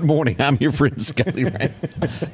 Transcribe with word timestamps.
Good 0.00 0.06
morning. 0.06 0.36
I'm 0.38 0.56
your 0.60 0.72
friend 0.72 1.00
Scotty 1.02 1.44
Ray, 1.44 1.70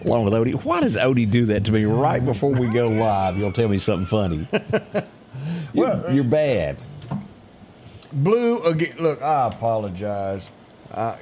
along 0.04 0.24
with 0.26 0.34
Odie. 0.34 0.52
Why 0.64 0.82
does 0.82 0.96
Odie 0.96 1.28
do 1.28 1.46
that 1.46 1.64
to 1.64 1.72
me 1.72 1.84
right 1.84 2.24
before 2.24 2.52
we 2.52 2.72
go 2.72 2.86
live? 2.86 3.36
You'll 3.36 3.50
tell 3.50 3.66
me 3.68 3.78
something 3.78 4.06
funny. 4.06 4.46
You're, 5.74 5.84
Well, 5.88 6.14
you're 6.14 6.22
bad. 6.22 6.76
Blue 8.12 8.62
again. 8.62 8.94
Look, 9.00 9.20
I 9.20 9.48
apologize. 9.48 10.48
I, 10.94 11.18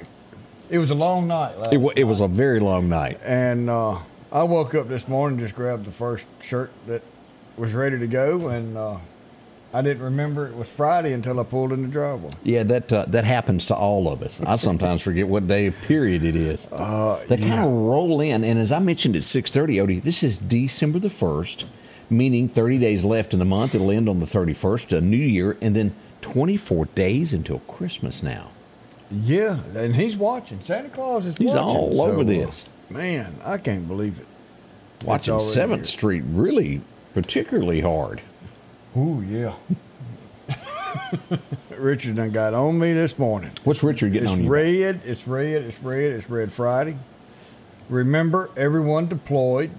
it 0.69 0.77
was 0.77 0.91
a 0.91 0.95
long 0.95 1.27
night 1.27 1.57
last 1.57 1.73
It, 1.73 1.77
wa- 1.77 1.93
it 1.95 2.03
was 2.03 2.21
a 2.21 2.27
very 2.27 2.59
long 2.59 2.89
night. 2.89 3.19
and 3.23 3.67
uh, 3.67 3.97
I 4.31 4.43
woke 4.43 4.75
up 4.75 4.87
this 4.87 5.07
morning, 5.07 5.39
just 5.39 5.55
grabbed 5.55 5.85
the 5.85 5.91
first 5.91 6.27
shirt 6.43 6.69
that 6.85 7.01
was 7.57 7.73
ready 7.73 7.97
to 7.97 8.07
go, 8.07 8.49
and 8.49 8.77
uh, 8.77 8.97
I 9.75 9.81
didn't 9.81 10.03
remember 10.03 10.47
it 10.47 10.55
was 10.55 10.69
Friday 10.69 11.11
until 11.11 11.37
I 11.37 11.43
pulled 11.43 11.73
in 11.73 11.81
the 11.81 11.89
driveway. 11.89 12.29
Yeah, 12.43 12.63
that 12.63 12.93
uh, 12.93 13.03
that 13.09 13.25
happens 13.25 13.65
to 13.65 13.75
all 13.75 14.07
of 14.07 14.21
us. 14.23 14.39
I 14.39 14.55
sometimes 14.55 15.01
forget 15.01 15.27
what 15.27 15.49
day 15.49 15.65
of 15.65 15.81
period 15.81 16.23
it 16.23 16.37
is. 16.37 16.65
Uh, 16.71 17.21
they 17.27 17.35
kind 17.35 17.49
yeah. 17.49 17.65
of 17.65 17.71
roll 17.73 18.21
in, 18.21 18.45
and 18.45 18.57
as 18.57 18.71
I 18.71 18.79
mentioned 18.79 19.17
at 19.17 19.25
six 19.25 19.51
thirty, 19.51 19.75
Odie, 19.75 20.01
this 20.01 20.23
is 20.23 20.37
December 20.37 20.99
the 20.99 21.09
first, 21.09 21.65
meaning 22.09 22.47
thirty 22.47 22.77
days 22.77 23.03
left 23.03 23.33
in 23.33 23.39
the 23.39 23.45
month. 23.45 23.75
It'll 23.75 23.91
end 23.91 24.07
on 24.07 24.21
the 24.21 24.25
thirty 24.25 24.53
first, 24.53 24.93
a 24.93 25.01
New 25.01 25.17
Year, 25.17 25.57
and 25.59 25.75
then 25.75 25.93
twenty 26.21 26.55
four 26.55 26.85
days 26.85 27.33
until 27.33 27.59
Christmas. 27.67 28.23
Now, 28.23 28.51
Yeah, 29.11 29.59
and 29.75 29.93
he's 29.93 30.15
watching. 30.15 30.61
Santa 30.61 30.87
Claus 30.87 31.25
is 31.25 31.35
He's 31.35 31.49
watching. 31.49 31.61
all 31.63 32.01
over 32.01 32.15
so, 32.15 32.21
uh, 32.21 32.23
this. 32.23 32.65
Man, 32.89 33.35
I 33.43 33.57
can't 33.57 33.89
believe 33.89 34.21
it. 34.21 34.27
watching 35.03 35.37
Seventh. 35.41 35.85
Street 35.85 36.23
really 36.27 36.79
particularly 37.13 37.81
hard. 37.81 38.21
Ooh, 38.97 39.21
yeah. 39.27 39.53
Richard 41.77 42.15
done 42.15 42.31
got 42.31 42.53
on 42.53 42.79
me 42.79 42.93
this 42.93 43.19
morning. 43.19 43.51
What's 43.63 43.83
Richard 43.83 44.13
getting 44.13 44.25
It's 44.29 44.33
on 44.37 44.43
you? 44.43 44.49
red, 44.49 45.01
it's 45.03 45.27
red, 45.27 45.63
it's 45.63 45.81
red, 45.81 46.13
it's 46.13 46.29
Red 46.29 46.51
Friday. 46.51 46.97
Remember, 47.89 48.49
everyone 48.55 49.07
deployed. 49.07 49.71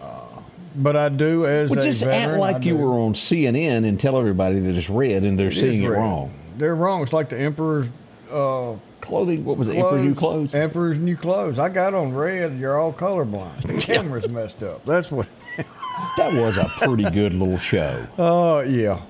Uh, 0.00 0.40
but 0.76 0.96
I 0.96 1.08
do, 1.08 1.46
as 1.46 1.70
Well, 1.70 1.78
a 1.78 1.82
just 1.82 2.02
act 2.02 2.10
veteran, 2.12 2.36
I 2.36 2.38
like 2.38 2.64
you 2.64 2.76
were 2.76 2.94
on 2.98 3.14
CNN 3.14 3.86
and 3.86 3.98
tell 4.00 4.18
everybody 4.18 4.60
that 4.60 4.76
it's 4.76 4.88
red 4.88 5.24
and 5.24 5.38
they're 5.38 5.48
It 5.48 5.54
seeing 5.56 5.82
it 5.82 5.88
wrong. 5.88 6.32
They're 6.56 6.76
wrong. 6.76 7.02
It's 7.02 7.12
like 7.12 7.28
the 7.30 7.38
Emperor's 7.38 7.88
uh, 8.30 8.74
Clothing, 9.00 9.44
what 9.44 9.56
was 9.56 9.68
it? 9.68 9.76
Emperor's 9.76 10.02
New 10.02 10.14
Clothes? 10.14 10.54
Emperor's 10.54 10.98
new 10.98 11.16
clothes. 11.16 11.58
I 11.58 11.70
got 11.70 11.94
on 11.94 12.14
red. 12.14 12.58
You're 12.58 12.78
all 12.78 12.92
colorblind. 12.92 13.62
The 13.66 13.80
camera's 13.80 14.28
messed 14.28 14.62
up. 14.62 14.84
That's 14.84 15.10
what. 15.10 15.26
That 16.16 16.32
was 16.34 16.56
a 16.58 16.66
pretty 16.84 17.04
good 17.10 17.32
little 17.34 17.58
show. 17.58 18.06
Oh 18.18 18.60
yeah. 18.60 19.00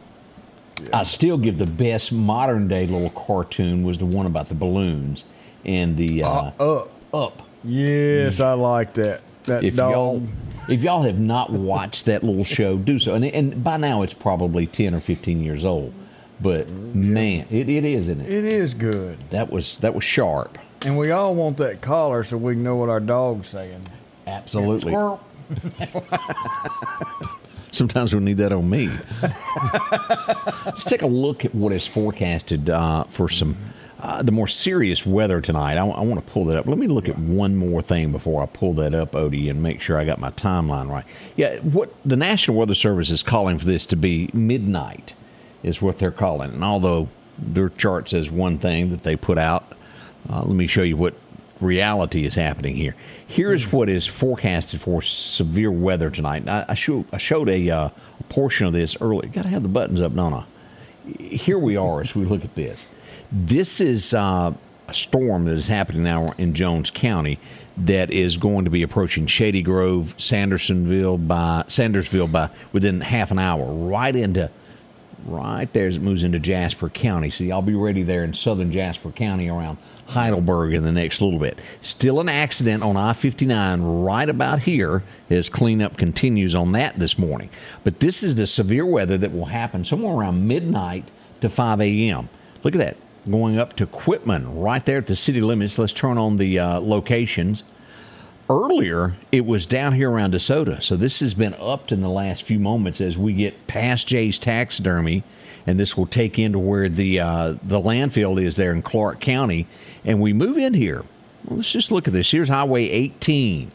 I 0.92 1.02
still 1.02 1.36
give 1.36 1.58
the 1.58 1.66
best 1.66 2.10
modern 2.12 2.66
day 2.68 2.86
little 2.86 3.10
cartoon 3.10 3.82
was 3.84 3.98
the 3.98 4.06
one 4.06 4.26
about 4.26 4.48
the 4.48 4.54
balloons 4.54 5.24
and 5.64 5.96
the 5.96 6.22
uh, 6.24 6.50
Up. 6.58 6.90
up. 7.12 7.42
Yes, 7.62 8.40
I 8.40 8.54
like 8.54 8.94
that. 8.94 9.20
That 9.44 9.64
If 9.64 9.76
dog. 9.76 9.92
y'all 9.92 10.22
if 10.68 10.82
y'all 10.82 11.02
have 11.02 11.18
not 11.18 11.50
watched 11.50 12.06
that 12.06 12.22
little 12.22 12.44
show, 12.44 12.76
do 12.78 12.98
so. 12.98 13.14
And, 13.14 13.24
and 13.24 13.64
by 13.64 13.76
now 13.76 14.02
it's 14.02 14.14
probably 14.14 14.66
ten 14.66 14.94
or 14.94 15.00
fifteen 15.00 15.42
years 15.42 15.64
old. 15.64 15.92
But 16.40 16.68
man, 16.70 17.46
it, 17.50 17.68
it 17.68 17.84
is, 17.84 18.08
isn't 18.08 18.22
it? 18.22 18.32
It 18.32 18.44
is 18.44 18.72
good. 18.72 19.18
That 19.30 19.50
was 19.50 19.76
that 19.78 19.94
was 19.94 20.04
sharp. 20.04 20.58
And 20.86 20.96
we 20.96 21.10
all 21.10 21.34
want 21.34 21.58
that 21.58 21.82
collar 21.82 22.24
so 22.24 22.38
we 22.38 22.54
can 22.54 22.62
know 22.62 22.76
what 22.76 22.88
our 22.88 23.00
dog's 23.00 23.48
saying. 23.48 23.82
Absolutely. 24.26 24.92
Sometimes 27.72 28.14
we 28.14 28.20
need 28.20 28.36
that 28.38 28.52
on 28.52 28.68
me. 28.68 28.90
Let's 30.66 30.84
take 30.84 31.02
a 31.02 31.06
look 31.06 31.44
at 31.44 31.54
what 31.54 31.72
is 31.72 31.86
forecasted 31.86 32.68
uh, 32.68 33.04
for 33.04 33.28
some 33.28 33.56
uh, 34.02 34.22
the 34.22 34.32
more 34.32 34.48
serious 34.48 35.04
weather 35.04 35.42
tonight. 35.42 35.76
I, 35.76 35.82
want 35.82 36.24
to 36.24 36.32
pull 36.32 36.46
that 36.46 36.56
up. 36.56 36.66
Let 36.66 36.78
me 36.78 36.86
look 36.86 37.08
at 37.08 37.18
one 37.18 37.56
more 37.56 37.82
thing 37.82 38.12
before 38.12 38.42
I 38.42 38.46
pull 38.46 38.72
that 38.74 38.94
up, 38.94 39.12
Odie, 39.12 39.50
and 39.50 39.62
make 39.62 39.82
sure 39.82 39.98
I 39.98 40.04
got 40.04 40.18
my 40.18 40.30
timeline 40.30 40.90
right. 40.90 41.04
Yeah, 41.36 41.58
what 41.58 41.92
the 42.04 42.16
National 42.16 42.56
Weather 42.56 42.74
Service 42.74 43.10
is 43.10 43.22
calling 43.22 43.58
for 43.58 43.66
this 43.66 43.84
to 43.86 43.96
be 43.96 44.30
midnight 44.32 45.14
is 45.62 45.82
what 45.82 45.98
they're 45.98 46.10
calling. 46.10 46.54
And 46.54 46.64
although 46.64 47.08
their 47.36 47.68
chart 47.68 48.08
says 48.08 48.30
one 48.30 48.58
thing 48.58 48.88
that 48.90 49.02
they 49.02 49.16
put 49.16 49.36
out, 49.36 49.70
uh, 50.30 50.44
let 50.44 50.56
me 50.56 50.66
show 50.66 50.82
you 50.82 50.96
what 50.96 51.14
reality 51.60 52.24
is 52.24 52.34
happening 52.34 52.74
here. 52.74 52.94
Here's 53.26 53.72
what 53.72 53.88
is 53.88 54.06
forecasted 54.06 54.80
for 54.80 55.02
severe 55.02 55.70
weather 55.70 56.10
tonight. 56.10 56.48
I, 56.48 56.64
I, 56.68 56.74
show, 56.74 57.04
I 57.12 57.18
showed 57.18 57.48
a, 57.48 57.70
uh, 57.70 57.88
portion 58.30 58.66
of 58.66 58.72
this 58.72 58.96
earlier. 59.00 59.28
Got 59.30 59.42
to 59.42 59.48
have 59.48 59.62
the 59.62 59.68
buttons 59.68 60.00
up, 60.00 60.14
don't 60.14 60.32
I? 60.32 60.44
Here 61.18 61.58
we 61.58 61.76
are 61.76 62.00
as 62.00 62.14
we 62.14 62.24
look 62.24 62.44
at 62.44 62.54
this. 62.54 62.88
This 63.30 63.80
is 63.80 64.14
uh, 64.14 64.54
a 64.88 64.94
storm 64.94 65.44
that 65.44 65.54
is 65.54 65.68
happening 65.68 66.04
now 66.04 66.32
in 66.38 66.54
Jones 66.54 66.90
County 66.90 67.38
that 67.76 68.10
is 68.10 68.36
going 68.36 68.64
to 68.64 68.70
be 68.70 68.82
approaching 68.82 69.26
Shady 69.26 69.62
Grove, 69.62 70.14
Sandersonville 70.16 71.26
by 71.26 71.64
Sandersville 71.66 72.30
by 72.30 72.50
within 72.72 73.00
half 73.00 73.30
an 73.30 73.38
hour, 73.38 73.64
right 73.64 74.14
into 74.14 74.50
right 75.24 75.72
there 75.72 75.86
as 75.86 75.96
it 75.96 76.02
moves 76.02 76.24
into 76.24 76.38
Jasper 76.38 76.88
County. 76.88 77.30
So 77.30 77.44
y'all 77.44 77.62
be 77.62 77.74
ready 77.74 78.02
there 78.02 78.24
in 78.24 78.32
southern 78.32 78.70
Jasper 78.70 79.10
County 79.10 79.48
around 79.48 79.78
Heidelberg 80.06 80.74
in 80.74 80.84
the 80.84 80.92
next 80.92 81.20
little 81.20 81.38
bit. 81.38 81.58
Still 81.82 82.20
an 82.20 82.28
accident 82.28 82.82
on 82.82 82.96
I 82.96 83.12
59 83.12 83.82
right 83.82 84.28
about 84.28 84.60
here 84.60 85.02
as 85.28 85.48
cleanup 85.48 85.96
continues 85.96 86.54
on 86.54 86.72
that 86.72 86.96
this 86.96 87.18
morning. 87.18 87.50
But 87.84 88.00
this 88.00 88.22
is 88.22 88.34
the 88.34 88.46
severe 88.46 88.86
weather 88.86 89.18
that 89.18 89.32
will 89.32 89.46
happen 89.46 89.84
somewhere 89.84 90.14
around 90.14 90.46
midnight 90.46 91.10
to 91.40 91.48
5 91.48 91.80
a.m. 91.80 92.28
Look 92.62 92.74
at 92.74 92.78
that. 92.78 92.96
Going 93.30 93.58
up 93.58 93.76
to 93.76 93.86
Quitman 93.86 94.58
right 94.58 94.84
there 94.84 94.98
at 94.98 95.06
the 95.06 95.16
city 95.16 95.40
limits. 95.40 95.78
Let's 95.78 95.92
turn 95.92 96.18
on 96.18 96.38
the 96.38 96.58
uh, 96.58 96.80
locations 96.80 97.64
earlier 98.50 99.14
it 99.30 99.46
was 99.46 99.64
down 99.64 99.92
here 99.92 100.10
around 100.10 100.34
DeSoto. 100.34 100.82
So 100.82 100.96
this 100.96 101.20
has 101.20 101.34
been 101.34 101.54
upped 101.54 101.92
in 101.92 102.00
the 102.00 102.10
last 102.10 102.42
few 102.42 102.58
moments 102.58 103.00
as 103.00 103.16
we 103.16 103.32
get 103.32 103.68
past 103.68 104.08
Jay's 104.08 104.38
taxidermy, 104.38 105.22
and 105.66 105.78
this 105.78 105.96
will 105.96 106.06
take 106.06 106.38
into 106.38 106.58
where 106.58 106.88
the 106.88 107.20
uh, 107.20 107.54
the 107.62 107.80
landfill 107.80 108.42
is 108.42 108.56
there 108.56 108.72
in 108.72 108.82
Clark 108.82 109.20
County, 109.20 109.68
and 110.04 110.20
we 110.20 110.32
move 110.32 110.58
in 110.58 110.74
here. 110.74 111.04
Well, 111.44 111.58
let's 111.58 111.72
just 111.72 111.92
look 111.92 112.08
at 112.08 112.12
this. 112.12 112.30
Here's 112.30 112.48
Highway 112.48 112.84
18. 112.84 113.70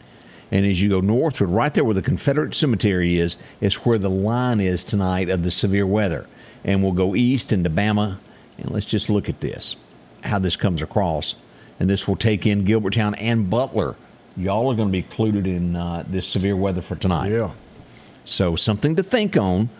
And 0.52 0.64
as 0.64 0.80
you 0.80 0.88
go 0.90 1.00
northward, 1.00 1.50
right 1.50 1.74
there 1.74 1.84
where 1.84 1.94
the 1.94 2.02
Confederate 2.02 2.54
Cemetery 2.54 3.18
is, 3.18 3.36
is 3.60 3.74
where 3.84 3.98
the 3.98 4.10
line 4.10 4.60
is 4.60 4.84
tonight 4.84 5.28
of 5.28 5.42
the 5.42 5.50
severe 5.50 5.86
weather. 5.86 6.28
And 6.62 6.82
we'll 6.82 6.92
go 6.92 7.16
east 7.16 7.52
into 7.52 7.68
Bama. 7.68 8.18
And 8.56 8.70
let's 8.70 8.86
just 8.86 9.10
look 9.10 9.28
at 9.28 9.40
this, 9.40 9.74
how 10.22 10.38
this 10.38 10.56
comes 10.56 10.82
across. 10.82 11.34
And 11.80 11.90
this 11.90 12.06
will 12.06 12.14
take 12.14 12.46
in 12.46 12.64
Gilbertown 12.64 13.16
and 13.18 13.50
Butler. 13.50 13.96
Y'all 14.36 14.70
are 14.70 14.74
going 14.74 14.88
to 14.88 14.92
be 14.92 14.98
included 14.98 15.46
in 15.46 15.76
uh, 15.76 16.04
this 16.06 16.26
severe 16.26 16.56
weather 16.56 16.82
for 16.82 16.94
tonight. 16.96 17.30
Yeah. 17.30 17.52
So 18.24 18.56
something 18.56 18.96
to 18.96 19.02
think 19.02 19.36
on. 19.36 19.70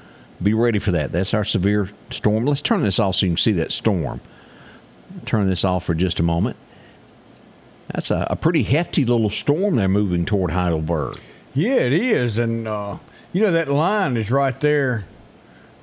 Be 0.43 0.53
ready 0.55 0.79
for 0.79 0.93
that. 0.93 1.13
That's 1.13 1.33
our 1.35 1.45
severe 1.45 1.89
storm. 2.11 2.45
Let's 2.45 2.61
turn 2.61 2.83
this 2.83 2.99
off 2.99 3.17
so 3.17 3.27
you 3.27 3.31
can 3.33 3.37
see 3.39 3.53
that 3.53 3.73
storm. 3.73 4.21
Turn 5.25 5.49
this 5.49 5.65
off 5.65 5.85
for 5.85 5.95
just 5.95 6.21
a 6.21 6.23
moment. 6.23 6.57
That's 7.89 8.11
a, 8.11 8.27
a 8.31 8.37
pretty 8.37 8.63
hefty 8.63 9.05
little 9.05 9.31
storm 9.31 9.77
they're 9.77 9.89
moving 9.89 10.27
toward 10.27 10.51
Heidelberg. 10.51 11.19
Yeah, 11.55 11.77
it 11.77 11.93
is. 11.95 12.37
And, 12.37 12.69
uh, 12.69 12.99
you 13.33 13.43
know, 13.43 13.53
that 13.53 13.69
line 13.69 14.17
is 14.19 14.31
right 14.31 14.59
there 14.61 15.05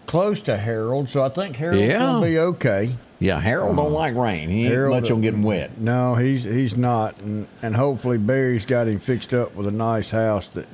close 0.05 0.41
to 0.43 0.57
Harold. 0.57 1.09
So 1.09 1.21
I 1.23 1.29
think 1.29 1.55
Harold's 1.55 1.81
Yeah. 1.81 1.99
going 1.99 2.21
to 2.21 2.27
be 2.29 2.37
okay. 2.39 2.95
Yeah, 3.23 3.39
Harold 3.39 3.77
don't 3.77 3.93
like 3.93 4.15
rain. 4.15 4.49
He 4.49 4.63
ain't 4.63 4.73
Harold 4.73 5.01
much 5.01 5.09
on 5.09 5.21
getting 5.21 5.43
wet. 5.43 5.77
No, 5.77 6.15
he's 6.15 6.43
he's 6.43 6.75
not. 6.75 7.17
And, 7.21 7.47
and 7.61 7.73
hopefully 7.73 8.17
Barry's 8.17 8.65
got 8.65 8.89
him 8.89 8.99
fixed 8.99 9.33
up 9.33 9.55
with 9.55 9.65
a 9.65 9.71
nice 9.71 10.09
house 10.09 10.49
that 10.49 10.67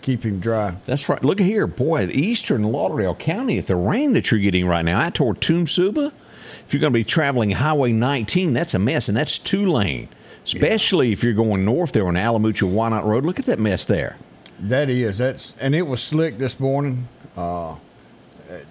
keep 0.00 0.22
him 0.22 0.38
dry. 0.38 0.76
That's 0.86 1.08
right. 1.08 1.24
Look 1.24 1.40
at 1.40 1.46
here, 1.46 1.66
boy, 1.66 2.06
eastern 2.06 2.62
Lauderdale 2.62 3.16
County, 3.16 3.58
if 3.58 3.66
the 3.66 3.74
rain 3.74 4.12
that 4.12 4.30
you're 4.30 4.38
getting 4.38 4.68
right 4.68 4.84
now, 4.84 5.00
out 5.00 5.16
toward 5.16 5.40
Toomsuba, 5.40 6.12
if 6.64 6.72
you're 6.72 6.80
going 6.80 6.92
to 6.92 6.98
be 6.98 7.02
traveling 7.02 7.50
Highway 7.50 7.90
19, 7.90 8.52
that's 8.52 8.74
a 8.74 8.78
mess, 8.78 9.08
and 9.08 9.16
that's 9.16 9.36
two 9.36 9.66
lane. 9.66 10.08
Especially 10.44 11.10
if 11.10 11.24
you're 11.24 11.32
going 11.32 11.64
north 11.64 11.90
there 11.90 12.06
on 12.06 12.14
Alamucha 12.14 12.72
Whynot 12.72 13.02
Road. 13.04 13.26
Look 13.26 13.40
at 13.40 13.46
that 13.46 13.58
mess 13.58 13.84
there. 13.86 14.18
That 14.60 14.88
is. 14.88 15.18
That's 15.18 15.56
and 15.60 15.74
it 15.74 15.82
was 15.82 16.00
slick 16.00 16.38
this 16.38 16.60
morning. 16.60 17.08
Uh, 17.36 17.74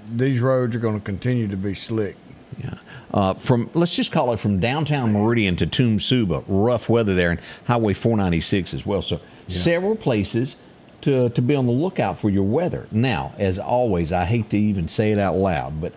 these 0.09 0.39
roads 0.39 0.77
are 0.77 0.79
going 0.79 0.97
to 0.97 1.03
continue 1.03 1.49
to 1.49 1.57
be 1.57 1.73
slick. 1.73 2.15
Yeah. 2.57 2.75
Uh, 3.13 3.33
from 3.33 3.69
let's 3.73 3.95
just 3.95 4.11
call 4.11 4.33
it 4.33 4.39
from 4.39 4.59
downtown 4.59 5.13
Meridian 5.13 5.55
to 5.57 5.67
Toomsuba, 5.67 6.43
rough 6.47 6.89
weather 6.89 7.15
there, 7.15 7.31
and 7.31 7.39
Highway 7.65 7.93
496 7.93 8.73
as 8.73 8.85
well. 8.85 9.01
So 9.01 9.19
several 9.47 9.95
places 9.95 10.57
to 11.01 11.29
to 11.29 11.41
be 11.41 11.55
on 11.55 11.65
the 11.65 11.71
lookout 11.71 12.17
for 12.17 12.29
your 12.29 12.43
weather. 12.43 12.87
Now, 12.91 13.33
as 13.37 13.59
always, 13.59 14.11
I 14.11 14.25
hate 14.25 14.49
to 14.51 14.57
even 14.57 14.87
say 14.87 15.11
it 15.11 15.17
out 15.17 15.35
loud, 15.35 15.81
but 15.81 15.93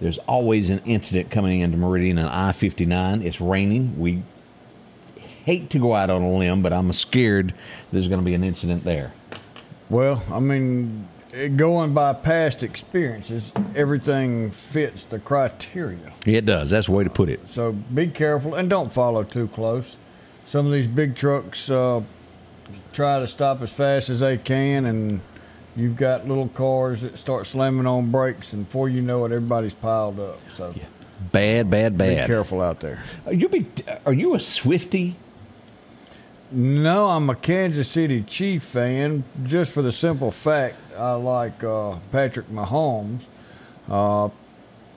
there's 0.00 0.18
always 0.18 0.70
an 0.70 0.80
incident 0.86 1.30
coming 1.30 1.60
into 1.60 1.76
Meridian 1.76 2.18
and 2.18 2.28
I-59. 2.28 3.22
It's 3.22 3.40
raining. 3.40 3.98
We 3.98 4.22
hate 5.44 5.70
to 5.70 5.78
go 5.78 5.94
out 5.94 6.08
on 6.08 6.22
a 6.22 6.30
limb, 6.30 6.62
but 6.62 6.72
I'm 6.72 6.92
scared 6.92 7.52
there's 7.92 8.08
going 8.08 8.20
to 8.20 8.24
be 8.24 8.34
an 8.34 8.42
incident 8.42 8.84
there. 8.84 9.12
Well, 9.90 10.22
I 10.30 10.40
mean, 10.40 11.08
going 11.56 11.94
by 11.94 12.12
past 12.12 12.62
experiences, 12.62 13.52
everything 13.76 14.50
fits 14.50 15.04
the 15.04 15.18
criteria. 15.18 16.12
It 16.26 16.44
does. 16.44 16.70
That's 16.70 16.86
the 16.86 16.92
way 16.92 17.04
to 17.04 17.10
put 17.10 17.28
it. 17.28 17.46
So 17.48 17.72
be 17.72 18.08
careful 18.08 18.54
and 18.54 18.68
don't 18.68 18.92
follow 18.92 19.22
too 19.24 19.48
close. 19.48 19.96
some 20.46 20.66
of 20.66 20.72
these 20.72 20.86
big 20.86 21.14
trucks 21.14 21.70
uh, 21.70 22.02
try 22.92 23.20
to 23.20 23.26
stop 23.26 23.62
as 23.62 23.70
fast 23.70 24.10
as 24.10 24.20
they 24.20 24.36
can, 24.38 24.86
and 24.86 25.20
you've 25.76 25.96
got 25.96 26.26
little 26.26 26.48
cars 26.48 27.02
that 27.02 27.16
start 27.18 27.46
slamming 27.46 27.86
on 27.86 28.10
brakes, 28.10 28.52
and 28.52 28.64
before 28.66 28.88
you 28.88 29.00
know 29.00 29.24
it, 29.24 29.32
everybody's 29.32 29.74
piled 29.74 30.18
up. 30.18 30.38
So 30.50 30.72
Bad, 31.32 31.68
bad, 31.70 31.96
bad. 31.98 32.22
be 32.22 32.26
careful 32.26 32.60
out 32.62 32.80
there. 32.80 33.02
Are 33.26 33.32
you 33.34 33.48
big? 33.48 33.68
Are 34.06 34.12
you 34.12 34.34
a 34.34 34.40
Swifty? 34.40 35.16
No, 36.52 37.08
I'm 37.08 37.30
a 37.30 37.36
Kansas 37.36 37.88
City 37.88 38.22
Chief 38.22 38.62
fan 38.62 39.22
just 39.44 39.72
for 39.72 39.82
the 39.82 39.92
simple 39.92 40.30
fact 40.32 40.76
I 40.98 41.12
like 41.12 41.62
uh, 41.62 41.96
Patrick 42.10 42.48
Mahomes. 42.48 43.26
Uh, 43.88 44.30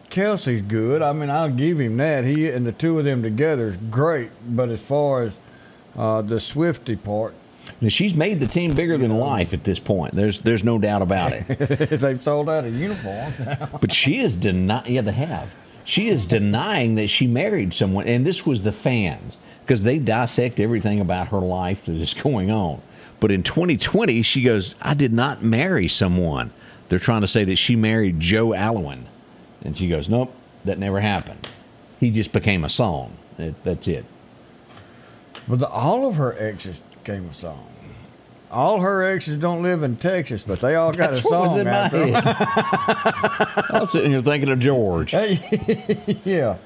Kelce's 0.09 0.61
good. 0.61 1.01
I 1.01 1.13
mean, 1.13 1.29
I'll 1.29 1.50
give 1.50 1.79
him 1.79 1.97
that. 1.97 2.25
He 2.25 2.50
and 2.50 2.65
the 2.65 2.71
two 2.71 2.97
of 3.00 3.05
them 3.05 3.21
together 3.21 3.67
is 3.67 3.77
great. 3.77 4.29
But 4.47 4.69
as 4.69 4.81
far 4.81 5.23
as 5.23 5.39
uh, 5.95 6.21
the 6.23 6.39
Swifty 6.39 6.95
part, 6.95 7.33
Now, 7.81 7.89
she's 7.89 8.15
made 8.15 8.39
the 8.39 8.47
team 8.47 8.73
bigger 8.73 8.97
than 8.97 9.17
life 9.17 9.53
at 9.53 9.63
this 9.63 9.79
point. 9.79 10.13
There's 10.13 10.39
there's 10.39 10.63
no 10.63 10.77
doubt 10.79 11.01
about 11.01 11.33
it. 11.33 11.47
they've 12.00 12.21
sold 12.21 12.50
out 12.50 12.65
of 12.65 12.75
uniform. 12.75 13.33
But 13.79 13.91
she 13.91 14.19
is 14.19 14.35
denying. 14.35 14.94
Yeah, 14.94 15.01
they 15.01 15.11
have. 15.13 15.53
She 15.85 16.07
is 16.07 16.25
denying 16.25 16.95
that 16.95 17.09
she 17.09 17.27
married 17.27 17.74
someone, 17.74 18.07
and 18.07 18.25
this 18.25 18.45
was 18.45 18.62
the 18.62 18.71
fans 18.71 19.38
because 19.65 19.83
they 19.83 20.00
dissect 20.00 20.59
everything 20.59 21.00
about 21.00 21.27
her 21.30 21.39
life 21.39 21.83
that 21.85 21.95
is 21.95 22.13
going 22.13 22.51
on. 22.51 22.81
But 23.19 23.31
in 23.31 23.44
2020, 23.44 24.21
she 24.21 24.44
goes, 24.44 24.75
"I 24.81 24.94
did 24.94 25.13
not 25.13 25.41
marry 25.44 25.88
someone." 25.88 26.51
They're 26.89 27.00
trying 27.00 27.21
to 27.21 27.27
say 27.27 27.44
that 27.45 27.56
she 27.57 27.75
married 27.75 28.19
Joe 28.19 28.53
Alwyn, 28.53 29.06
and 29.63 29.75
she 29.75 29.88
goes, 29.88 30.09
"Nope, 30.09 30.33
that 30.65 30.80
never 30.80 31.00
happened. 31.01 31.47
He 32.00 32.12
just 32.12 32.31
became 32.33 32.63
a 32.63 32.69
song. 32.69 33.13
That- 33.38 33.63
That's 33.63 33.88
it." 33.88 34.06
but 35.47 35.59
the, 35.59 35.68
all 35.68 36.06
of 36.07 36.15
her 36.15 36.36
exes 36.39 36.81
came 37.03 37.27
a 37.29 37.33
song. 37.33 37.68
All 38.53 38.79
her 38.81 39.03
exes 39.03 39.38
don't 39.39 39.63
live 39.63 39.81
in 39.83 39.97
Texas, 39.97 40.44
but 40.44 40.59
they 40.61 40.75
all 40.75 40.91
got 40.94 41.11
That's 41.11 41.25
a 41.25 41.29
what 41.29 41.41
was 41.41 41.50
song 41.51 41.59
in 41.61 41.65
my 41.65 41.71
after 41.71 41.97
'em. 42.03 42.13
head. 42.13 42.23
I 43.73 43.77
was 43.81 43.91
sitting 43.91 44.11
here 44.11 44.21
thinking 44.21 44.50
of 44.50 44.59
George. 44.59 45.13
Yeah. 46.25 46.57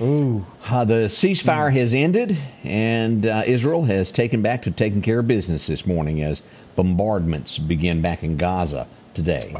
Ooh. 0.00 0.44
Uh, 0.68 0.84
the 0.84 1.06
ceasefire 1.06 1.72
has 1.72 1.94
ended, 1.94 2.36
and 2.64 3.26
uh, 3.26 3.42
Israel 3.46 3.84
has 3.84 4.10
taken 4.10 4.42
back 4.42 4.62
to 4.62 4.70
taking 4.72 5.02
care 5.02 5.20
of 5.20 5.28
business 5.28 5.68
this 5.68 5.86
morning 5.86 6.20
as 6.22 6.42
bombardments 6.74 7.58
begin 7.58 8.00
back 8.02 8.24
in 8.24 8.36
Gaza 8.36 8.88
today. 9.14 9.54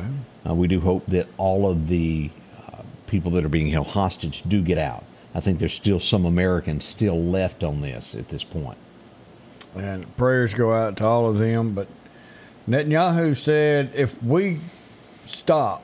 Uh, 0.48 0.54
we 0.54 0.66
do 0.66 0.80
hope 0.80 1.06
that 1.06 1.28
all 1.36 1.70
of 1.70 1.86
the 1.86 2.30
uh, 2.72 2.78
people 3.06 3.30
that 3.32 3.44
are 3.44 3.48
being 3.48 3.68
held 3.68 3.86
hostage 3.88 4.42
do 4.42 4.60
get 4.60 4.78
out. 4.78 5.04
I 5.36 5.40
think 5.40 5.60
there's 5.60 5.74
still 5.74 6.00
some 6.00 6.24
Americans 6.24 6.84
still 6.84 7.20
left 7.22 7.62
on 7.62 7.80
this 7.80 8.14
at 8.16 8.28
this 8.28 8.42
point. 8.42 8.78
And 9.76 10.16
prayers 10.16 10.54
go 10.54 10.72
out 10.72 10.96
to 10.98 11.04
all 11.04 11.28
of 11.28 11.38
them. 11.38 11.72
But 11.72 11.88
Netanyahu 12.68 13.36
said 13.36 13.92
if 13.94 14.22
we 14.22 14.58
stop, 15.24 15.82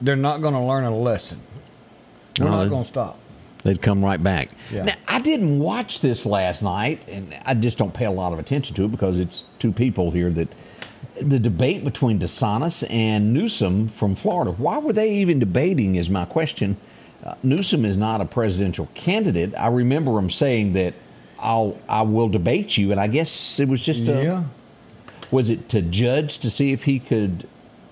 they're 0.00 0.16
not 0.16 0.42
going 0.42 0.54
to 0.54 0.60
learn 0.60 0.84
a 0.84 0.96
lesson. 0.96 1.40
We're 2.38 2.46
No, 2.46 2.50
not 2.62 2.68
going 2.70 2.82
to 2.82 2.88
stop. 2.88 3.18
They'd 3.62 3.80
come 3.80 4.04
right 4.04 4.20
back. 4.20 4.50
Yeah. 4.72 4.82
Now, 4.82 4.94
I 5.06 5.20
didn't 5.20 5.60
watch 5.60 6.00
this 6.00 6.26
last 6.26 6.62
night, 6.62 7.02
and 7.06 7.36
I 7.46 7.54
just 7.54 7.78
don't 7.78 7.94
pay 7.94 8.06
a 8.06 8.10
lot 8.10 8.32
of 8.32 8.40
attention 8.40 8.74
to 8.76 8.84
it 8.84 8.90
because 8.90 9.20
it's 9.20 9.44
two 9.60 9.72
people 9.72 10.10
here 10.10 10.30
that 10.30 10.48
the 11.20 11.38
debate 11.38 11.84
between 11.84 12.18
DeSantis 12.18 12.88
and 12.90 13.32
Newsom 13.32 13.86
from 13.88 14.14
Florida. 14.16 14.50
Why 14.50 14.78
were 14.78 14.92
they 14.92 15.14
even 15.16 15.38
debating? 15.38 15.94
Is 15.94 16.10
my 16.10 16.24
question. 16.24 16.76
Uh, 17.22 17.34
Newsom 17.44 17.84
is 17.84 17.96
not 17.96 18.20
a 18.20 18.24
presidential 18.24 18.88
candidate. 18.94 19.54
I 19.56 19.68
remember 19.68 20.18
him 20.18 20.28
saying 20.30 20.72
that 20.72 20.94
I'll 21.42 21.76
I 21.88 22.02
will 22.02 22.28
debate 22.28 22.76
you, 22.76 22.90
and 22.92 23.00
I 23.00 23.08
guess 23.08 23.58
it 23.60 23.68
was 23.68 23.84
just 23.84 24.08
a, 24.08 24.22
Yeah. 24.22 24.44
was 25.30 25.50
it 25.50 25.68
to 25.70 25.82
judge 25.82 26.38
to 26.38 26.50
see 26.50 26.72
if 26.72 26.84
he 26.84 26.98
could 26.98 27.46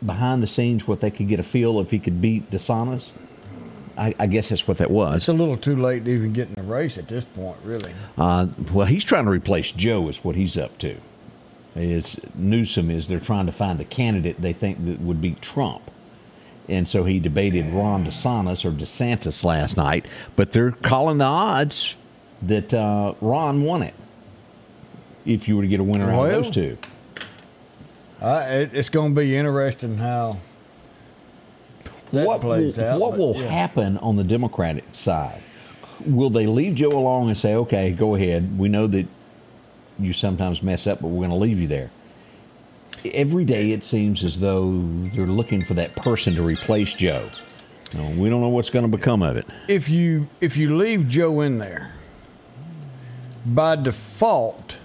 behind 0.04 0.42
the 0.42 0.46
scenes 0.46 0.88
what 0.88 1.00
they 1.00 1.10
could 1.10 1.28
get 1.28 1.38
a 1.38 1.42
feel 1.42 1.78
if 1.80 1.90
he 1.90 1.98
could 1.98 2.20
beat 2.20 2.50
DeSantis. 2.50 3.12
I, 3.98 4.14
I 4.18 4.26
guess 4.28 4.48
that's 4.48 4.66
what 4.66 4.78
that 4.78 4.90
was. 4.90 5.16
It's 5.16 5.28
a 5.28 5.32
little 5.34 5.58
too 5.58 5.76
late 5.76 6.06
to 6.06 6.10
even 6.10 6.32
get 6.32 6.48
in 6.48 6.54
the 6.54 6.62
race 6.62 6.96
at 6.96 7.06
this 7.08 7.24
point, 7.26 7.58
really. 7.64 7.92
Uh, 8.16 8.46
well, 8.72 8.86
he's 8.86 9.04
trying 9.04 9.26
to 9.26 9.30
replace 9.30 9.72
Joe, 9.72 10.08
is 10.08 10.24
what 10.24 10.36
he's 10.36 10.56
up 10.56 10.78
to. 10.78 10.96
Is 11.76 12.18
Newsom 12.34 12.90
is 12.90 13.08
they're 13.08 13.20
trying 13.20 13.44
to 13.46 13.52
find 13.52 13.78
the 13.78 13.84
candidate 13.84 14.40
they 14.40 14.54
think 14.54 14.86
that 14.86 15.00
would 15.00 15.20
beat 15.20 15.42
Trump, 15.42 15.90
and 16.68 16.88
so 16.88 17.04
he 17.04 17.20
debated 17.20 17.72
Ron 17.74 18.04
DeSantis 18.06 18.64
or 18.64 18.70
DeSantis 18.70 19.44
last 19.44 19.76
night. 19.76 20.06
But 20.34 20.52
they're 20.52 20.72
calling 20.72 21.18
the 21.18 21.24
odds 21.26 21.96
that 22.42 22.72
uh, 22.74 23.14
Ron 23.20 23.62
won 23.64 23.82
it. 23.82 23.94
If 25.26 25.48
you 25.48 25.56
were 25.56 25.62
to 25.62 25.68
get 25.68 25.80
a 25.80 25.84
winner 25.84 26.10
out 26.10 26.26
of 26.26 26.32
those 26.32 26.50
two, 26.50 26.78
Uh, 28.20 28.44
it, 28.48 28.74
it's 28.74 28.88
going 28.88 29.14
to 29.14 29.20
be 29.20 29.36
interesting 29.36 29.96
how 29.96 30.36
that 32.12 32.26
what 32.26 32.40
plays 32.40 32.76
will, 32.76 32.84
out. 32.84 33.00
what 33.00 33.10
but 33.12 33.18
will 33.18 33.36
yeah. 33.36 33.48
happen 33.48 33.96
on 33.98 34.16
the 34.16 34.24
Democratic 34.24 34.84
side? 34.92 35.40
Will 36.06 36.30
they 36.30 36.46
leave 36.46 36.74
Joe 36.74 36.90
along 36.98 37.28
and 37.28 37.36
say, 37.36 37.54
"Okay, 37.54 37.92
go 37.92 38.14
ahead. 38.14 38.58
We 38.58 38.68
know 38.68 38.86
that 38.88 39.06
you 39.98 40.12
sometimes 40.14 40.62
mess 40.62 40.86
up, 40.86 41.00
but 41.02 41.08
we're 41.08 41.26
going 41.26 41.30
to 41.30 41.36
leave 41.36 41.60
you 41.60 41.66
there." 41.66 41.90
Every 43.04 43.44
day 43.46 43.72
it 43.72 43.84
seems 43.84 44.24
as 44.24 44.40
though 44.40 44.82
they're 45.14 45.26
looking 45.26 45.64
for 45.64 45.74
that 45.74 45.94
person 45.96 46.34
to 46.34 46.42
replace 46.42 46.94
Joe. 46.94 47.30
No, 47.94 48.08
we 48.10 48.28
don't 48.30 48.40
know 48.40 48.48
what's 48.50 48.70
going 48.70 48.90
to 48.90 48.94
become 48.96 49.22
of 49.22 49.36
it. 49.36 49.46
if 49.68 49.88
you 49.88 50.28
if 50.40 50.56
you 50.56 50.76
leave 50.76 51.08
Joe 51.08 51.40
in 51.40 51.58
there, 51.58 51.92
by 53.46 53.76
default, 53.76 54.78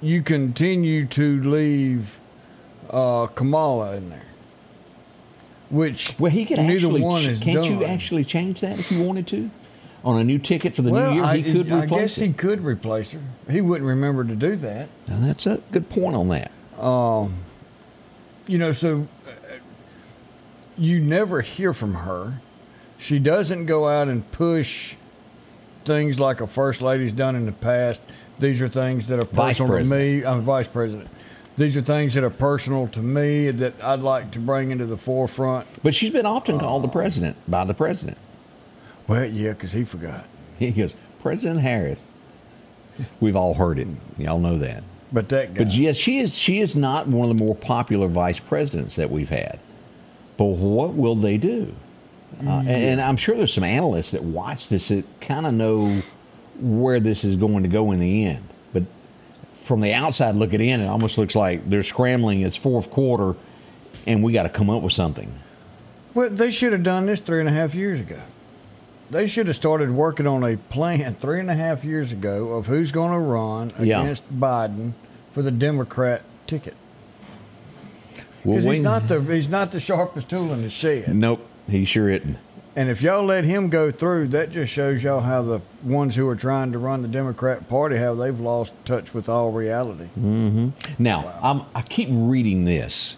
you 0.00 0.22
continue 0.22 1.06
to 1.06 1.42
leave 1.42 2.18
uh, 2.90 3.26
Kamala 3.28 3.96
in 3.96 4.10
there, 4.10 4.26
which 5.70 6.18
Well, 6.18 6.30
he 6.30 6.44
could 6.44 6.58
neither 6.58 6.72
actually. 6.74 7.00
one 7.02 7.22
is 7.24 7.40
can't 7.40 7.64
you 7.66 7.84
actually 7.84 8.24
change 8.24 8.60
that 8.62 8.78
if 8.78 8.90
you 8.90 9.02
wanted 9.04 9.26
to? 9.28 9.50
On 10.02 10.18
a 10.18 10.24
new 10.24 10.38
ticket 10.38 10.74
for 10.74 10.80
the 10.82 10.90
well, 10.90 11.10
new 11.10 11.16
year, 11.16 11.24
I, 11.24 11.36
he 11.36 11.52
could 11.52 11.66
replace 11.66 11.82
I 11.82 11.86
guess 11.86 12.18
it. 12.18 12.26
he 12.28 12.32
could 12.32 12.64
replace 12.64 13.12
her. 13.12 13.20
He 13.50 13.60
wouldn't 13.60 13.86
remember 13.86 14.24
to 14.24 14.34
do 14.34 14.56
that. 14.56 14.88
Now, 15.06 15.18
that's 15.20 15.46
a 15.46 15.60
good 15.72 15.90
point 15.90 16.16
on 16.16 16.28
that. 16.28 16.50
Um, 16.82 17.34
You 18.46 18.56
know, 18.58 18.72
so 18.72 19.06
uh, 19.26 19.30
you 20.78 21.00
never 21.00 21.42
hear 21.42 21.74
from 21.74 21.94
her. 21.96 22.40
She 22.98 23.18
doesn't 23.18 23.66
go 23.66 23.88
out 23.88 24.08
and 24.08 24.28
push 24.32 24.96
things 25.84 26.20
like 26.20 26.40
a 26.40 26.46
first 26.46 26.82
lady's 26.82 27.12
done 27.12 27.36
in 27.36 27.46
the 27.46 27.52
past. 27.52 28.02
These 28.38 28.62
are 28.62 28.68
things 28.68 29.06
that 29.08 29.22
are 29.22 29.26
personal 29.26 29.78
to 29.78 29.84
me. 29.84 30.24
I'm 30.24 30.42
vice 30.42 30.66
president. 30.66 31.08
These 31.56 31.76
are 31.76 31.82
things 31.82 32.14
that 32.14 32.24
are 32.24 32.30
personal 32.30 32.88
to 32.88 33.00
me 33.00 33.50
that 33.50 33.82
I'd 33.82 34.00
like 34.00 34.30
to 34.32 34.38
bring 34.38 34.70
into 34.70 34.86
the 34.86 34.96
forefront. 34.96 35.66
But 35.82 35.94
she's 35.94 36.10
been 36.10 36.26
often 36.26 36.58
called 36.58 36.84
the 36.84 36.88
president 36.88 37.36
by 37.48 37.64
the 37.64 37.74
president. 37.74 38.16
Well, 39.06 39.26
yeah, 39.26 39.50
because 39.50 39.72
he 39.72 39.84
forgot. 39.84 40.26
He 40.58 40.70
goes, 40.70 40.94
President 41.20 41.60
Harris. 41.60 42.06
We've 43.18 43.36
all 43.36 43.54
heard 43.54 43.78
it. 43.78 43.88
Y'all 44.18 44.38
know 44.38 44.58
that. 44.58 44.84
But 45.12 45.28
that 45.30 45.54
guy. 45.54 45.64
But 45.64 45.74
yes, 45.74 45.96
she 45.96 46.18
is. 46.18 46.36
She 46.38 46.60
is 46.60 46.76
not 46.76 47.08
one 47.08 47.30
of 47.30 47.36
the 47.36 47.44
more 47.44 47.56
popular 47.56 48.08
vice 48.08 48.38
presidents 48.38 48.96
that 48.96 49.10
we've 49.10 49.28
had. 49.28 49.58
But 50.36 50.44
what 50.44 50.94
will 50.94 51.16
they 51.16 51.36
do? 51.36 51.74
Uh, 52.38 52.50
and, 52.60 52.68
and 52.68 53.00
I'm 53.00 53.16
sure 53.16 53.36
there's 53.36 53.52
some 53.52 53.64
analysts 53.64 54.12
that 54.12 54.22
watch 54.22 54.68
this 54.68 54.88
that 54.88 55.04
kind 55.20 55.46
of 55.46 55.54
know 55.54 56.00
where 56.58 57.00
this 57.00 57.24
is 57.24 57.36
going 57.36 57.62
to 57.64 57.68
go 57.68 57.92
in 57.92 57.98
the 58.00 58.26
end. 58.26 58.44
But 58.72 58.84
from 59.56 59.80
the 59.80 59.92
outside 59.92 60.34
looking 60.36 60.60
in, 60.60 60.80
it 60.80 60.86
almost 60.86 61.18
looks 61.18 61.34
like 61.36 61.68
they're 61.68 61.82
scrambling. 61.82 62.40
It's 62.42 62.56
fourth 62.56 62.90
quarter, 62.90 63.34
and 64.06 64.22
we 64.22 64.32
got 64.32 64.44
to 64.44 64.48
come 64.48 64.70
up 64.70 64.82
with 64.82 64.92
something. 64.92 65.32
Well, 66.14 66.30
they 66.30 66.50
should 66.50 66.72
have 66.72 66.82
done 66.82 67.06
this 67.06 67.20
three 67.20 67.40
and 67.40 67.48
a 67.48 67.52
half 67.52 67.74
years 67.74 68.00
ago. 68.00 68.20
They 69.10 69.26
should 69.26 69.48
have 69.48 69.56
started 69.56 69.90
working 69.90 70.26
on 70.26 70.44
a 70.44 70.56
plan 70.56 71.16
three 71.16 71.40
and 71.40 71.50
a 71.50 71.54
half 71.54 71.84
years 71.84 72.12
ago 72.12 72.50
of 72.52 72.66
who's 72.68 72.92
going 72.92 73.10
to 73.12 73.18
run 73.18 73.70
Yeah. 73.80 74.00
against 74.02 74.28
Biden 74.38 74.92
for 75.32 75.42
the 75.42 75.50
Democrat 75.50 76.22
ticket. 76.46 76.74
Because 78.44 78.66
we- 78.66 78.74
he's 78.76 78.80
not 78.82 79.08
the 79.08 79.20
he's 79.20 79.48
not 79.48 79.70
the 79.72 79.80
sharpest 79.80 80.28
tool 80.28 80.52
in 80.52 80.62
the 80.62 80.70
shed. 80.70 81.14
Nope, 81.14 81.44
he 81.68 81.84
sure 81.84 82.08
isn't. 82.08 82.38
And 82.76 82.88
if 82.88 83.02
y'all 83.02 83.24
let 83.24 83.44
him 83.44 83.68
go 83.68 83.90
through, 83.90 84.28
that 84.28 84.50
just 84.52 84.72
shows 84.72 85.02
y'all 85.02 85.20
how 85.20 85.42
the 85.42 85.60
ones 85.82 86.14
who 86.14 86.28
are 86.28 86.36
trying 86.36 86.70
to 86.72 86.78
run 86.78 87.02
the 87.02 87.08
Democrat 87.08 87.68
Party 87.68 87.96
how 87.96 88.14
they've 88.14 88.38
lost 88.38 88.74
touch 88.84 89.12
with 89.12 89.28
all 89.28 89.50
reality. 89.50 90.08
Now, 90.98 91.34
I'm, 91.42 91.62
I 91.74 91.82
keep 91.82 92.08
reading 92.10 92.64
this, 92.64 93.16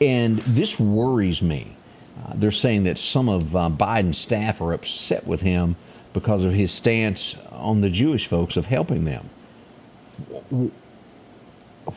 and 0.00 0.38
this 0.38 0.80
worries 0.80 1.42
me. 1.42 1.76
Uh, 2.24 2.32
they're 2.34 2.50
saying 2.50 2.84
that 2.84 2.96
some 2.96 3.28
of 3.28 3.54
uh, 3.54 3.68
Biden's 3.68 4.16
staff 4.16 4.60
are 4.62 4.72
upset 4.72 5.26
with 5.26 5.42
him 5.42 5.76
because 6.14 6.44
of 6.46 6.52
his 6.54 6.72
stance 6.72 7.36
on 7.50 7.82
the 7.82 7.90
Jewish 7.90 8.26
folks 8.26 8.56
of 8.56 8.66
helping 8.66 9.04
them. 9.04 9.28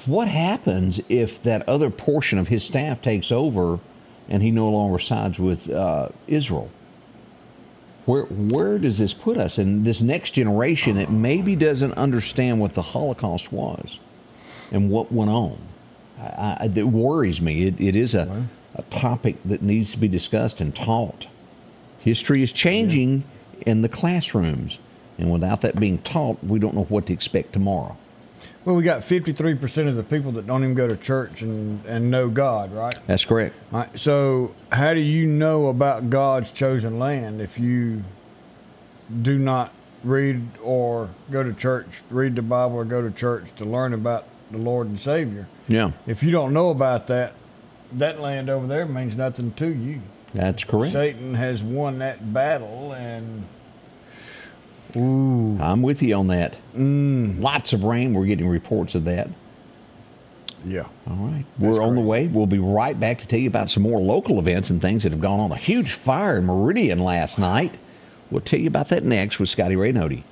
What 0.05 0.27
happens 0.27 0.99
if 1.07 1.41
that 1.43 1.67
other 1.69 1.89
portion 1.89 2.37
of 2.37 2.49
his 2.49 2.65
staff 2.65 3.01
takes 3.01 3.31
over 3.31 3.79
and 4.29 4.43
he 4.43 4.51
no 4.51 4.69
longer 4.69 4.99
sides 4.99 5.39
with 5.39 5.69
uh, 5.69 6.09
Israel? 6.27 6.69
where 8.07 8.23
where 8.23 8.79
does 8.79 8.97
this 8.97 9.13
put 9.13 9.37
us 9.37 9.59
in 9.59 9.83
this 9.83 10.01
next 10.01 10.31
generation 10.31 10.95
that 10.95 11.11
maybe 11.11 11.57
doesn't 11.57 11.91
understand 11.93 12.59
what 12.59 12.73
the 12.73 12.81
Holocaust 12.81 13.51
was 13.51 13.99
and 14.71 14.89
what 14.89 15.11
went 15.11 15.29
on? 15.29 15.57
I, 16.17 16.57
I, 16.61 16.71
it 16.73 16.87
worries 16.87 17.41
me. 17.41 17.63
It, 17.63 17.79
it 17.81 17.97
is 17.97 18.15
a, 18.15 18.47
a 18.75 18.81
topic 18.83 19.35
that 19.43 19.61
needs 19.61 19.91
to 19.91 19.97
be 19.97 20.07
discussed 20.07 20.61
and 20.61 20.73
taught. 20.73 21.27
History 21.99 22.41
is 22.41 22.53
changing 22.53 23.25
in 23.65 23.81
the 23.81 23.89
classrooms, 23.89 24.79
and 25.17 25.29
without 25.29 25.59
that 25.61 25.77
being 25.77 25.97
taught, 25.97 26.41
we 26.41 26.59
don't 26.59 26.75
know 26.75 26.85
what 26.85 27.07
to 27.07 27.13
expect 27.13 27.51
tomorrow. 27.51 27.97
Well, 28.67 28.75
we 28.75 28.83
got 28.83 28.99
53% 28.99 29.87
of 29.87 29.95
the 29.95 30.03
people 30.03 30.33
that 30.33 30.45
don't 30.45 30.61
even 30.61 30.75
go 30.75 30.89
to 30.89 30.97
church 30.97 31.41
and, 31.41 31.85
and 31.85 32.11
know 32.11 32.27
God, 32.27 32.73
right? 32.73 32.93
That's 33.07 33.23
correct. 33.23 33.55
All 33.71 33.79
right. 33.79 33.97
So, 33.97 34.53
how 34.73 34.93
do 34.93 34.99
you 34.99 35.25
know 35.25 35.67
about 35.67 36.09
God's 36.09 36.51
chosen 36.51 36.99
land 36.99 37.39
if 37.39 37.57
you 37.57 38.03
do 39.21 39.39
not 39.39 39.71
read 40.03 40.45
or 40.61 41.09
go 41.31 41.43
to 41.43 41.53
church, 41.53 42.01
read 42.09 42.35
the 42.35 42.41
Bible 42.41 42.75
or 42.75 42.83
go 42.83 43.01
to 43.01 43.09
church 43.09 43.53
to 43.55 43.63
learn 43.63 43.93
about 43.93 44.25
the 44.51 44.57
Lord 44.57 44.87
and 44.87 44.99
Savior? 44.99 45.47
Yeah, 45.69 45.91
If 46.05 46.21
you 46.21 46.31
don't 46.31 46.51
know 46.51 46.69
about 46.69 47.07
that, 47.07 47.35
that 47.93 48.19
land 48.19 48.49
over 48.49 48.67
there 48.67 48.85
means 48.85 49.15
nothing 49.15 49.53
to 49.53 49.73
you. 49.73 50.01
that's 50.33 50.65
correct. 50.65 50.91
Satan 50.91 51.35
has 51.35 51.63
won 51.63 51.99
that 51.99 52.33
battle, 52.33 52.91
and 52.91 53.45
ooh, 54.97 55.57
I'm 55.61 55.81
with 55.81 56.01
you 56.01 56.15
on 56.15 56.27
that. 56.27 56.57
Mm. 56.75 57.39
Lots 57.41 57.73
of 57.73 57.83
rain. 57.83 58.13
We're 58.13 58.25
getting 58.25 58.47
reports 58.49 58.95
of 58.95 59.05
that. 59.05 59.29
yeah. 60.65 60.87
All 61.07 61.15
right. 61.15 61.45
We're 61.59 61.81
on 61.81 61.95
the 61.95 62.01
way. 62.01 62.27
We'll 62.27 62.45
be 62.47 62.59
right 62.59 62.99
back 62.99 63.19
to 63.19 63.27
tell 63.27 63.39
you 63.39 63.47
about 63.47 63.69
some 63.69 63.83
more 63.83 63.99
local 63.99 64.39
events 64.39 64.69
and 64.69 64.81
things 64.81 65.03
that 65.03 65.11
have 65.11 65.21
gone 65.21 65.39
on. 65.39 65.51
A 65.51 65.55
huge 65.57 65.91
fire 65.93 66.37
in 66.37 66.45
Meridian 66.45 66.99
last 66.99 67.39
night. 67.39 67.77
We'll 68.29 68.41
tell 68.41 68.59
you 68.59 68.67
about 68.67 68.89
that 68.89 69.03
next 69.03 69.39
with 69.39 69.49
Scotty 69.49 69.75
Ray 69.75 69.93
Nody. 69.93 70.23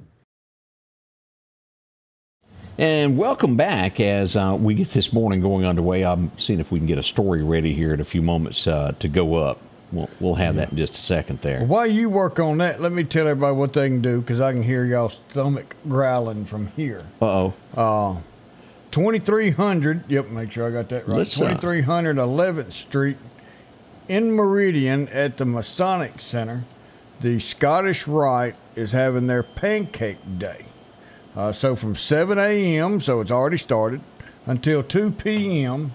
And 2.80 3.18
welcome 3.18 3.58
back 3.58 4.00
as 4.00 4.38
uh, 4.38 4.56
we 4.60 4.76
get 4.76 4.90
this 4.90 5.12
morning 5.12 5.42
going 5.42 5.66
underway. 5.66 6.06
I'm 6.06 6.32
seeing 6.38 6.60
if 6.60 6.72
we 6.72 6.78
can 6.78 6.86
get 6.86 7.00
a 7.00 7.04
story 7.04 7.44
ready 7.44 7.74
here 7.74 7.92
in 7.92 8.00
a 8.00 8.04
few 8.04 8.22
moments 8.22 8.68
uh, 8.68 8.92
to 9.00 9.08
go 9.08 9.34
up. 9.34 9.60
We'll, 9.92 10.10
we'll 10.20 10.36
have 10.36 10.56
that 10.56 10.70
in 10.70 10.78
just 10.78 10.94
a 10.94 11.00
second 11.00 11.42
there. 11.42 11.64
While 11.64 11.88
you 11.88 12.08
work 12.08 12.40
on 12.40 12.60
that, 12.60 12.80
let 12.80 12.92
me 12.92 13.04
tell 13.04 13.28
everybody 13.28 13.56
what 13.56 13.74
they 13.74 13.88
can 13.88 14.02
do 14.04 14.22
because 14.22 14.40
I 14.40 14.52
can 14.52 14.62
hear 14.62 14.86
y'all 14.86 15.10
stomach 15.10 15.76
growling 15.90 16.46
from 16.46 16.68
here. 16.68 17.04
Uh 17.20 17.52
oh. 17.76 18.24
2300, 18.92 20.04
yep, 20.08 20.28
make 20.28 20.52
sure 20.52 20.68
I 20.68 20.72
got 20.72 20.90
that 20.90 21.08
right. 21.08 21.18
Let's, 21.18 21.42
uh, 21.42 21.50
2300 21.56 22.18
11th 22.18 22.74
Street 22.74 23.18
in 24.08 24.34
Meridian 24.34 25.08
at 25.08 25.38
the 25.38 25.46
Masonic 25.46 26.22
Center. 26.22 26.64
The 27.22 27.40
Scottish 27.40 28.08
Rite 28.08 28.56
is 28.76 28.92
having 28.92 29.26
their 29.26 29.42
pancake 29.42 30.20
day. 30.38 30.66
Uh, 31.38 31.52
so 31.52 31.76
from 31.76 31.94
7 31.94 32.40
a.m., 32.40 33.00
so 33.00 33.22
it's 33.22 33.30
already 33.30 33.58
started, 33.58 34.02
until 34.48 34.82
2 34.82 35.12
p.m., 35.12 35.92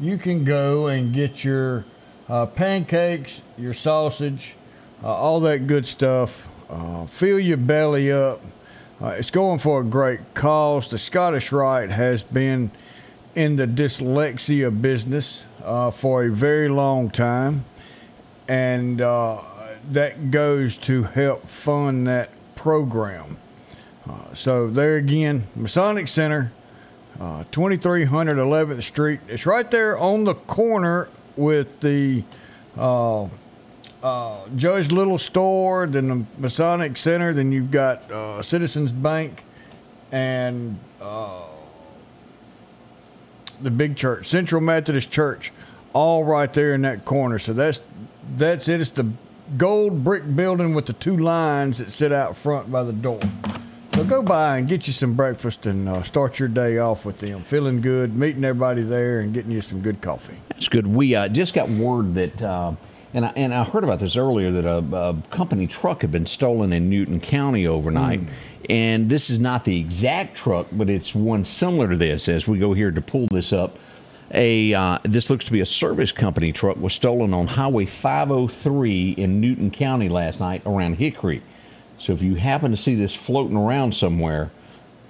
you 0.00 0.16
can 0.16 0.46
go 0.46 0.86
and 0.86 1.12
get 1.12 1.44
your 1.44 1.84
uh, 2.26 2.46
pancakes, 2.46 3.42
your 3.58 3.74
sausage, 3.74 4.56
uh, 5.04 5.14
all 5.14 5.40
that 5.40 5.66
good 5.66 5.86
stuff. 5.86 6.48
Uh, 6.70 7.04
fill 7.04 7.38
your 7.38 7.58
belly 7.58 8.10
up. 8.10 8.40
Uh, 8.98 9.08
it's 9.08 9.30
going 9.30 9.58
for 9.58 9.82
a 9.82 9.84
great 9.84 10.20
cause. 10.32 10.88
The 10.88 10.96
Scottish 10.96 11.52
Rite 11.52 11.90
has 11.90 12.24
been 12.24 12.70
in 13.34 13.56
the 13.56 13.66
dyslexia 13.66 14.80
business 14.80 15.44
uh, 15.62 15.90
for 15.90 16.24
a 16.24 16.30
very 16.30 16.70
long 16.70 17.10
time, 17.10 17.66
and 18.48 19.00
that 19.00 20.30
goes 20.30 20.78
to 20.78 21.02
help 21.02 21.46
fund 21.46 22.06
that 22.06 22.30
program. 22.54 23.36
Uh, 24.08 24.34
so 24.34 24.68
there 24.68 24.96
again, 24.96 25.46
Masonic 25.54 26.08
Center, 26.08 26.52
uh, 27.20 27.44
2300 27.52 28.36
11th 28.36 28.82
Street. 28.82 29.20
It's 29.28 29.46
right 29.46 29.70
there 29.70 29.96
on 29.98 30.24
the 30.24 30.34
corner 30.34 31.08
with 31.36 31.80
the 31.80 32.24
uh, 32.76 33.28
uh, 34.02 34.48
Judge 34.56 34.90
Little 34.90 35.18
store, 35.18 35.86
then 35.86 36.08
the 36.08 36.26
Masonic 36.38 36.96
Center, 36.96 37.32
then 37.32 37.52
you've 37.52 37.70
got 37.70 38.10
uh, 38.10 38.42
Citizens 38.42 38.92
Bank, 38.92 39.44
and 40.10 40.78
uh, 41.00 41.42
the 43.60 43.70
big 43.70 43.96
church, 43.96 44.26
Central 44.26 44.60
Methodist 44.60 45.10
Church, 45.10 45.52
all 45.92 46.24
right 46.24 46.52
there 46.52 46.74
in 46.74 46.82
that 46.82 47.04
corner. 47.04 47.38
So 47.38 47.52
that's 47.52 47.82
that's 48.36 48.68
it. 48.68 48.80
It's 48.80 48.90
the 48.90 49.10
gold 49.56 50.02
brick 50.02 50.34
building 50.34 50.74
with 50.74 50.86
the 50.86 50.94
two 50.94 51.16
lines 51.16 51.78
that 51.78 51.92
sit 51.92 52.12
out 52.12 52.36
front 52.36 52.72
by 52.72 52.82
the 52.82 52.92
door. 52.92 53.20
So 53.94 54.04
go 54.04 54.22
by 54.22 54.56
and 54.56 54.66
get 54.66 54.86
you 54.86 54.92
some 54.94 55.12
breakfast 55.12 55.66
and 55.66 55.86
uh, 55.86 56.02
start 56.02 56.38
your 56.38 56.48
day 56.48 56.78
off 56.78 57.04
with 57.04 57.18
them. 57.18 57.40
Feeling 57.40 57.82
good, 57.82 58.16
meeting 58.16 58.42
everybody 58.42 58.82
there, 58.82 59.20
and 59.20 59.34
getting 59.34 59.50
you 59.50 59.60
some 59.60 59.80
good 59.80 60.00
coffee. 60.00 60.36
That's 60.48 60.68
good. 60.68 60.86
We 60.86 61.14
uh, 61.14 61.28
just 61.28 61.52
got 61.52 61.68
word 61.68 62.14
that, 62.14 62.42
uh, 62.42 62.74
and, 63.12 63.26
I, 63.26 63.32
and 63.36 63.52
I 63.52 63.64
heard 63.64 63.84
about 63.84 64.00
this 64.00 64.16
earlier, 64.16 64.50
that 64.50 64.64
a, 64.64 64.78
a 64.96 65.22
company 65.28 65.66
truck 65.66 66.00
had 66.00 66.10
been 66.10 66.24
stolen 66.24 66.72
in 66.72 66.88
Newton 66.88 67.20
County 67.20 67.66
overnight. 67.66 68.20
And 68.70 69.10
this 69.10 69.28
is 69.28 69.40
not 69.40 69.64
the 69.64 69.78
exact 69.78 70.36
truck, 70.36 70.68
but 70.72 70.88
it's 70.88 71.14
one 71.14 71.44
similar 71.44 71.90
to 71.90 71.96
this. 71.96 72.30
As 72.30 72.48
we 72.48 72.58
go 72.58 72.72
here 72.72 72.90
to 72.90 73.00
pull 73.02 73.26
this 73.26 73.52
up, 73.52 73.78
a 74.30 74.72
uh, 74.72 74.98
this 75.02 75.28
looks 75.28 75.44
to 75.44 75.52
be 75.52 75.60
a 75.60 75.66
service 75.66 76.12
company 76.12 76.52
truck 76.52 76.78
was 76.78 76.94
stolen 76.94 77.34
on 77.34 77.46
Highway 77.46 77.84
503 77.84 79.10
in 79.10 79.40
Newton 79.40 79.70
County 79.70 80.08
last 80.08 80.40
night 80.40 80.62
around 80.64 80.94
Hickory. 80.94 81.42
So 81.98 82.12
if 82.12 82.22
you 82.22 82.34
happen 82.34 82.70
to 82.70 82.76
see 82.76 82.94
this 82.94 83.14
floating 83.14 83.56
around 83.56 83.94
somewhere, 83.94 84.50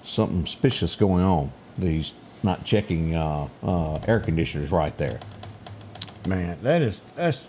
something 0.03 0.45
suspicious 0.45 0.95
going 0.95 1.25
on. 1.25 1.53
He's 1.79 2.15
not 2.43 2.65
checking 2.65 3.15
uh, 3.15 3.49
uh, 3.62 3.97
air 4.07 4.21
conditioners 4.21 4.71
right 4.71 4.97
there. 4.99 5.21
Man, 6.27 6.59
that 6.62 6.83
is 6.83 7.01
that's. 7.17 7.49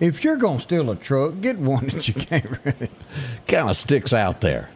If 0.00 0.24
you're 0.24 0.36
gonna 0.36 0.58
steal 0.58 0.90
a 0.90 0.96
truck, 0.96 1.40
get 1.40 1.58
one 1.58 1.86
that 1.88 2.08
you 2.08 2.14
can't 2.14 2.46
really. 2.64 2.90
Kind 3.46 3.68
of 3.68 3.76
sticks 3.76 4.12
out 4.12 4.40
there. 4.40 4.70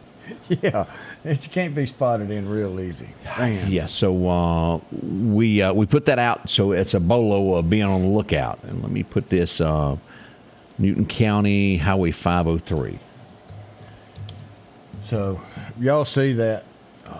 Yeah, 0.47 0.85
that 1.23 1.43
you 1.43 1.49
can't 1.49 1.73
be 1.73 1.87
spotted 1.87 2.29
in 2.29 2.47
real 2.47 2.79
easy. 2.79 3.09
Man, 3.37 3.71
Yeah, 3.71 3.87
so 3.87 4.29
uh, 4.29 4.79
we 4.91 5.61
uh, 5.61 5.73
we 5.73 5.85
put 5.87 6.05
that 6.05 6.19
out. 6.19 6.49
So 6.49 6.71
it's 6.71 6.93
a 6.93 6.99
bolo 6.99 7.55
of 7.55 7.69
being 7.69 7.83
on 7.83 8.01
the 8.01 8.07
lookout. 8.07 8.63
And 8.63 8.81
let 8.81 8.91
me 8.91 9.01
put 9.01 9.29
this 9.29 9.59
uh, 9.59 9.97
Newton 10.77 11.05
County 11.05 11.77
Highway 11.77 12.11
503. 12.11 12.99
So 15.09 15.41
y'all 15.79 16.05
see 16.05 16.33
that. 16.33 16.63
Um, 17.07 17.15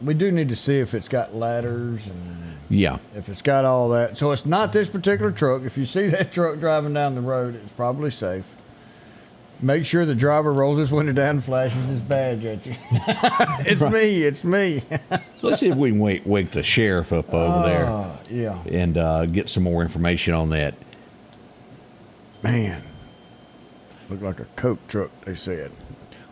we 0.00 0.14
do 0.14 0.32
need 0.32 0.48
to 0.48 0.56
see 0.56 0.78
if 0.78 0.94
it's 0.94 1.08
got 1.08 1.34
ladders 1.34 2.06
and 2.06 2.56
Yeah, 2.70 2.98
if 3.14 3.28
it's 3.28 3.42
got 3.42 3.66
all 3.66 3.90
that. 3.90 4.16
So 4.16 4.32
it's 4.32 4.46
not 4.46 4.72
this 4.72 4.88
particular 4.88 5.30
truck. 5.30 5.62
If 5.62 5.76
you 5.76 5.84
see 5.84 6.08
that 6.08 6.32
truck 6.32 6.58
driving 6.58 6.94
down 6.94 7.14
the 7.14 7.20
road, 7.20 7.54
it's 7.54 7.70
probably 7.72 8.10
safe. 8.10 8.46
Make 9.62 9.84
sure 9.84 10.06
the 10.06 10.14
driver 10.14 10.54
rolls 10.54 10.78
his 10.78 10.90
window 10.90 11.12
down 11.12 11.30
and 11.36 11.44
flashes 11.44 11.86
his 11.86 12.00
badge 12.00 12.46
at 12.46 12.64
you. 12.64 12.74
it's 12.90 13.82
me. 13.82 14.22
It's 14.22 14.42
me. 14.42 14.82
let's 15.42 15.60
see 15.60 15.68
if 15.68 15.76
we 15.76 15.90
can 15.90 15.98
wake, 15.98 16.22
wake 16.24 16.50
the 16.52 16.62
sheriff 16.62 17.12
up 17.12 17.34
over 17.34 17.68
there 17.68 17.84
Uh, 17.84 18.16
yeah. 18.30 18.58
and 18.70 18.96
uh, 18.96 19.26
get 19.26 19.50
some 19.50 19.64
more 19.64 19.82
information 19.82 20.32
on 20.32 20.48
that. 20.48 20.74
man, 22.42 22.82
looked 24.10 24.22
like 24.22 24.40
a 24.40 24.44
Coke 24.56 24.86
truck, 24.88 25.10
they 25.24 25.34
said. 25.34 25.70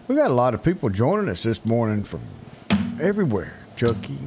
We 0.09 0.17
got 0.17 0.31
a 0.31 0.35
lot 0.35 0.55
of 0.55 0.63
people 0.63 0.89
joining 0.89 1.29
us 1.29 1.43
this 1.43 1.65
morning 1.65 2.03
from 2.03 2.21
everywhere. 3.01 3.55
Chucky. 3.77 4.19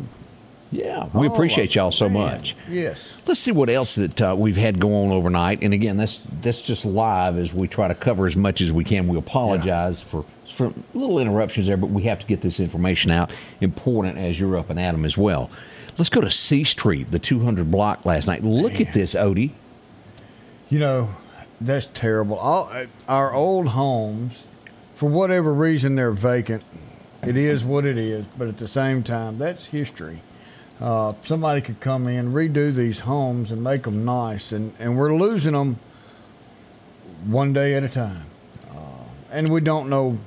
Yeah, 0.73 1.09
we 1.13 1.27
Oh, 1.27 1.33
appreciate 1.33 1.75
y'all 1.75 1.91
so 1.91 2.07
man. 2.07 2.13
much. 2.37 2.55
Yes. 2.69 3.19
Let's 3.27 3.41
see 3.41 3.51
what 3.51 3.69
else 3.69 3.95
that 3.95 4.21
uh, 4.21 4.35
we've 4.37 4.55
had 4.55 4.79
go 4.79 5.03
on 5.03 5.11
overnight. 5.11 5.63
And 5.63 5.73
again, 5.73 5.97
that's 5.97 6.25
that's 6.41 6.61
just 6.61 6.85
live 6.85 7.37
as 7.37 7.53
we 7.53 7.67
try 7.67 7.89
to 7.89 7.95
cover 7.95 8.25
as 8.25 8.37
much 8.37 8.61
as 8.61 8.71
we 8.71 8.85
can. 8.85 9.09
We 9.09 9.17
apologize 9.17 10.01
for 10.01 10.23
for 10.45 10.73
little 10.93 11.19
interruptions 11.19 11.67
there, 11.67 11.75
but 11.75 11.89
we 11.89 12.03
have 12.03 12.19
to 12.19 12.25
get 12.27 12.39
this 12.39 12.61
information 12.61 13.11
out. 13.11 13.35
Important 13.59 14.17
as 14.17 14.39
you're 14.39 14.55
up 14.57 14.69
and 14.69 14.79
at 14.79 14.93
'em 14.93 15.03
as 15.03 15.17
well. 15.17 15.49
Let's 15.97 16.09
go 16.09 16.21
to 16.21 16.31
C 16.31 16.63
Street, 16.63 17.11
the 17.11 17.19
200 17.19 17.69
block 17.69 18.05
last 18.05 18.27
night. 18.27 18.41
Look 18.41 18.79
at 18.79 18.93
this, 18.93 19.13
Odie. 19.13 19.51
You 20.69 20.79
know, 20.79 21.09
that's 21.61 21.87
terrible. 21.87 22.37
All, 22.37 22.71
our 23.07 23.33
old 23.33 23.69
homes, 23.69 24.47
for 24.95 25.09
whatever 25.09 25.53
reason, 25.53 25.95
they're 25.95 26.11
vacant. 26.11 26.63
It 27.23 27.37
is 27.37 27.63
what 27.63 27.85
it 27.85 27.97
is, 27.97 28.25
but 28.37 28.47
at 28.47 28.57
the 28.57 28.67
same 28.67 29.03
time, 29.03 29.37
that's 29.37 29.67
history. 29.67 30.21
Uh, 30.79 31.13
somebody 31.23 31.61
could 31.61 31.79
come 31.79 32.07
in, 32.07 32.33
redo 32.33 32.73
these 32.73 33.01
homes, 33.01 33.51
and 33.51 33.63
make 33.63 33.83
them 33.83 34.03
nice, 34.03 34.51
and, 34.51 34.73
and 34.79 34.97
we're 34.97 35.13
losing 35.15 35.53
them 35.53 35.77
one 37.25 37.53
day 37.53 37.75
at 37.75 37.83
a 37.83 37.89
time. 37.89 38.25
Uh, 38.71 39.03
and 39.31 39.49
we 39.49 39.61
don't 39.61 39.87
know 39.89 40.17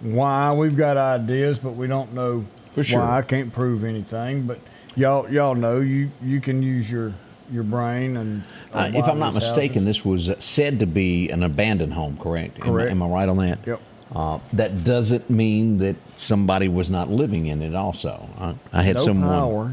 why. 0.00 0.52
We've 0.52 0.76
got 0.76 0.96
ideas, 0.96 1.58
but 1.58 1.72
we 1.72 1.88
don't 1.88 2.12
know 2.12 2.46
For 2.74 2.84
sure. 2.84 3.00
why. 3.00 3.18
I 3.18 3.22
can't 3.22 3.52
prove 3.52 3.82
anything, 3.82 4.42
but 4.46 4.60
y'all 4.94 5.28
y'all 5.28 5.56
know 5.56 5.80
you 5.80 6.12
you 6.22 6.40
can 6.40 6.62
use 6.62 6.88
your 6.88 7.12
your 7.50 7.64
brain 7.64 8.16
and 8.16 8.44
Uh, 8.72 8.90
if 8.94 9.06
I'm 9.06 9.18
not 9.18 9.34
mistaken, 9.34 9.84
this 9.84 10.04
was 10.04 10.30
said 10.38 10.80
to 10.80 10.86
be 10.86 11.28
an 11.30 11.42
abandoned 11.42 11.92
home, 11.92 12.16
correct? 12.16 12.56
Am 12.58 12.62
I- 12.62 12.66
Correct. 12.66 12.90
Am, 12.90 13.02
I 13.02 13.06
right 13.06 13.28
on 13.28 13.36
that? 13.38 13.58
Yep. 13.66 13.80
Uh, 14.14 14.38
that 14.52 14.84
doesn't 14.84 15.30
mean 15.30 15.78
that 15.78 15.96
somebody 16.16 16.68
was 16.68 16.90
not 16.90 17.08
living 17.10 17.46
in 17.46 17.62
it. 17.62 17.74
Also, 17.74 18.28
I, 18.38 18.54
I 18.72 18.82
had 18.82 18.96
no 18.96 19.02
someone 19.04 19.28
power. 19.30 19.72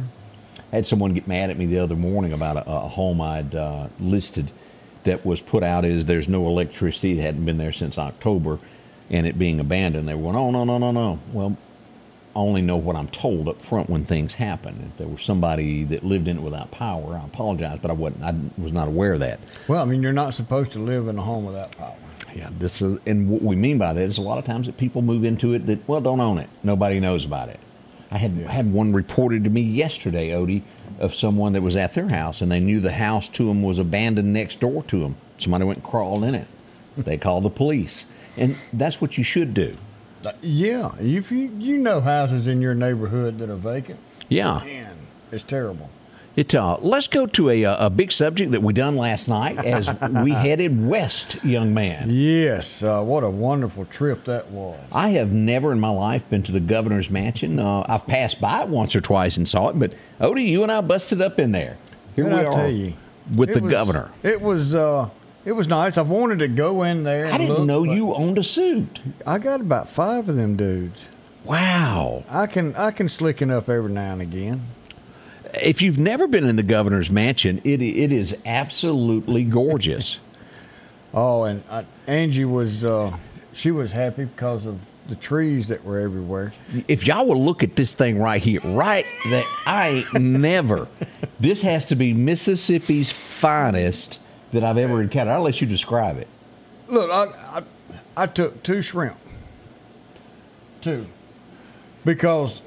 had 0.72 0.86
someone 0.86 1.14
get 1.14 1.28
mad 1.28 1.50
at 1.50 1.58
me 1.58 1.66
the 1.66 1.80
other 1.80 1.96
morning 1.98 2.32
about 2.32 2.56
a, 2.58 2.70
a 2.70 2.80
home 2.88 3.20
I'd 3.20 3.54
uh, 3.54 3.88
listed 4.00 4.50
that 5.04 5.26
was 5.26 5.42
put 5.42 5.62
out 5.64 5.84
as 5.86 6.06
there's 6.06 6.30
no 6.30 6.48
electricity. 6.48 7.20
It 7.20 7.22
hadn't 7.22 7.44
been 7.46 7.58
there 7.58 7.72
since 7.74 7.98
October, 7.98 8.60
and 9.10 9.28
it 9.28 9.38
being 9.38 9.60
abandoned. 9.60 10.08
They 10.08 10.16
went, 10.16 10.38
oh 10.38 10.52
no 10.52 10.64
no 10.64 10.78
no 10.78 10.92
no. 10.92 11.20
Well, 11.34 11.58
I 12.36 12.40
only 12.40 12.62
know 12.62 12.78
what 12.78 12.96
I'm 12.96 13.08
told 13.08 13.48
up 13.48 13.62
front 13.62 13.90
when 13.90 14.04
things 14.04 14.36
happen. 14.36 14.92
If 14.92 14.98
there 14.98 15.08
was 15.08 15.22
somebody 15.22 15.84
that 15.86 16.04
lived 16.04 16.28
in 16.28 16.38
it 16.38 16.42
without 16.42 16.72
power, 16.72 17.16
I 17.16 17.26
apologize, 17.26 17.80
but 17.82 17.90
I 17.90 17.94
wasn't. 17.94 18.24
I 18.24 18.36
was 18.62 18.72
not 18.72 18.88
aware 18.88 19.14
of 19.14 19.20
that. 19.22 19.40
Well, 19.68 19.82
I 19.82 19.86
mean, 19.86 20.04
you're 20.04 20.14
not 20.14 20.34
supposed 20.34 20.72
to 20.74 20.80
live 20.80 21.08
in 21.08 21.18
a 21.18 21.22
home 21.22 21.46
without 21.46 21.76
power. 21.76 21.96
Yeah, 22.36 22.50
this 22.60 22.82
is, 22.82 23.00
and 23.08 23.30
what 23.30 23.42
we 23.42 23.56
mean 23.56 23.80
by 23.80 23.94
that 23.94 24.02
is 24.02 24.20
a 24.20 24.22
lot 24.22 24.38
of 24.38 24.46
times 24.46 24.68
that 24.68 24.78
people 24.78 25.02
move 25.02 25.24
into 25.24 25.54
it 25.54 25.66
that 25.66 25.88
well 25.88 26.02
don't 26.02 26.20
own 26.20 26.38
it. 26.38 26.50
Nobody 26.64 27.00
knows 27.00 27.26
about 27.26 27.50
it. 27.50 27.60
I 28.12 28.18
had 28.18 28.32
had 28.32 28.72
one 28.72 28.94
reported 28.94 29.44
to 29.44 29.50
me 29.50 29.62
yesterday, 29.62 30.30
Odie, 30.30 30.62
of 31.00 31.16
someone 31.16 31.54
that 31.54 31.62
was 31.62 31.76
at 31.76 31.94
their 31.94 32.10
house 32.10 32.42
and 32.42 32.52
they 32.52 32.60
knew 32.60 32.80
the 32.80 32.92
house 32.92 33.30
to 33.30 33.46
them 33.48 33.64
was 33.64 33.80
abandoned 33.80 34.34
next 34.34 34.60
door 34.60 34.84
to 34.84 35.00
them. 35.00 35.16
Somebody 35.38 35.66
went 35.66 35.78
and 35.78 35.86
crawled 35.86 36.24
in 36.24 36.36
it. 36.36 36.48
They 36.98 37.18
called 37.18 37.44
the 37.44 37.50
police, 37.50 38.08
and 38.36 38.56
that's 38.74 39.00
what 39.00 39.18
you 39.18 39.24
should 39.24 39.54
do. 39.54 39.76
Yeah, 40.42 40.92
if 41.00 41.32
you 41.32 41.52
you 41.58 41.78
know 41.78 42.02
houses 42.02 42.48
in 42.48 42.62
your 42.62 42.76
neighborhood 42.76 43.40
that 43.40 43.50
are 43.50 43.56
vacant, 43.56 44.00
Yeah. 44.28 44.62
man, 44.64 44.94
it's 45.32 45.44
terrible. 45.44 45.90
It, 46.36 46.56
uh, 46.56 46.78
let's 46.80 47.08
go 47.08 47.26
to 47.26 47.50
a, 47.50 47.66
uh, 47.66 47.88
a 47.88 47.90
big 47.90 48.12
subject 48.14 48.52
that 48.52 48.62
we 48.62 48.72
done 48.72 48.96
last 48.96 49.28
night 49.28 49.58
as 49.58 49.90
we 50.24 50.32
headed 50.32 50.88
west, 50.88 51.44
young 51.44 51.74
man. 51.74 52.08
Yes, 52.10 52.82
uh, 52.82 53.04
what 53.04 53.24
a 53.24 53.30
wonderful 53.30 53.84
trip 53.86 54.24
that 54.26 54.50
was. 54.52 54.80
I 54.94 55.10
have 55.10 55.32
never 55.34 55.74
in 55.74 55.80
my 55.82 55.90
life 55.90 56.30
been 56.30 56.44
to 56.44 56.52
the 56.54 56.62
governor's 56.62 57.10
mansion. 57.10 57.60
Uh, 57.60 57.84
I've 57.90 58.08
passed 58.08 58.40
by 58.40 58.62
it 58.64 58.70
once 58.70 58.96
or 58.96 59.02
twice 59.02 59.36
and 59.38 59.48
saw 59.48 59.70
it, 59.70 59.80
but 59.80 59.96
Odie, 60.22 60.48
you 60.48 60.64
and 60.64 60.72
I 60.72 60.80
busted 60.82 61.20
up 61.22 61.40
in 61.40 61.52
there. 61.52 61.78
Here 62.16 62.26
And 62.26 62.34
we 62.34 62.40
I 62.40 62.46
are 62.46 62.54
tell 62.54 62.70
you, 62.72 62.94
with 63.36 63.54
the 63.54 63.62
was- 63.62 63.72
governor. 63.74 64.12
It 64.24 64.40
was 64.42 64.74
uh, 64.74 65.10
it 65.50 65.56
was 65.56 65.68
nice. 65.68 65.98
I've 65.98 66.10
wanted 66.12 66.40
to 66.40 66.48
go 66.48 66.84
in 66.84 67.04
there. 67.04 67.26
I 67.26 67.40
didn't 67.40 67.56
look, 67.56 67.66
know 67.66 67.84
you 67.84 68.14
owned 68.14 68.38
a 68.38 68.44
suit. 68.44 69.02
I 69.26 69.40
got 69.40 69.62
about 69.62 69.90
five 69.90 70.30
of 70.30 70.36
them 70.36 70.56
dudes. 70.56 71.08
Wow. 71.44 72.24
I 72.30 72.46
can 72.46 72.76
I 72.76 72.92
can 72.92 73.08
slicken 73.08 73.50
up 73.50 73.68
every 73.68 73.92
now 73.92 74.14
and 74.14 74.22
again. 74.22 74.68
If 75.56 75.82
you've 75.82 75.98
never 75.98 76.28
been 76.28 76.48
in 76.48 76.56
the 76.56 76.62
governor's 76.62 77.10
mansion, 77.10 77.62
it 77.64 77.82
it 77.82 78.12
is 78.12 78.38
absolutely 78.46 79.44
gorgeous. 79.44 80.20
Oh, 81.12 81.46
and 81.46 81.64
I, 81.72 81.86
Angie 82.06 82.46
was 82.46 82.86
uh, 82.86 83.18
she 83.52 83.72
was 83.72 83.92
happy 83.92 84.26
because 84.26 84.68
of 84.68 84.80
the 85.08 85.16
trees 85.16 85.70
that 85.70 85.84
were 85.84 85.98
everywhere. 85.98 86.54
if 86.88 87.08
y'all 87.08 87.26
will 87.26 87.44
look 87.44 87.64
at 87.64 87.76
this 87.76 87.96
thing 87.96 88.20
right 88.20 88.40
here, 88.40 88.60
right 88.64 89.06
that 89.32 89.64
I 89.66 90.04
never. 90.14 90.88
This 91.40 91.62
has 91.62 91.86
to 91.86 91.96
be 91.96 92.14
Mississippi's 92.14 93.12
finest 93.12 94.20
that 94.52 94.64
I've 94.64 94.78
ever 94.78 95.02
encountered. 95.02 95.32
I'll 95.32 95.42
let 95.42 95.62
you 95.62 95.68
describe 95.68 96.18
it. 96.18 96.28
Look, 96.88 97.12
I, 97.12 97.26
I 97.58 97.64
I 98.18 98.26
took 98.26 98.64
two 98.64 98.82
shrimp, 98.82 99.18
two, 100.82 101.08
because 102.04 102.62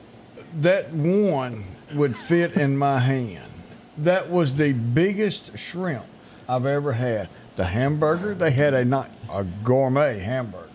that 0.61 0.93
one 0.93 1.65
would 1.95 2.17
fit 2.17 2.55
in 2.55 2.77
my 2.79 2.99
hand. 3.01 3.53
That 3.99 4.31
was 4.31 4.55
the 4.55 4.73
biggest 4.73 5.59
shrimp 5.59 6.05
I've 6.49 6.67
ever 6.67 6.93
had. 6.93 7.29
The 7.57 7.67
hamburger 7.67 8.35
they 8.35 8.51
had 8.51 8.75
a 8.75 8.85
not 8.85 9.11
a 9.31 9.45
gourmet 9.45 10.19
hamburger, 10.21 10.69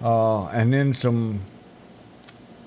uh, 0.00 0.46
and 0.46 0.72
then 0.72 0.92
some. 0.92 1.40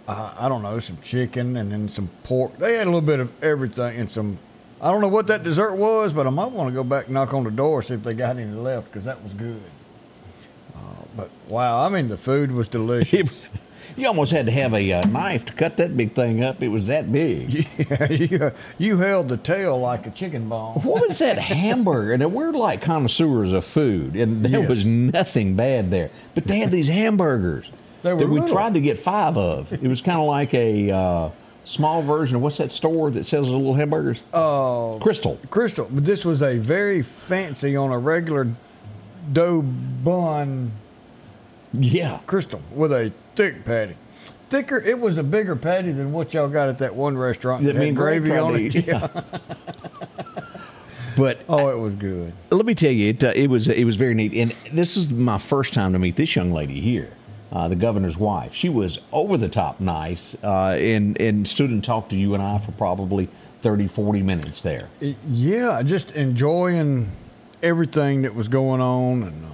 Uh, 0.08 0.34
I 0.40 0.48
don't 0.48 0.62
know, 0.64 0.80
some 0.80 0.98
chicken 1.02 1.58
and 1.58 1.70
then 1.70 1.90
some 1.90 2.10
pork. 2.24 2.58
They 2.58 2.76
had 2.76 2.84
a 2.84 2.90
little 2.90 3.02
bit 3.02 3.20
of 3.20 3.44
everything 3.44 4.00
and 4.00 4.10
some. 4.10 4.40
I 4.82 4.92
don't 4.92 5.02
know 5.02 5.08
what 5.08 5.28
that 5.28 5.44
dessert 5.44 5.76
was, 5.76 6.14
but 6.14 6.28
I 6.28 6.30
might 6.30 6.52
want 6.52 6.70
to 6.70 6.74
go 6.74 6.84
back 6.84 7.06
and 7.06 7.16
knock 7.16 7.34
on 7.34 7.44
the 7.44 7.52
door 7.52 7.82
see 7.82 7.96
if 7.96 8.04
they 8.04 8.14
got 8.14 8.38
any 8.38 8.52
left 8.52 8.88
because 8.88 9.06
that 9.06 9.24
was 9.24 9.34
good. 9.34 9.62
Uh, 10.76 10.80
but 11.16 11.30
wow, 11.48 11.84
I 11.84 11.90
mean 11.90 12.08
the 12.10 12.18
food 12.18 12.52
was 12.52 12.68
delicious. 12.68 13.46
You 13.96 14.06
almost 14.08 14.32
had 14.32 14.46
to 14.46 14.52
have 14.52 14.76
a 14.76 14.92
uh, 14.94 15.08
knife 15.08 15.46
to 15.46 15.54
cut 15.54 15.78
that 15.78 15.98
big 15.98 16.14
thing 16.14 16.44
up. 16.44 16.62
It 16.62 16.68
was 16.68 16.86
that 16.86 17.12
big. 17.12 17.66
yeah, 17.90 18.12
you, 18.12 18.52
you 18.78 18.98
held 18.98 19.28
the 19.28 19.38
tail 19.38 19.80
like 19.80 20.06
a 20.06 20.12
chicken 20.12 20.48
bone. 20.50 20.76
What 20.82 21.08
was 21.08 21.18
that 21.18 21.40
hamburger? 21.40 22.14
And 22.14 22.32
we're 22.32 22.52
like 22.52 22.82
connoisseurs 22.84 23.54
of 23.54 23.66
food, 23.66 24.16
and 24.16 24.46
there 24.46 24.60
Yes. 24.60 24.70
was 24.70 24.86
nothing 24.86 25.56
bad 25.56 25.90
there. 25.90 26.12
But 26.36 26.44
they 26.44 26.60
had 26.60 26.70
these 26.70 26.90
hamburgers 26.90 27.72
They 28.04 28.14
were 28.14 28.20
that 28.20 28.28
we 28.28 28.40
little. 28.40 28.56
tried 28.56 28.74
to 28.76 28.82
get 28.82 29.00
five 29.00 29.36
of. 29.36 29.74
It 29.74 29.82
was 29.88 30.02
kind 30.02 30.20
of 30.20 30.28
like 30.28 30.54
a 30.54 30.92
uh, 30.92 31.30
small 31.68 32.02
version 32.02 32.36
of 32.38 32.42
what's 32.42 32.58
that 32.58 32.72
store 32.72 33.12
that 33.12 33.26
sells 33.26 33.48
the 33.48 33.54
little 33.58 33.74
hamburgers? 33.74 34.24
Oh, 34.34 34.98
Krystal. 35.02 35.38
Krystal, 35.50 35.88
but 35.92 36.06
this 36.06 36.24
was 36.26 36.42
a 36.42 36.58
very 36.58 37.02
fancy 37.02 37.76
on 37.76 37.92
a 37.92 38.00
regular 38.00 38.48
dough 39.34 39.62
bun 39.62 40.72
Yeah. 41.74 42.20
Krystal 42.28 42.62
with 42.72 42.92
a 42.94 43.12
thick 43.36 43.66
patty. 43.66 43.96
Thicker, 44.50 44.78
it 44.80 44.98
was 44.98 45.18
a 45.18 45.24
bigger 45.24 45.58
patty 45.58 45.92
than 45.92 46.14
what 46.14 46.34
y'all 46.34 46.48
got 46.48 46.70
at 46.70 46.78
that 46.78 46.96
one 46.96 47.18
restaurant 47.18 47.64
That 47.64 47.74
that 47.74 47.80
me 47.80 47.88
had 47.88 47.90
and 47.90 47.98
Greg 47.98 48.22
gravy 48.22 48.38
on 48.38 48.56
it. 48.56 48.76
yeah. 48.88 49.08
But 51.18 51.42
Oh, 51.50 51.68
it 51.70 51.78
was 51.80 51.96
good. 51.96 52.32
let 52.52 52.66
me 52.66 52.76
tell 52.76 52.92
you, 52.92 53.10
it, 53.10 53.24
uh, 53.24 53.32
it 53.36 53.50
was 53.50 53.68
it 53.68 53.86
was 53.86 53.96
very 53.96 54.14
neat, 54.14 54.34
and 54.36 54.52
this 54.72 54.96
is 54.98 55.10
my 55.12 55.40
first 55.40 55.74
time 55.74 55.94
to 55.94 56.00
meet 56.00 56.16
this 56.16 56.36
young 56.36 56.52
lady 56.52 56.80
here, 56.80 57.10
uh, 57.52 57.68
the 57.68 57.76
governor's 57.76 58.18
wife. 58.18 58.54
She 58.54 58.70
was 58.70 59.00
over 59.12 59.38
the 59.38 59.50
top 59.50 59.80
nice, 59.80 60.36
uh, 60.44 60.78
and 60.80 61.20
and 61.20 61.48
stood 61.48 61.70
and 61.70 61.84
talked 61.84 62.10
to 62.12 62.16
you 62.16 62.34
and 62.34 62.44
I 62.44 62.58
for 62.58 62.72
probably 62.74 63.30
30, 63.62 63.88
40 63.88 64.22
minutes 64.22 64.62
there. 64.62 64.90
Yeah, 65.30 65.82
just 65.84 66.12
enjoying 66.12 67.12
everything 67.64 68.22
that 68.24 68.36
was 68.36 68.48
going 68.48 68.82
on, 68.82 69.24
and 69.24 69.46
uh, 69.46 69.50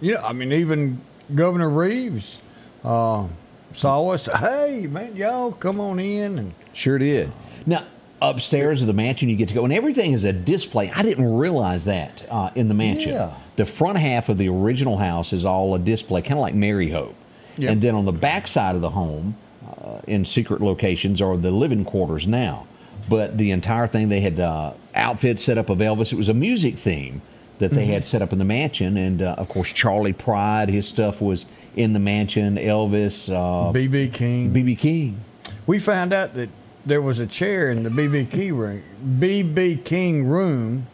you 0.00 0.14
know, 0.14 0.20
I 0.20 0.32
mean, 0.32 0.52
even 0.52 1.00
Governor 1.34 1.68
Reeves 1.68 2.40
uh, 2.84 3.26
saw 3.72 4.08
us. 4.08 4.26
Hey, 4.26 4.86
man, 4.88 5.16
y'all 5.16 5.52
come 5.52 5.80
on 5.80 5.98
in, 5.98 6.38
and 6.38 6.54
Sure 6.72 6.98
did. 6.98 7.32
Now 7.64 7.84
upstairs 8.20 8.80
of 8.80 8.86
the 8.86 8.92
mansion, 8.92 9.28
you 9.28 9.36
get 9.36 9.48
to 9.48 9.54
go, 9.54 9.64
and 9.64 9.72
everything 9.72 10.12
is 10.12 10.24
a 10.24 10.32
display. 10.32 10.90
I 10.90 11.02
didn't 11.02 11.36
realize 11.36 11.84
that 11.84 12.26
uh, 12.30 12.50
in 12.54 12.68
the 12.68 12.74
mansion. 12.74 13.12
Yeah. 13.12 13.34
The 13.56 13.66
front 13.66 13.98
half 13.98 14.28
of 14.28 14.38
the 14.38 14.48
original 14.48 14.96
house 14.96 15.32
is 15.32 15.44
all 15.44 15.74
a 15.74 15.78
display, 15.78 16.22
kind 16.22 16.34
of 16.34 16.40
like 16.40 16.54
Merrehope. 16.54 17.14
Yeah. 17.56 17.70
And 17.70 17.80
then 17.80 17.94
on 17.94 18.04
the 18.04 18.12
back 18.12 18.46
side 18.46 18.74
of 18.74 18.82
the 18.82 18.90
home, 18.90 19.36
uh, 19.66 20.00
in 20.06 20.24
secret 20.24 20.60
locations, 20.60 21.20
are 21.20 21.36
the 21.36 21.50
living 21.50 21.84
quarters 21.84 22.26
now. 22.26 22.66
But 23.08 23.38
the 23.38 23.50
entire 23.50 23.86
thing, 23.86 24.08
they 24.08 24.20
had 24.20 24.40
uh, 24.40 24.72
outfits 24.94 25.44
set 25.44 25.58
up 25.58 25.70
of 25.70 25.78
Elvis. 25.78 26.12
It 26.12 26.16
was 26.16 26.28
a 26.28 26.34
music 26.34 26.76
theme 26.76 27.22
that 27.58 27.70
they 27.70 27.86
had 27.86 28.04
set 28.04 28.20
up 28.20 28.32
in 28.32 28.38
the 28.38 28.44
mansion, 28.44 28.96
and 28.98 29.22
uh, 29.22 29.34
of 29.38 29.48
course 29.48 29.72
Charley 29.72 30.12
Pride, 30.12 30.68
his 30.68 30.86
stuff 30.86 31.22
was 31.22 31.46
in 31.74 31.92
the 31.94 31.98
mansion. 31.98 32.56
Elvis, 32.56 33.32
uh, 33.32 33.72
BB 33.72 34.12
King. 34.12 34.52
BB 34.52 34.78
King. 34.78 35.20
we 35.66 35.78
found 35.78 36.12
out 36.12 36.34
that 36.34 36.50
there 36.86 37.02
was 37.02 37.18
a 37.18 37.26
chair 37.26 37.70
in 37.70 37.82
the 37.82 37.90
BB 37.90 38.30
King 38.30 38.54
room, 38.56 38.82
BB 39.18 39.84
King 39.84 40.26
room, 40.26 40.86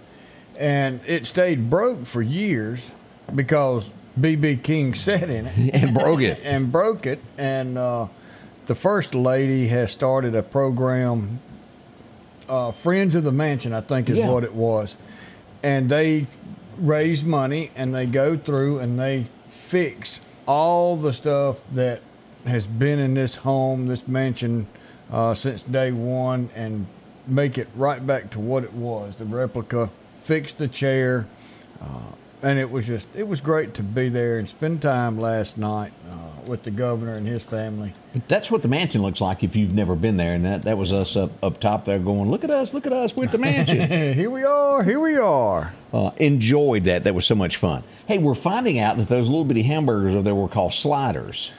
and 0.59 1.01
it 1.07 1.27
stayed 1.27 1.69
broke 1.71 2.07
for 2.07 2.23
years 2.23 2.91
because 3.35 3.91
BB 4.19 4.63
King 4.63 4.95
sat 5.07 5.29
in 5.29 5.47
it 5.47 5.75
And 5.75 5.95
broke 5.95 6.21
it. 6.21 6.41
and 6.45 6.73
broke 6.73 7.07
it. 7.07 7.21
And 7.39 7.77
uh, 7.79 8.09
the 8.67 8.75
first 8.75 9.15
lady 9.15 9.69
has 9.69 9.93
started 9.93 10.35
a 10.35 10.43
program, 10.43 11.41
uh, 12.49 12.73
Friends 12.73 13.15
of 13.15 13.25
the 13.25 13.33
Mansion, 13.33 13.73
I 13.75 13.81
think 13.83 14.09
is 14.09 14.19
Yeah. 14.19 14.31
what 14.31 14.45
it 14.45 14.55
was, 14.55 14.97
and 15.63 15.89
they 15.91 16.27
raise 16.79 17.23
money 17.23 17.71
and 17.77 17.95
they 17.95 18.07
go 18.07 18.37
through 18.37 18.79
and 18.79 18.99
they 18.99 19.27
fix 19.51 20.21
all 20.47 20.97
the 20.97 21.13
stuff 21.13 21.61
that 21.73 22.01
has 22.47 22.67
been 22.67 22.99
in 22.99 23.15
this 23.15 23.37
home, 23.37 23.87
this 23.87 24.09
mansion, 24.09 24.67
uh, 25.13 25.35
since 25.35 25.63
day 25.63 25.93
one, 25.93 26.51
and 26.57 26.87
make 27.29 27.57
it 27.59 27.69
right 27.77 28.05
back 28.05 28.31
to 28.31 28.41
what 28.41 28.65
it 28.65 28.73
was, 28.73 29.15
the 29.17 29.25
replica. 29.25 29.91
Fix 30.23 30.53
the 30.53 30.67
chair, 30.69 31.27
uh, 31.81 32.13
and 32.43 32.59
it 32.59 32.71
was 32.71 32.87
just 32.87 33.09
it 33.15 33.27
was 33.29 33.41
great 33.41 33.75
to 33.75 33.83
be 33.83 34.09
there 34.09 34.39
and 34.39 34.49
spend 34.49 34.81
time 34.83 35.19
last 35.19 35.59
night 35.59 35.93
uh, 36.09 36.17
with 36.47 36.63
the 36.63 36.71
governor 36.71 37.15
and 37.17 37.27
his 37.27 37.43
family. 37.43 37.93
But 38.13 38.29
That's 38.29 38.51
what 38.51 38.63
the 38.63 38.69
mansion 38.69 39.03
looks 39.03 39.21
like 39.21 39.43
if 39.43 39.57
you've 39.57 39.75
never 39.75 39.97
been 39.97 40.17
there. 40.17 40.35
And 40.35 40.45
that, 40.45 40.63
that 40.63 40.77
was 40.79 40.93
us 40.93 41.17
up, 41.17 41.31
up 41.43 41.59
top 41.61 41.85
there 41.87 41.99
going, 41.99 42.31
look 42.31 42.45
at 42.45 42.51
us, 42.51 42.73
look 42.75 42.87
at 42.87 42.93
us, 42.93 43.17
we're 43.17 43.25
at 43.25 43.33
the 43.33 43.39
mansion. 43.39 43.89
here 44.15 44.31
we 44.31 44.45
are, 44.45 44.83
here 44.85 45.01
we 45.01 45.17
are. 45.17 45.73
uh, 45.93 46.11
enjoyed 46.19 46.85
that. 46.85 47.03
That 47.05 47.15
was 47.15 47.25
so 47.27 47.35
much 47.35 47.57
fun. 47.57 47.83
Hey, 48.07 48.19
we're 48.19 48.35
finding 48.35 48.79
out 48.79 48.97
that 48.99 49.09
those 49.09 49.29
little 49.29 49.45
bitty 49.45 49.63
hamburgers 49.63 50.15
over 50.15 50.23
there 50.23 50.35
were 50.35 50.49
called 50.49 50.73
sliders. 50.73 51.51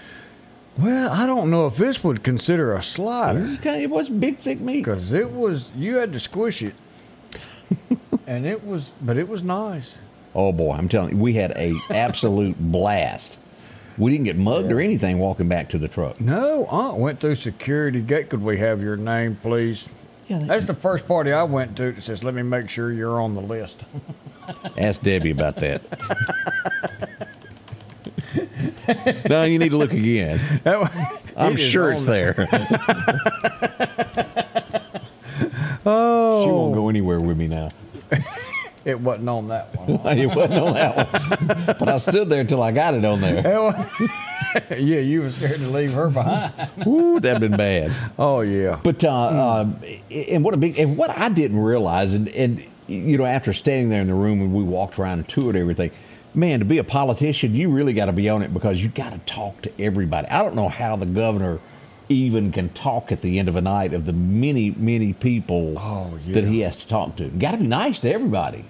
Well, 0.77 1.11
I 1.11 1.27
don't 1.27 1.51
know 1.51 1.67
if 1.67 1.77
this 1.77 2.03
would 2.03 2.23
consider 2.23 2.73
a 2.75 2.81
slider. 2.81 3.45
Okay, 3.59 3.83
it 3.83 3.89
was 3.89 4.09
big, 4.09 4.37
thick 4.37 4.59
meat. 4.59 4.79
Because 4.79 5.13
it 5.13 5.31
was, 5.31 5.71
you 5.75 5.97
had 5.97 6.11
to 6.13 6.19
squish 6.19 6.63
it. 6.63 6.73
and 8.27 8.45
it 8.45 8.63
was, 8.65 8.91
but 9.01 9.17
it 9.17 9.27
was 9.27 9.43
nice. 9.43 9.97
Oh 10.35 10.51
boy, 10.51 10.71
I'm 10.73 10.89
telling 10.89 11.11
you, 11.15 11.17
we 11.21 11.33
had 11.33 11.51
a 11.51 11.73
absolute 11.91 12.55
blast. 12.59 13.37
We 13.99 14.09
didn't 14.11 14.25
get 14.25 14.37
mugged 14.37 14.71
or 14.71 14.79
anything 14.79 15.19
walking 15.19 15.47
back 15.47 15.69
to 15.69 15.77
the 15.77 15.87
truck. 15.87 16.19
No, 16.19 16.65
uh, 16.67 16.95
went 16.95 17.19
through 17.19 17.35
security 17.35 18.01
gate. 18.01 18.31
Could 18.31 18.41
we 18.41 18.57
have 18.57 18.81
your 18.81 18.97
name, 18.97 19.37
please? 19.43 19.87
Yeah, 20.27 20.39
that- 20.39 20.47
That's 20.47 20.65
the 20.65 20.73
first 20.73 21.07
party 21.07 21.31
I 21.31 21.43
went 21.43 21.77
to 21.77 21.91
that 21.91 22.01
says, 22.01 22.23
let 22.23 22.33
me 22.33 22.41
make 22.41 22.67
sure 22.71 22.91
you're 22.91 23.21
on 23.21 23.35
the 23.35 23.41
list. 23.41 23.85
Ask 24.77 25.03
Debbie 25.03 25.29
about 25.29 25.57
that. 25.57 25.83
no, 29.29 29.43
you 29.43 29.59
need 29.59 29.69
to 29.69 29.77
look 29.77 29.93
again. 29.93 30.39
I'm 31.37 31.55
sure 31.55 31.91
it's 31.91 32.05
there. 32.05 32.47
Oh. 35.85 36.43
She 36.45 36.51
won't 36.51 36.73
go 36.73 36.89
anywhere 36.89 37.19
with 37.21 37.37
me 37.37 37.47
now. 37.47 37.69
It 38.83 38.99
wasn't 38.99 39.29
on 39.29 39.47
that 39.47 39.73
one. 39.77 40.17
it 40.17 40.27
wasn't 40.27 40.53
on 40.55 40.73
that 40.73 41.13
one. 41.13 41.75
But 41.79 41.87
I 41.87 41.97
stood 41.97 42.29
there 42.29 42.43
till 42.43 42.61
I 42.61 42.71
got 42.71 42.93
it 42.95 43.05
on 43.05 43.21
there. 43.21 43.41
Yeah, 44.69 44.99
you 44.99 45.21
were 45.21 45.29
scared 45.29 45.59
to 45.59 45.69
leave 45.69 45.93
her 45.93 46.09
behind. 46.09 46.53
Ooh, 46.85 47.19
that'd 47.19 47.39
been 47.39 47.57
bad. 47.57 47.93
Oh, 48.19 48.41
yeah. 48.41 48.79
But 48.83 49.03
uh, 49.03 49.09
uh, 49.09 49.65
and 50.11 50.43
what 50.43 50.53
a 50.53 50.57
big 50.57 50.77
and 50.77 50.97
what 50.97 51.09
I 51.11 51.29
didn't 51.29 51.59
realize, 51.59 52.13
and 52.13 52.27
and 52.29 52.63
you 52.87 53.17
know, 53.17 53.25
after 53.25 53.53
standing 53.53 53.89
there 53.89 54.01
in 54.01 54.07
the 54.07 54.13
room 54.13 54.41
and 54.41 54.53
we 54.53 54.63
walked 54.63 54.99
around 54.99 55.19
and 55.19 55.27
toured 55.27 55.55
everything, 55.55 55.91
man, 56.35 56.59
to 56.59 56.65
be 56.65 56.77
a 56.77 56.83
politician, 56.83 57.55
you 57.55 57.69
really 57.69 57.93
got 57.93 58.05
to 58.07 58.13
be 58.13 58.29
on 58.29 58.41
it 58.41 58.53
because 58.53 58.81
you 58.83 58.89
got 58.89 59.13
to 59.13 59.19
talk 59.19 59.61
to 59.63 59.71
everybody. 59.81 60.27
I 60.27 60.41
don't 60.43 60.55
know 60.55 60.69
how 60.69 60.95
the 60.95 61.05
governor 61.05 61.59
even 62.09 62.51
can 62.51 62.69
talk 62.69 63.11
at 63.11 63.21
the 63.21 63.39
end 63.39 63.47
of 63.47 63.55
a 63.55 63.61
night 63.61 63.93
of 63.93 64.05
the 64.05 64.13
many 64.13 64.71
many 64.71 65.13
people 65.13 65.75
Oh, 65.77 66.19
yeah. 66.25 66.35
that 66.35 66.43
he 66.45 66.59
has 66.61 66.75
to 66.77 66.87
talk 66.87 67.15
to. 67.17 67.29
Got 67.29 67.51
to 67.51 67.57
be 67.57 67.67
nice 67.67 67.99
to 67.99 68.11
everybody. 68.13 68.65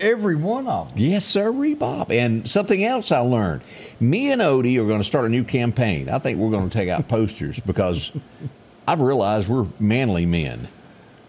Every 0.00 0.36
one 0.36 0.68
of 0.68 0.90
them. 0.90 0.98
Yes, 0.98 1.24
sir, 1.24 1.52
Bob. 1.74 2.12
And 2.12 2.48
something 2.48 2.84
else 2.84 3.10
I 3.10 3.18
learned. 3.18 3.62
Me 4.00 4.30
and 4.30 4.40
Odie 4.40 4.78
are 4.80 4.86
going 4.86 5.00
to 5.00 5.04
start 5.04 5.24
a 5.24 5.28
new 5.28 5.42
campaign. 5.44 6.08
I 6.08 6.18
think 6.18 6.38
we're 6.38 6.50
going 6.52 6.68
to 6.70 6.72
take 6.72 6.88
out 6.88 7.08
posters 7.08 7.58
because 7.60 8.12
I've 8.86 9.00
realized 9.00 9.48
we're 9.48 9.66
manly 9.80 10.24
men, 10.24 10.68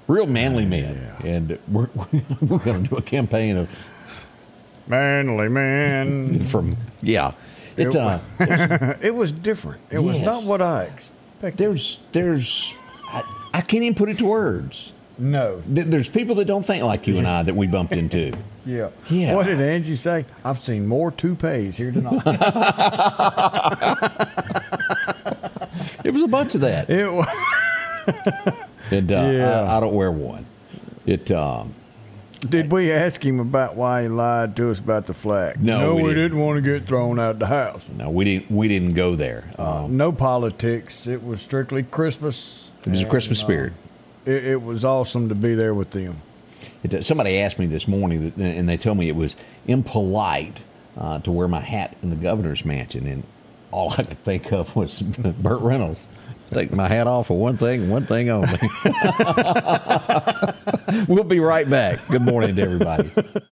real 0.07 0.27
manly 0.27 0.65
men, 0.65 0.95
and 1.23 1.57
we're 1.67 1.89
we're 2.41 2.59
going 2.59 2.83
to 2.83 2.89
do 2.89 2.95
a 2.95 3.01
campaign 3.01 3.57
of 3.57 3.69
Manly 4.89 5.47
man. 5.49 6.39
from 6.51 6.75
yeah. 7.01 7.31
It, 7.77 7.95
uh, 7.95 8.19
it 9.01 9.15
was 9.15 9.31
different. 9.31 9.79
It 9.89 9.99
was 9.99 10.17
Yes. 10.17 10.25
not 10.25 10.43
what 10.43 10.61
I 10.61 10.83
expected. 10.83 11.57
there's 11.57 11.99
there's 12.11 12.73
I, 13.07 13.23
I 13.53 13.61
can't 13.61 13.83
even 13.83 13.95
put 13.95 14.09
it 14.09 14.17
to 14.17 14.25
words. 14.25 14.93
No. 15.17 15.61
Th- 15.73 15.85
There's 15.87 16.07
people 16.09 16.35
that 16.35 16.45
don't 16.45 16.63
think 16.65 16.83
like 16.83 17.05
you 17.07 17.17
and 17.17 17.27
I 17.27 17.43
that 17.43 17.53
we 17.55 17.67
bumped 17.67 17.93
into. 17.93 18.33
Yeah. 18.65 18.89
Yeah. 19.09 19.33
What 19.33 19.47
did 19.47 19.59
Angie 19.61 19.95
say? 19.95 20.25
I've 20.45 20.59
seen 20.59 20.85
more 20.85 21.09
toupees 21.11 21.75
here 21.75 21.91
tonight. 21.91 22.21
It 26.05 26.11
was 26.13 26.21
a 26.23 26.27
bunch 26.27 26.53
of 26.55 26.61
that. 26.61 26.87
it 26.89 27.11
was. 27.11 27.27
And 28.91 29.11
uh, 29.11 29.15
Yeah. 29.31 29.61
I, 29.61 29.77
I 29.77 29.79
don't 29.79 29.93
wear 29.93 30.11
one. 30.11 30.45
It 31.07 31.31
um, 31.31 31.73
Did 32.39 32.71
we 32.71 32.91
ask 32.91 33.23
him 33.23 33.39
about 33.39 33.75
why 33.75 34.03
he 34.03 34.07
lied 34.07 34.55
to 34.55 34.71
us 34.71 34.79
about 34.79 35.07
the 35.07 35.13
flag? 35.13 35.61
No, 35.61 35.79
no, 35.79 35.95
we 35.95 36.03
we, 36.03 36.09
didn't. 36.09 36.23
didn't. 36.31 36.39
want 36.39 36.55
to 36.55 36.61
get 36.61 36.87
thrown 36.87 37.19
out 37.19 37.37
the 37.39 37.47
house. 37.47 37.89
no, 37.89 38.09
we 38.09 38.23
didn't 38.23 38.49
we 38.49 38.67
didn't 38.67 38.93
go 38.93 39.15
there. 39.15 39.49
Um, 39.57 39.97
no 39.97 40.11
politics. 40.11 41.05
It 41.05 41.23
was 41.23 41.41
strictly 41.41 41.83
Christmas. 41.83 42.71
It 42.85 42.89
was 42.89 42.99
a 42.99 43.01
and, 43.03 43.11
Christmas 43.11 43.41
uh, 43.41 43.45
spirit. 43.45 43.73
it, 44.25 44.45
it 44.45 44.61
was 44.61 44.85
awesome 44.85 45.27
to 45.29 45.35
be 45.35 45.53
there 45.53 45.73
with 45.73 45.91
them. 45.91 46.21
It, 46.83 47.03
somebody 47.03 47.39
asked 47.39 47.59
me 47.59 47.65
this 47.65 47.87
morning, 47.87 48.31
that, 48.37 48.37
and 48.37 48.69
they 48.69 48.77
told 48.77 48.97
me 48.97 49.09
it 49.09 49.15
was 49.15 49.35
impolite 49.67 50.63
uh, 50.97 51.19
to 51.19 51.31
wear 51.31 51.49
my 51.49 51.59
hat 51.59 51.95
in 52.01 52.09
the 52.09 52.15
governor's 52.15 52.63
mansion, 52.63 53.05
and 53.05 53.23
all 53.71 53.91
I 53.97 54.03
could 54.03 54.23
think 54.23 54.51
of 54.53 54.75
was 54.77 55.01
Burt 55.01 55.61
Reynolds. 55.61 56.07
Take 56.51 56.73
my 56.73 56.87
hat 56.87 57.07
off 57.07 57.27
for 57.27 57.37
one 57.37 57.57
thing, 57.57 57.89
one 57.89 58.05
thing 58.05 58.29
only. 58.29 58.47
we'll 61.07 61.23
be 61.23 61.39
right 61.39 61.69
back. 61.69 61.99
Good 62.07 62.23
morning 62.23 62.55
to 62.55 62.61
everybody. 62.61 63.09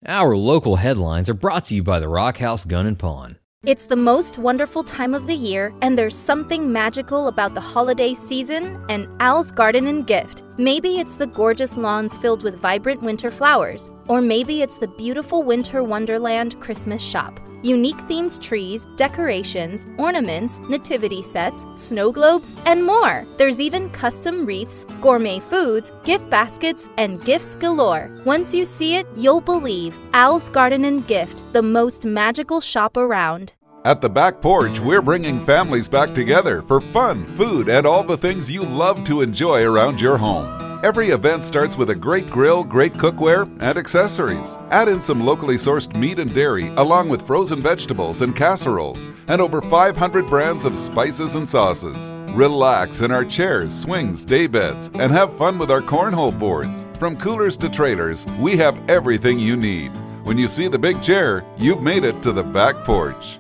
Our 0.08 0.36
local 0.36 0.78
headlines 0.78 1.30
are 1.30 1.36
brought 1.36 1.66
to 1.66 1.76
you 1.76 1.84
by 1.84 2.00
the 2.00 2.10
Rock 2.10 2.38
House 2.38 2.66
Gun 2.66 2.88
and 2.88 2.98
Pawn. 2.98 3.38
It's 3.66 3.86
the 3.86 3.98
most 3.98 4.38
wonderful 4.38 4.86
time 4.86 5.14
of 5.14 5.28
the 5.28 5.36
year, 5.36 5.74
and 5.82 5.98
there's 5.98 6.18
something 6.18 6.72
magical 6.72 7.28
about 7.28 7.54
the 7.54 7.62
holiday 7.62 8.14
season 8.14 8.82
and 8.88 9.06
Al's 9.20 9.52
Garden 9.52 9.88
and 9.88 10.08
Gift. 10.08 10.44
Maybe 10.58 11.00
it's 11.00 11.16
the 11.16 11.28
gorgeous 11.28 11.76
lawns 11.76 12.16
filled 12.18 12.42
with 12.42 12.56
vibrant 12.56 13.02
winter 13.02 13.30
flowers, 13.30 13.90
or 14.08 14.22
maybe 14.22 14.62
it's 14.62 14.78
the 14.78 14.88
beautiful 14.88 15.44
winter 15.44 15.84
wonderland 15.84 16.58
Christmas 16.62 17.02
shop. 17.02 17.38
Unique 17.64 17.98
themed 18.08 18.42
trees, 18.42 18.88
decorations, 18.96 19.86
ornaments, 19.98 20.60
nativity 20.70 21.22
sets, 21.22 21.66
snow 21.76 22.12
globes, 22.12 22.56
and 22.66 22.86
more. 22.86 23.26
There's 23.38 23.60
even 23.60 23.90
custom 23.90 24.46
wreaths, 24.46 24.86
gourmet 25.02 25.40
foods, 25.40 25.92
gift 26.04 26.30
baskets, 26.30 26.88
and 26.98 27.24
gifts 27.26 27.56
galore. 27.56 28.22
Once 28.26 28.54
you 28.54 28.64
see 28.64 28.96
it, 28.96 29.08
you'll 29.16 29.42
believe. 29.42 29.98
Al's 30.14 30.50
Garden 30.50 30.86
and 30.86 31.06
Gift, 31.08 31.44
the 31.52 31.62
most 31.62 32.06
magical 32.06 32.62
shop 32.62 32.96
around. 32.96 33.54
At 33.86 34.02
the 34.02 34.10
back 34.10 34.42
porch, 34.42 34.80
we're 34.80 35.02
bringing 35.02 35.40
families 35.40 35.88
back 35.90 36.12
together 36.12 36.62
for 36.62 36.82
fun, 36.82 37.26
food, 37.26 37.70
and 37.70 37.86
all 37.86 38.04
the 38.04 38.18
things 38.18 38.52
you 38.52 38.64
love 38.64 39.04
to 39.06 39.22
enjoy 39.22 39.64
around 39.64 40.02
your 40.02 40.18
home. 40.18 40.69
Every 40.82 41.10
event 41.10 41.44
starts 41.44 41.78
with 41.78 41.90
a 41.90 41.96
great 41.96 42.30
grill, 42.30 42.64
great 42.64 42.94
cookware, 42.94 43.44
and 43.60 43.78
accessories. 43.78 44.58
Add 44.72 44.88
in 44.88 45.02
some 45.02 45.20
locally 45.26 45.56
sourced 45.56 45.94
meat 45.94 46.20
and 46.20 46.34
dairy, 46.34 46.70
along 46.78 47.10
with 47.10 47.28
frozen 47.28 47.62
vegetables 47.62 48.22
and 48.22 48.34
casseroles, 48.34 49.10
and 49.28 49.42
over 49.42 49.62
500 49.62 50.30
brands 50.30 50.64
of 50.64 50.78
spices 50.78 51.36
and 51.36 51.50
sauces. 51.50 52.14
Relax 52.34 53.02
in 53.02 53.12
our 53.12 53.26
chairs, 53.26 53.78
swings, 53.78 54.24
day 54.24 54.48
beds, 54.48 54.90
and 54.94 55.12
have 55.12 55.36
fun 55.36 55.60
with 55.60 55.70
our 55.70 55.82
cornhole 55.82 56.38
boards. 56.38 56.86
From 56.98 57.18
coolers 57.18 57.58
to 57.58 57.68
trailers, 57.68 58.26
we 58.40 58.56
have 58.56 58.82
everything 58.90 59.38
you 59.38 59.58
need. 59.58 59.92
When 60.24 60.38
you 60.38 60.48
see 60.48 60.70
the 60.70 60.80
big 60.80 61.02
chair, 61.04 61.44
you've 61.58 61.82
made 61.84 62.06
it 62.06 62.24
to 62.24 62.32
the 62.32 62.44
back 62.44 62.86
porch. 62.86 63.39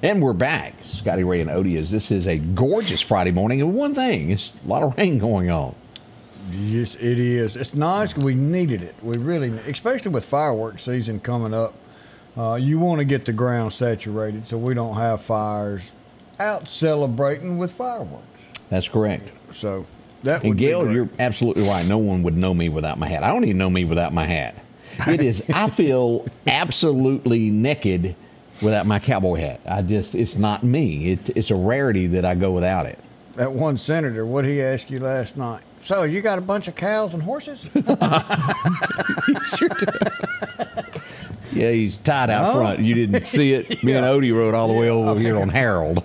And 0.00 0.22
we're 0.22 0.32
back, 0.32 0.74
Scotty 0.80 1.24
Ray 1.24 1.40
and 1.40 1.50
Odias. 1.50 1.90
This 1.90 2.12
is 2.12 2.28
a 2.28 2.38
gorgeous 2.38 3.00
Friday 3.00 3.32
morning, 3.32 3.60
and 3.60 3.74
one 3.74 3.94
thing, 3.96 4.30
it's 4.30 4.52
a 4.64 4.68
lot 4.68 4.84
of 4.84 4.96
rain 4.96 5.18
going 5.18 5.50
on. 5.50 5.74
Yes, 6.52 6.94
it 6.94 7.18
is. 7.18 7.56
It's 7.56 7.74
nice. 7.74 8.16
We 8.16 8.34
needed 8.34 8.82
it. 8.82 8.94
We 9.02 9.18
really, 9.18 9.48
especially 9.48 10.12
with 10.12 10.24
fireworks 10.24 10.84
season 10.84 11.18
coming 11.18 11.52
up. 11.52 11.74
Uh, 12.36 12.54
you 12.54 12.78
want 12.78 13.00
to 13.00 13.04
get 13.04 13.24
the 13.24 13.32
ground 13.32 13.72
saturated 13.72 14.46
so 14.46 14.56
we 14.56 14.72
don't 14.72 14.94
have 14.94 15.20
fires 15.20 15.90
out 16.38 16.68
celebrating 16.68 17.58
with 17.58 17.72
fireworks. 17.72 18.24
That's 18.70 18.88
correct. 18.88 19.32
So 19.52 19.84
that 20.22 20.42
would 20.44 20.50
And 20.50 20.56
be 20.56 20.66
Gail, 20.66 20.92
you're 20.92 21.08
absolutely 21.18 21.66
right. 21.66 21.84
No 21.84 21.98
one 21.98 22.22
would 22.22 22.36
know 22.36 22.54
me 22.54 22.68
without 22.68 22.98
my 22.98 23.08
hat. 23.08 23.24
I 23.24 23.28
don't 23.28 23.44
even 23.44 23.58
know 23.58 23.68
me 23.70 23.84
without 23.84 24.14
my 24.14 24.26
hat. 24.26 24.54
It 25.08 25.20
is. 25.20 25.50
I 25.52 25.68
feel 25.68 26.24
absolutely 26.46 27.50
naked 27.50 28.14
without 28.62 28.86
my 28.86 28.98
cowboy 28.98 29.36
hat. 29.36 29.60
I 29.68 29.82
just, 29.82 30.14
it's 30.14 30.36
not 30.36 30.62
me. 30.62 31.12
It, 31.12 31.30
it's 31.36 31.50
a 31.50 31.56
rarity 31.56 32.06
that 32.08 32.24
I 32.24 32.34
go 32.34 32.52
without 32.52 32.86
it. 32.86 32.98
that 33.34 33.52
one 33.52 33.76
senator. 33.76 34.24
What 34.26 34.44
he 34.44 34.62
asked 34.62 34.90
you 34.90 35.00
last 35.00 35.36
night? 35.36 35.62
So 35.78 36.02
you 36.02 36.20
got 36.20 36.38
a 36.38 36.42
bunch 36.42 36.68
of 36.68 36.74
cows 36.74 37.14
and 37.14 37.22
horses? 37.22 37.60
sure 37.62 39.68
yeah, 41.52 41.70
he's 41.70 41.96
tied 41.98 42.30
out 42.30 42.54
front. 42.54 42.80
You 42.80 42.94
didn't 42.94 43.24
see 43.24 43.52
it. 43.52 43.68
Me 43.84 43.92
and 43.92 44.04
Odie 44.04 44.34
rode 44.34 44.54
all 44.54 44.68
the 44.68 44.74
way 44.74 44.88
over 44.90 45.18
here 45.20 45.38
on 45.38 45.48
Harold. 45.48 46.02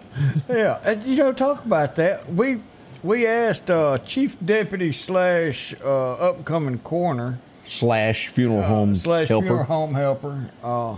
Yeah, 0.50 0.80
and 0.84 1.04
you 1.04 1.18
know, 1.18 1.34
talk 1.34 1.66
about 1.66 1.96
that. 1.96 2.32
We 2.32 2.60
we 3.02 3.26
asked 3.28 3.70
uh, 3.72 3.98
Chief 4.00 4.38
Deputy 4.46 4.92
slash 4.92 5.74
uh, 5.84 6.14
upcoming 6.14 6.80
coroner 6.80 7.40
Slash 7.66 8.28
funeral 8.28 8.62
home 8.64 8.92
Uh, 8.92 8.96
slash 8.96 9.28
helper. 9.30 9.48
funeral 9.48 9.66
home 9.66 9.94
helper 9.94 10.52
uh, 10.64 10.98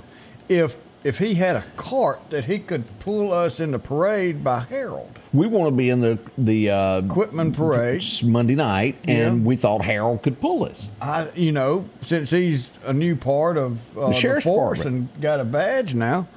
if 0.50 0.78
if 1.06 1.20
he 1.20 1.36
had 1.36 1.56
a 1.56 1.64
cart 1.78 2.20
that 2.32 2.46
he 2.46 2.58
could 2.58 2.84
pull 3.00 3.32
us 3.32 3.60
in 3.60 3.72
the 3.72 3.78
parade 3.80 4.44
by 4.44 4.60
Harold 4.62 5.12
We 5.34 5.46
want 5.48 5.68
to 5.70 5.76
be 5.76 5.90
in 5.92 6.00
the 6.02 6.18
the 6.38 6.70
uh, 6.72 7.02
Quitman 7.04 7.52
Parade. 7.54 8.04
Monday 8.24 8.56
night, 8.56 8.96
and 9.08 9.42
Yeah. 9.42 9.48
we 9.48 9.56
thought 9.56 9.84
Harold 9.84 10.24
could 10.24 10.40
pull 10.42 10.66
us. 10.66 10.90
I, 11.02 11.28
you 11.36 11.52
know, 11.52 11.86
since 12.02 12.30
he's 12.32 12.72
a 12.86 12.94
new 12.94 13.16
part 13.16 13.58
of 13.58 13.98
uh, 13.98 14.08
the, 14.08 14.14
sheriff's 14.14 14.46
force 14.46 14.80
department. 14.80 15.12
and 15.14 15.22
got 15.22 15.40
a 15.40 15.46
badge 15.46 15.94
now, 15.94 16.28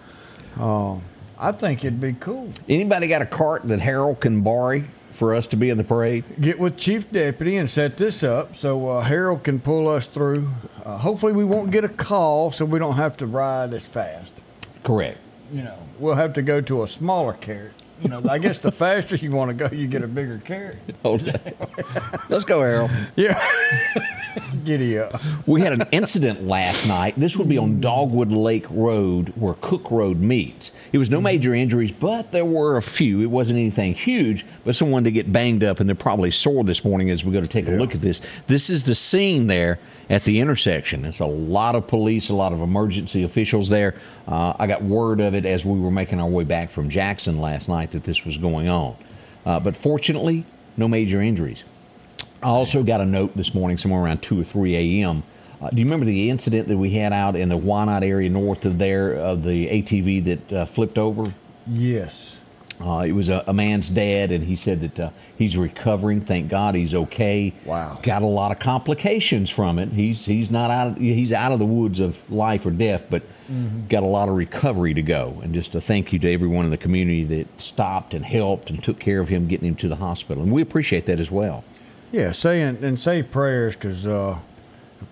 uh, 0.60 0.96
I 1.38 1.52
think 1.52 1.84
it'd 1.84 2.00
be 2.00 2.12
cool. 2.20 2.50
Anybody 2.68 3.08
got 3.08 3.22
a 3.22 3.26
cart 3.26 3.66
that 3.68 3.80
Harold 3.80 4.20
can 4.20 4.42
borrow 4.42 4.82
for 5.12 5.34
us 5.34 5.46
to 5.48 5.56
be 5.56 5.70
in 5.70 5.78
the 5.78 5.84
parade? 5.84 6.24
Get 6.40 6.58
with 6.58 6.76
Chief 6.76 7.10
Deputy 7.10 7.56
and 7.56 7.70
set 7.70 7.96
this 7.96 8.22
up 8.22 8.54
so 8.56 8.90
uh, 8.90 9.00
Harold 9.00 9.44
can 9.44 9.60
pull 9.60 9.88
us 9.88 10.04
through. 10.06 10.50
Uh, 10.84 10.98
hopefully, 10.98 11.32
we 11.32 11.44
won't 11.44 11.70
get 11.70 11.84
a 11.84 11.88
call, 11.88 12.50
so 12.50 12.64
we 12.64 12.78
don't 12.78 12.96
have 12.96 13.16
to 13.18 13.26
ride 13.26 13.72
as 13.72 13.86
fast. 13.86 14.34
Correct. 14.88 15.20
You 15.52 15.64
know, 15.64 15.76
we'll 15.98 16.14
have 16.14 16.32
to 16.32 16.40
go 16.40 16.62
to 16.62 16.82
a 16.82 16.88
smaller 16.88 17.34
carrot. 17.34 17.74
You 18.00 18.08
know, 18.08 18.22
I 18.28 18.38
guess 18.38 18.60
the 18.60 18.70
faster 18.70 19.16
you 19.16 19.30
want 19.30 19.56
to 19.56 19.68
go, 19.68 19.74
you 19.74 19.86
get 19.86 20.02
a 20.02 20.08
bigger 20.08 20.38
carrot. 20.38 20.78
Let's 21.04 22.44
go, 22.44 22.60
Harold. 22.60 22.90
Yeah, 23.16 23.44
giddy 24.64 24.98
up. 24.98 25.20
We 25.46 25.60
had 25.62 25.72
an 25.72 25.84
incident 25.90 26.46
last 26.46 26.86
night. 26.86 27.14
This 27.16 27.36
would 27.36 27.48
be 27.48 27.58
on 27.58 27.80
Dogwood 27.80 28.30
Lake 28.30 28.66
Road 28.70 29.32
where 29.36 29.54
Cook 29.54 29.90
Road 29.90 30.18
meets. 30.20 30.72
It 30.92 30.98
was 30.98 31.10
no 31.10 31.20
major 31.20 31.54
injuries, 31.54 31.90
but 31.90 32.30
there 32.30 32.44
were 32.44 32.76
a 32.76 32.82
few. 32.82 33.20
It 33.20 33.26
wasn't 33.30 33.58
anything 33.58 33.94
huge, 33.94 34.44
but 34.64 34.76
someone 34.76 35.04
to 35.04 35.10
get 35.10 35.32
banged 35.32 35.64
up, 35.64 35.80
and 35.80 35.88
they're 35.88 35.96
probably 35.96 36.30
sore 36.30 36.64
this 36.64 36.84
morning 36.84 37.10
as 37.10 37.24
we 37.24 37.32
go 37.32 37.40
to 37.40 37.46
take 37.48 37.66
a 37.66 37.72
look 37.72 37.94
at 37.94 38.00
this. 38.00 38.20
This 38.46 38.70
is 38.70 38.84
the 38.84 38.94
scene 38.94 39.46
there 39.46 39.78
at 40.10 40.24
the 40.24 40.40
intersection. 40.40 41.04
It's 41.04 41.20
a 41.20 41.26
lot 41.26 41.74
of 41.74 41.86
police, 41.86 42.30
a 42.30 42.34
lot 42.34 42.52
of 42.52 42.60
emergency 42.62 43.24
officials 43.24 43.68
there. 43.68 43.94
Uh, 44.26 44.54
I 44.58 44.66
got 44.66 44.82
word 44.82 45.20
of 45.20 45.34
it 45.34 45.44
as 45.44 45.64
we 45.64 45.78
were 45.78 45.90
making 45.90 46.20
our 46.20 46.28
way 46.28 46.44
back 46.44 46.70
from 46.70 46.88
Jackson 46.88 47.38
last 47.38 47.68
night 47.68 47.87
that 47.92 48.04
this 48.04 48.24
was 48.24 48.38
going 48.38 48.68
on. 48.68 48.96
Uh, 49.44 49.60
but 49.60 49.76
fortunately, 49.76 50.44
no 50.76 50.88
major 50.88 51.20
injuries. 51.20 51.64
I 52.42 52.46
also 52.48 52.82
got 52.82 53.00
a 53.00 53.04
note 53.04 53.36
this 53.36 53.54
morning, 53.54 53.78
somewhere 53.78 54.02
around 54.02 54.22
2 54.22 54.40
or 54.40 54.44
3 54.44 54.76
a.m. 54.76 55.22
Uh, 55.60 55.70
do 55.70 55.78
you 55.78 55.84
remember 55.84 56.06
the 56.06 56.30
incident 56.30 56.68
that 56.68 56.76
we 56.76 56.90
had 56.90 57.12
out 57.12 57.34
in 57.34 57.48
the 57.48 57.56
Wyandotte 57.56 58.04
area 58.04 58.28
north 58.28 58.64
of 58.64 58.78
there 58.78 59.14
of 59.14 59.42
the 59.42 59.66
ATV 59.68 60.24
that 60.24 60.52
uh, 60.52 60.64
flipped 60.64 60.98
over? 60.98 61.32
Yes. 61.66 62.37
Uh, 62.80 63.04
it 63.06 63.12
was 63.12 63.28
a, 63.28 63.42
a 63.48 63.52
man's 63.52 63.88
dad, 63.88 64.30
and 64.30 64.44
he 64.44 64.54
said 64.54 64.80
that 64.80 65.00
uh, 65.00 65.10
he's 65.36 65.56
recovering. 65.56 66.20
Thank 66.20 66.48
God 66.48 66.76
he's 66.76 66.94
okay. 66.94 67.52
Wow. 67.64 67.98
Got 68.02 68.22
a 68.22 68.26
lot 68.26 68.52
of 68.52 68.60
complications 68.60 69.50
from 69.50 69.80
it. 69.80 69.88
He's 69.88 70.24
he's 70.24 70.50
not 70.50 70.70
out. 70.70 70.88
Of, 70.88 70.98
he's 70.98 71.32
out 71.32 71.50
of 71.50 71.58
the 71.58 71.66
woods 71.66 71.98
of 71.98 72.18
life 72.30 72.64
or 72.64 72.70
death, 72.70 73.06
but 73.10 73.22
got 73.88 74.04
a 74.04 74.06
lot 74.06 74.28
of 74.28 74.36
recovery 74.36 74.94
to 74.94 75.02
go. 75.02 75.40
And 75.42 75.52
just 75.52 75.74
a 75.74 75.80
thank 75.80 76.12
you 76.12 76.20
to 76.20 76.32
everyone 76.32 76.66
in 76.66 76.70
the 76.70 76.76
community 76.76 77.24
that 77.24 77.60
stopped 77.60 78.14
and 78.14 78.24
helped 78.24 78.70
and 78.70 78.82
took 78.82 79.00
care 79.00 79.20
of 79.20 79.28
him, 79.28 79.48
getting 79.48 79.66
him 79.66 79.76
to 79.76 79.88
the 79.88 79.96
hospital. 79.96 80.44
And 80.44 80.52
we 80.52 80.62
appreciate 80.62 81.06
that 81.06 81.18
as 81.18 81.30
well. 81.30 81.64
Yeah, 82.12 82.30
say 82.32 82.62
and 82.62 82.98
say 82.98 83.22
prayers 83.22 83.74
because 83.74 84.06
uh, 84.06 84.38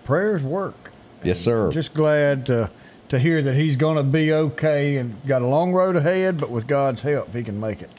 prayers 0.05 0.41
work. 0.41 0.91
Yes, 1.23 1.39
sir. 1.39 1.71
Just 1.71 1.93
glad 1.93 2.45
to 2.45 2.69
to 3.09 3.19
hear 3.19 3.41
that 3.41 3.55
he's 3.55 3.75
going 3.75 3.97
to 3.97 4.03
be 4.03 4.33
okay 4.33 4.97
and 4.97 5.15
got 5.25 5.41
a 5.41 5.47
long 5.47 5.71
road 5.73 5.95
ahead, 5.95 6.37
but 6.37 6.49
with 6.49 6.67
God's 6.67 7.01
help, 7.01 7.33
he 7.33 7.43
can 7.43 7.59
make 7.59 7.81
it. 7.81 7.89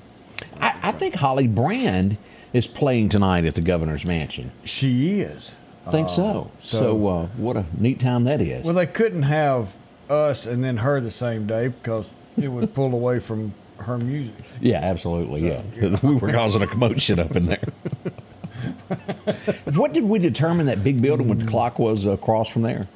I, 0.61 0.75
I 0.85 0.92
think 0.92 1.14
Holly 1.16 1.47
Brand 1.49 2.16
is 2.53 2.66
playing 2.66 3.09
tonight 3.09 3.44
at 3.44 3.55
the 3.55 3.61
governor's 3.61 4.05
mansion. 4.05 4.53
She 4.64 5.21
is. 5.21 5.57
I 5.87 5.90
think 5.90 6.09
so. 6.11 6.51
So, 6.59 6.81
so- 6.81 7.07
uh, 7.09 7.27
what 7.37 7.57
a 7.57 7.64
neat 7.77 8.01
time 8.01 8.25
that 8.25 8.40
is. 8.42 8.64
Well, 8.64 8.75
they 8.75 8.87
couldn't 8.87 9.23
have 9.23 9.75
us 10.11 10.47
and 10.47 10.62
then 10.62 10.79
her 10.79 11.01
the 11.01 11.11
same 11.11 11.47
day 11.47 11.68
because 11.68 12.14
it 12.40 12.49
would 12.49 12.75
pull 12.75 12.94
away 12.94 13.18
from 13.18 13.55
her 13.79 13.97
music. 13.99 14.35
yeah, 14.61 14.79
absolutely. 14.81 15.47
yeah, 15.47 15.62
we 16.03 16.16
were 16.16 16.33
causing 16.33 16.62
a 16.62 16.66
commotion 16.66 17.18
up 17.18 17.37
in 17.37 17.47
there. 17.47 17.68
what 19.75 19.92
did 19.92 20.05
we 20.05 20.18
determine 20.18 20.66
that 20.66 20.83
big 20.83 21.01
building 21.01 21.29
with 21.29 21.40
the 21.40 21.47
clock 21.47 21.79
was 21.79 22.05
across 22.07 22.49
from 22.49 22.62
there? 22.62 22.88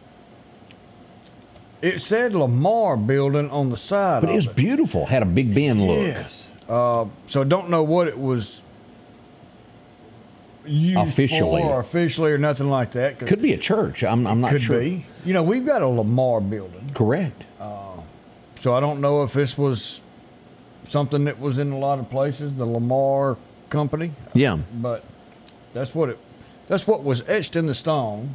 It 1.83 2.01
said 2.01 2.33
Lamar 2.33 2.97
Building 2.97 3.51
on 3.51 3.71
the 3.71 3.77
side. 3.77 4.21
But 4.21 4.31
it 4.31 4.37
was 4.37 4.47
beautiful. 4.47 5.05
Had 5.07 5.23
a 5.23 5.27
Big 5.27 5.53
Ben 5.55 5.85
look. 5.85 5.99
Yes. 5.99 6.49
Uh, 6.69 7.07
so 7.27 7.43
don't 7.45 7.69
know 7.69 7.83
what 7.83 8.07
it 8.09 8.19
was 8.19 8.63
Officially. 10.65 11.63
or 11.63 11.81
officially 11.81 12.31
or 12.31 12.39
nothing 12.39 12.71
like 12.71 12.93
that. 12.93 13.19
Could 13.19 13.43
be 13.43 13.53
a 13.53 13.59
church. 13.59 14.05
I'm, 14.05 14.27
I'm 14.27 14.41
not 14.41 14.53
could 14.53 14.63
sure. 14.63 14.79
be. 14.79 15.05
You 15.25 15.33
know, 15.33 15.43
we've 15.43 15.67
got 15.67 15.83
a 15.83 15.89
Lamar 15.89 16.41
building, 16.41 16.89
Correct. 16.95 17.47
so 18.55 18.75
I 18.75 18.81
don't 18.81 19.01
know 19.01 19.25
if 19.25 19.33
this 19.33 19.59
was 19.59 20.03
something 20.85 21.25
that 21.25 21.41
was 21.41 21.59
in 21.59 21.73
a 21.73 21.79
lot 21.79 21.99
of 21.99 22.09
places, 22.11 22.55
the 22.55 22.67
Lamar 22.67 23.37
Company, 23.71 24.13
yeah. 24.35 24.59
but 24.75 25.05
that's 25.73 25.95
what 25.95 26.11
it. 26.11 26.19
That's 26.69 26.87
what 26.87 27.03
was 27.03 27.29
etched 27.29 27.57
in 27.57 27.67
the 27.67 27.75
stone. 27.75 28.35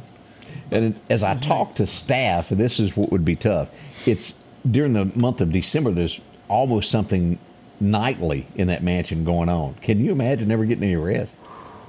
And 0.70 0.98
as 1.08 1.22
I 1.22 1.32
mm-hmm. 1.32 1.40
talk 1.40 1.74
to 1.76 1.86
staff, 1.86 2.50
and 2.50 2.60
this 2.60 2.80
is 2.80 2.96
what 2.96 3.10
would 3.10 3.24
be 3.24 3.36
tough. 3.36 3.70
It's 4.06 4.34
during 4.68 4.92
the 4.92 5.06
month 5.06 5.40
of 5.40 5.52
December. 5.52 5.90
There's 5.92 6.20
almost 6.48 6.90
something 6.90 7.38
nightly 7.80 8.46
in 8.54 8.68
that 8.68 8.82
mansion 8.82 9.24
going 9.24 9.48
on. 9.48 9.74
Can 9.74 10.00
you 10.00 10.12
imagine 10.12 10.48
never 10.48 10.64
getting 10.64 10.84
any 10.84 10.96
rest? 10.96 11.36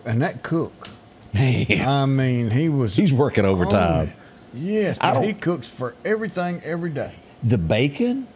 And 0.06 0.22
that 0.22 0.44
cook, 0.44 0.90
Man, 1.34 1.88
I 1.88 2.06
mean, 2.06 2.50
he 2.50 2.70
was. 2.70 2.96
he's 2.96 3.14
working 3.14 3.46
overtime. 3.46 4.14
Yes, 4.54 4.98
but 5.00 5.22
he 5.22 5.34
cooks 5.34 5.68
for 5.70 5.96
everything 6.04 6.62
every 6.64 6.90
day. 6.90 7.14
The 7.44 7.58
bacon. 7.58 8.28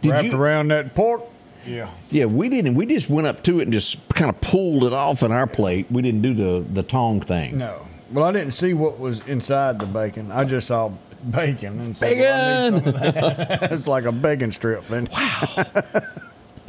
Did 0.00 0.12
Wrapped 0.12 0.24
you? 0.26 0.36
around 0.36 0.68
that 0.68 0.94
pork. 0.94 1.24
Yeah. 1.66 1.90
Yeah, 2.10 2.24
we 2.26 2.48
didn't. 2.48 2.74
We 2.74 2.86
just 2.86 3.10
went 3.10 3.26
up 3.26 3.42
to 3.44 3.60
it 3.60 3.64
and 3.64 3.72
just 3.72 4.08
kind 4.14 4.30
of 4.30 4.40
pulled 4.40 4.84
it 4.84 4.92
off 4.92 5.22
in 5.22 5.32
our 5.32 5.46
plate. 5.46 5.86
We 5.90 6.02
didn't 6.02 6.22
do 6.22 6.34
the 6.34 6.66
the 6.72 6.82
tong 6.82 7.20
thing. 7.20 7.58
No. 7.58 7.86
Well, 8.12 8.24
I 8.24 8.32
didn't 8.32 8.52
see 8.52 8.74
what 8.74 8.98
was 8.98 9.26
inside 9.26 9.78
the 9.78 9.86
bacon. 9.86 10.32
I 10.32 10.44
just 10.44 10.66
saw 10.66 10.92
bacon 11.30 11.80
and 11.80 11.96
said, 11.96 12.18
well, 12.18 12.66
I 12.66 12.70
need 12.70 12.84
some 12.84 12.94
of 12.94 13.00
that. 13.00 13.72
it's 13.72 13.86
like 13.86 14.04
a 14.04 14.12
bacon 14.12 14.50
strip. 14.52 14.88
Man. 14.90 15.08
Wow. 15.12 15.64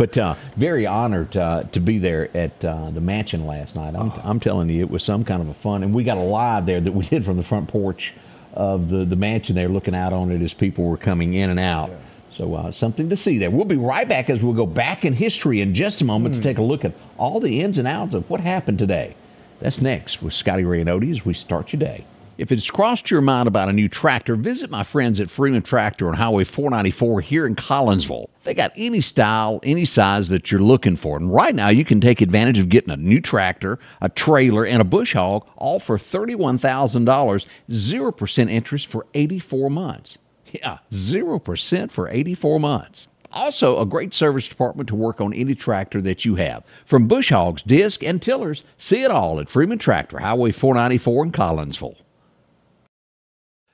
But 0.02 0.18
uh, 0.18 0.34
very 0.56 0.88
honored 0.88 1.38
uh, 1.38 1.62
to 1.62 1.80
be 1.80 2.00
there 2.00 2.36
at 2.36 2.66
uh, 2.66 2.90
the 2.90 3.02
mansion 3.02 3.46
last 3.46 3.76
night. 3.76 3.94
I'm, 3.96 4.12
I'm 4.24 4.40
telling 4.40 4.68
you, 4.68 4.82
it 4.82 4.90
was 4.90 5.04
some 5.04 5.24
kind 5.24 5.44
of 5.44 5.50
a 5.50 5.54
fun, 5.54 5.84
and 5.84 5.94
we 5.94 6.04
got 6.04 6.18
a 6.18 6.22
live 6.22 6.66
there 6.66 6.82
that 6.82 6.92
we 6.92 7.06
did 7.10 7.24
from 7.24 7.38
the 7.38 7.44
front 7.44 7.68
porch 7.68 8.16
of 8.54 8.90
the, 8.90 9.06
the 9.06 9.16
mansion 9.16 9.56
there, 9.56 9.70
looking 9.70 9.94
out 9.94 10.12
on 10.12 10.32
it 10.32 10.42
as 10.42 10.56
people 10.56 10.86
were 10.86 10.98
coming 10.98 11.36
in 11.36 11.52
and 11.52 11.60
out. 11.60 11.92
So 12.32 12.56
uh, 12.56 12.72
something 12.72 13.10
to 13.10 13.16
see 13.16 13.38
there. 13.38 13.52
We'll 13.52 13.64
be 13.64 13.76
right 13.76 14.10
back 14.10 14.32
as 14.32 14.42
we'll 14.42 14.56
go 14.56 14.66
back 14.66 15.06
in 15.06 15.14
history 15.14 15.62
in 15.62 15.76
just 15.76 16.02
a 16.02 16.06
moment 16.06 16.34
to 16.34 16.42
take 16.42 16.58
a 16.58 16.64
look 16.64 16.84
at 16.84 16.94
all 17.20 17.40
the 17.40 17.62
ins 17.62 17.78
and 17.78 17.88
outs 17.88 18.16
of 18.16 18.28
what 18.28 18.40
happened 18.40 18.80
today. 18.80 19.16
That's 19.62 19.80
next 19.80 20.24
with 20.24 20.34
Scotty 20.34 20.66
Ray 20.66 20.82
as 20.82 21.24
we 21.24 21.36
start 21.36 21.72
your 21.72 21.80
day. 21.80 22.04
If 22.40 22.52
it's 22.52 22.72
crossed 22.72 23.12
your 23.12 23.22
mind 23.22 23.48
about 23.48 23.70
a 23.70 23.74
new 23.74 23.88
tractor, 23.88 24.36
visit 24.36 24.72
my 24.72 24.82
friends 24.82 25.20
at 25.20 25.30
Freeman 25.30 25.62
Tractor 25.62 26.08
on 26.08 26.16
Highway 26.16 26.46
494 26.46 27.22
here 27.22 27.46
in 27.46 27.56
Collinsville. 27.56 28.26
They 28.44 28.56
got 28.56 28.72
any 28.76 29.02
style, 29.02 29.60
any 29.62 29.86
size 29.86 30.30
that 30.30 30.52
you're 30.52 30.62
looking 30.62 30.96
for. 30.96 31.16
And 31.16 31.32
right 31.32 31.54
now, 31.54 31.70
you 31.70 31.86
can 31.86 32.02
take 32.02 32.22
advantage 32.22 32.58
of 32.58 32.70
getting 32.70 32.90
a 32.90 32.98
new 32.98 33.22
tractor, 33.22 33.78
a 34.02 34.10
trailer, 34.10 34.66
and 34.66 34.82
a 34.82 34.86
bush 34.86 35.14
hog, 35.14 35.48
all 35.58 35.80
for 35.80 36.00
$31,000, 36.00 37.48
0% 37.70 38.50
interest 38.50 38.88
for 38.88 39.06
84 39.14 39.70
months. 39.70 40.18
Yeah, 40.52 40.80
0% 40.90 41.92
for 41.92 42.10
84 42.10 42.60
months. 42.60 43.08
Also, 43.34 43.80
a 43.80 43.86
great 43.86 44.14
service 44.14 44.48
department 44.48 44.90
to 44.90 44.96
work 44.96 45.22
on 45.22 45.34
any 45.34 45.56
tractor 45.56 46.02
that 46.02 46.26
you 46.26 46.36
have. 46.36 46.64
From 46.86 47.08
bush 47.08 47.30
hogs, 47.32 47.62
disc, 47.62 48.04
and 48.04 48.22
tillers, 48.22 48.66
see 48.78 49.04
it 49.04 49.12
all 49.12 49.40
at 49.40 49.50
Freeman 49.50 49.78
Tractor, 49.78 50.20
Highway 50.20 50.52
494 50.52 51.26
in 51.26 51.32
Collinsville. 51.32 52.02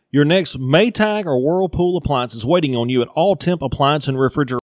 Your 0.09 0.25
next 0.25 0.57
Maytag 0.57 1.25
or 1.25 1.41
Whirlpool 1.41 1.97
appliance 1.97 2.33
is 2.33 2.45
waiting 2.45 2.75
on 2.75 2.87
you 2.89 3.01
at 3.01 3.09
All 3.09 3.35
Temp 3.35 3.61
Appliance 3.61 4.07
and 4.07 4.19
Refrigerator. 4.19 4.61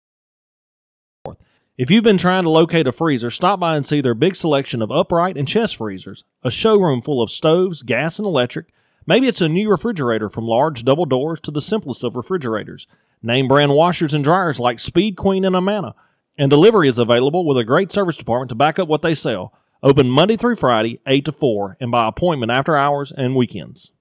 If 1.77 1.91
you've 1.91 2.03
been 2.03 2.17
trying 2.17 2.43
to 2.43 2.49
locate 2.49 2.87
a 2.87 2.91
freezer, 2.91 3.29
stop 3.29 3.59
by 3.59 3.75
and 3.75 3.85
see 3.85 4.01
their 4.01 4.15
big 4.15 4.35
selection 4.35 4.81
of 4.81 4.89
upright 4.89 5.37
and 5.37 5.47
chest 5.47 5.75
freezers, 5.75 6.23
a 6.41 6.49
showroom 6.49 7.03
full 7.03 7.21
of 7.21 7.29
stoves, 7.29 7.83
gas, 7.83 8.17
and 8.17 8.25
electric. 8.25 8.73
Maybe 9.05 9.27
it's 9.27 9.41
a 9.41 9.47
new 9.47 9.69
refrigerator 9.69 10.27
from 10.27 10.45
large 10.45 10.83
double 10.83 11.05
doors 11.05 11.39
to 11.41 11.51
the 11.51 11.61
simplest 11.61 12.03
of 12.03 12.15
refrigerators. 12.15 12.87
Name 13.21 13.47
brand 13.47 13.73
washers 13.73 14.13
and 14.13 14.23
dryers 14.23 14.59
like 14.59 14.79
Speed 14.79 15.15
Queen 15.15 15.43
and 15.43 15.55
Amana. 15.55 15.95
And 16.37 16.49
delivery 16.49 16.87
is 16.87 16.99
available 16.99 17.45
with 17.45 17.57
a 17.57 17.63
great 17.63 17.91
service 17.91 18.17
department 18.17 18.49
to 18.49 18.55
back 18.55 18.77
up 18.77 18.87
what 18.87 19.01
they 19.01 19.15
sell. 19.15 19.53
Open 19.81 20.09
Monday 20.09 20.37
through 20.37 20.55
Friday, 20.55 20.99
8 21.05 21.25
to 21.25 21.31
4, 21.31 21.77
and 21.79 21.91
by 21.91 22.07
appointment 22.07 22.51
after 22.51 22.75
hours 22.75 23.11
and 23.11 23.35
weekends. 23.35 23.91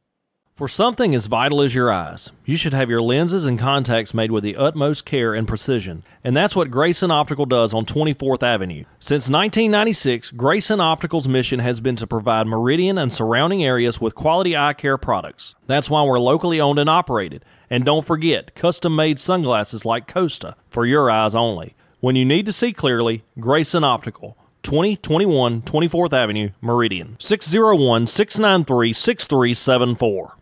For 0.56 0.68
something 0.68 1.14
as 1.14 1.26
vital 1.26 1.60
as 1.60 1.74
your 1.74 1.92
eyes, 1.92 2.32
you 2.46 2.56
should 2.56 2.72
have 2.72 2.88
your 2.88 3.02
lenses 3.02 3.44
and 3.44 3.58
contacts 3.58 4.14
made 4.14 4.30
with 4.30 4.42
the 4.42 4.56
utmost 4.56 5.04
care 5.04 5.34
and 5.34 5.46
precision. 5.46 6.02
And 6.24 6.34
that's 6.34 6.56
what 6.56 6.70
Grayson 6.70 7.10
Optical 7.10 7.44
does 7.44 7.74
on 7.74 7.84
24th 7.84 8.42
Avenue. 8.42 8.84
Since 8.98 9.28
1996, 9.28 10.30
Grayson 10.30 10.80
Optical's 10.80 11.28
mission 11.28 11.58
has 11.58 11.80
been 11.80 11.96
to 11.96 12.06
provide 12.06 12.46
Meridian 12.46 12.96
and 12.96 13.12
surrounding 13.12 13.62
areas 13.64 14.00
with 14.00 14.14
quality 14.14 14.56
eye 14.56 14.72
care 14.72 14.96
products. 14.96 15.56
That's 15.66 15.90
why 15.90 16.02
we're 16.04 16.18
locally 16.18 16.58
owned 16.58 16.78
and 16.78 16.88
operated. 16.88 17.44
And 17.68 17.84
don't 17.84 18.04
forget, 18.04 18.54
custom 18.54 18.94
made 18.94 19.18
sunglasses 19.18 19.84
like 19.84 20.12
Costa 20.12 20.56
for 20.68 20.86
your 20.86 21.10
eyes 21.10 21.34
only. 21.34 21.74
When 22.00 22.16
you 22.16 22.24
need 22.24 22.46
to 22.46 22.52
see 22.52 22.72
clearly, 22.72 23.24
Grayson 23.40 23.84
Optical. 23.84 24.36
2021 24.62 25.62
24th 25.62 26.12
Avenue, 26.12 26.50
Meridian. 26.60 27.16
601 27.20 28.06
693 28.06 28.92
6374. 28.92 30.36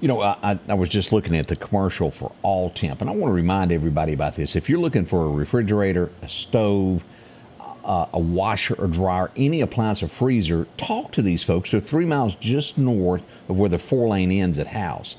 You 0.00 0.08
know, 0.08 0.20
I, 0.20 0.58
I, 0.68 0.74
was 0.74 0.88
just 0.88 1.12
looking 1.12 1.36
at 1.36 1.46
the 1.46 1.56
commercial 1.56 2.10
for 2.10 2.32
All 2.42 2.70
Temp, 2.70 3.00
and 3.00 3.08
I 3.08 3.14
want 3.14 3.30
to 3.30 3.34
remind 3.34 3.72
everybody 3.72 4.12
about 4.12 4.34
this. 4.34 4.56
If 4.56 4.68
you're 4.68 4.80
looking 4.80 5.04
for 5.04 5.24
a 5.24 5.30
refrigerator, 5.30 6.10
a 6.22 6.28
stove, 6.28 7.04
uh, 7.84 8.06
a 8.12 8.18
washer 8.18 8.74
or 8.74 8.86
dryer, 8.86 9.30
any 9.36 9.60
appliance 9.60 10.02
or 10.02 10.08
freezer, 10.08 10.66
talk 10.76 11.12
to 11.12 11.22
these 11.22 11.42
folks. 11.42 11.70
They're 11.70 11.80
three 11.80 12.04
miles 12.04 12.34
just 12.34 12.78
north 12.78 13.24
of 13.48 13.58
where 13.58 13.68
the 13.68 13.78
four 13.78 14.08
lane 14.08 14.30
ends 14.30 14.58
at 14.58 14.68
House. 14.68 15.16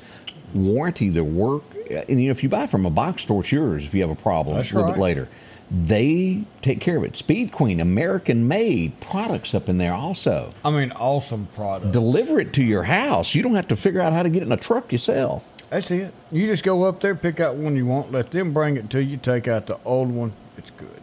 Warranty 0.54 1.10
their 1.10 1.24
work, 1.24 1.64
and 1.90 2.22
you 2.22 2.28
know, 2.28 2.32
if 2.32 2.44
you 2.44 2.50
buy 2.50 2.68
from 2.68 2.86
a 2.86 2.90
box 2.90 3.24
store, 3.24 3.42
it's 3.42 3.52
yours 3.52 3.84
if 3.86 3.94
you 3.94 4.02
have 4.02 4.10
a 4.12 4.16
problem 4.16 4.58
That's 4.58 4.72
a 4.72 4.76
little 4.76 4.90
right. 4.90 4.96
bit 4.96 5.02
later. 5.02 5.28
They 5.72 6.44
take 6.62 6.80
care 6.82 6.98
of 6.98 7.04
it. 7.04 7.16
Speed 7.16 7.52
Queen, 7.52 7.80
American 7.80 8.48
made 8.48 9.00
products 9.00 9.56
up 9.56 9.70
in 9.70 9.80
there 9.80 9.94
also. 9.94 10.54
I 10.64 10.70
mean, 10.70 10.92
awesome 10.92 11.48
product. 11.56 11.92
Deliver 11.92 12.40
it 12.40 12.54
to 12.54 12.64
your 12.64 12.84
house. 12.84 13.34
You 13.34 13.42
don't 13.42 13.56
have 13.56 13.70
to 13.70 13.76
figure 13.76 14.00
out 14.02 14.14
how 14.14 14.22
to 14.22 14.30
get 14.30 14.44
in 14.44 14.52
a 14.52 14.58
truck 14.58 14.92
yourself. 14.92 15.50
That's 15.72 15.90
it. 15.90 16.14
You 16.32 16.46
just 16.46 16.64
go 16.64 16.84
up 16.84 17.02
there, 17.02 17.16
pick 17.16 17.40
out 17.40 17.56
one 17.56 17.76
you 17.76 17.88
want, 17.88 18.12
let 18.12 18.30
them 18.30 18.54
bring 18.54 18.78
it 18.78 18.92
to 18.92 19.02
you, 19.04 19.18
take 19.18 19.48
out 19.48 19.66
the 19.66 19.80
old 19.84 20.12
one. 20.12 20.34
It's 20.58 20.70
good. 20.70 21.02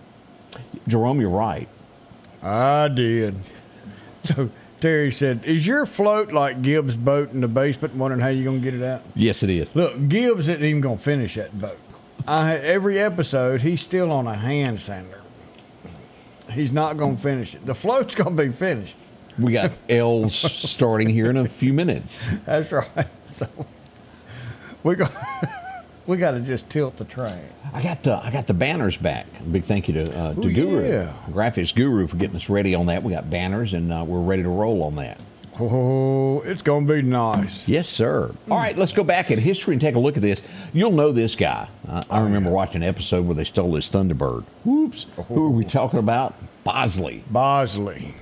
Jerome, 0.86 1.20
you're 1.20 1.30
right. 1.30 1.68
I 2.42 2.88
did. 2.88 3.36
So 4.22 4.50
Terry 4.80 5.10
said, 5.10 5.40
"Is 5.44 5.66
your 5.66 5.86
float 5.86 6.32
like 6.32 6.62
Gibbs' 6.62 6.96
boat 6.96 7.32
in 7.32 7.40
the 7.40 7.48
basement? 7.48 7.94
Wondering 7.94 8.20
how 8.20 8.28
you're 8.28 8.44
gonna 8.44 8.58
get 8.58 8.74
it 8.74 8.82
out?" 8.82 9.02
Yes, 9.14 9.42
it 9.42 9.50
is. 9.50 9.76
Look, 9.76 10.08
Gibbs 10.08 10.48
isn't 10.48 10.64
even 10.64 10.80
gonna 10.80 10.96
finish 10.96 11.34
that 11.34 11.58
boat. 11.58 11.78
I 12.26 12.56
every 12.56 12.98
episode 12.98 13.60
he's 13.62 13.80
still 13.80 14.10
on 14.10 14.26
a 14.26 14.34
hand 14.34 14.80
sander. 14.80 15.20
He's 16.52 16.72
not 16.72 16.96
gonna 16.96 17.16
finish 17.16 17.54
it. 17.54 17.64
The 17.66 17.74
float's 17.74 18.14
gonna 18.14 18.30
be 18.32 18.50
finished. 18.50 18.96
We 19.38 19.52
got 19.52 19.72
L's 19.88 20.34
starting 20.34 21.08
here 21.08 21.30
in 21.30 21.36
a 21.36 21.48
few 21.48 21.72
minutes. 21.72 22.28
That's 22.46 22.72
right. 22.72 23.06
So 23.26 23.46
we 24.82 24.96
got 24.96 25.12
we 26.11 26.16
got 26.16 26.33
to 26.33 26.40
just 26.40 26.68
tilt 26.68 26.96
the 26.96 27.05
train. 27.05 27.40
I 27.73 27.81
got 27.81 28.07
uh, 28.07 28.20
I 28.23 28.33
got 28.33 28.49
the 28.49 28.55
banners 28.55 28.96
back. 28.96 29.27
Big 29.51 29.62
thank 29.62 29.87
you 29.87 29.94
to 29.94 30.18
uh, 30.18 30.35
to 30.35 30.49
Ooh, 30.49 30.53
Guru, 30.53 30.88
yeah. 30.88 31.14
Graphics 31.31 31.73
Guru, 31.73 32.09
for 32.09 32.16
getting 32.16 32.35
us 32.35 32.51
ready 32.51 32.75
on 32.75 32.87
that. 32.87 33.03
We 33.05 33.12
got 33.12 33.31
banners 33.31 33.75
and 33.75 33.92
uh, 33.92 34.05
we're 34.05 34.20
ready 34.20 34.42
to 34.42 34.49
roll 34.49 34.83
on 34.83 34.96
that. 34.96 35.20
Oh, 35.61 36.40
it's 36.40 36.62
gonna 36.62 36.87
be 36.87 37.03
nice. 37.03 37.68
Yes, 37.68 37.88
sir. 37.88 38.35
All 38.51 38.57
right, 38.57 38.77
let's 38.77 38.92
go 38.92 39.05
back 39.05 39.31
in 39.31 39.38
history 39.38 39.75
and 39.75 39.81
take 39.81 39.94
a 39.94 40.01
look 40.01 40.16
at 40.16 40.23
this. 40.23 40.42
You'll 40.73 40.92
know 40.92 41.12
this 41.12 41.37
guy. 41.37 41.68
Uh, 41.87 42.03
I 42.11 42.23
remember 42.23 42.51
watching 42.51 42.83
an 42.83 42.88
episode 42.88 43.25
where 43.27 43.37
they 43.37 43.44
stole 43.44 43.75
his 43.77 43.88
Thunderbird. 43.88 44.44
Whoops. 44.64 45.07
Who 45.29 45.46
are 45.46 45.51
we 45.51 45.64
talking 45.64 46.01
about? 46.01 46.35
Bosley. 46.64 47.23
Bosley. 47.31 48.14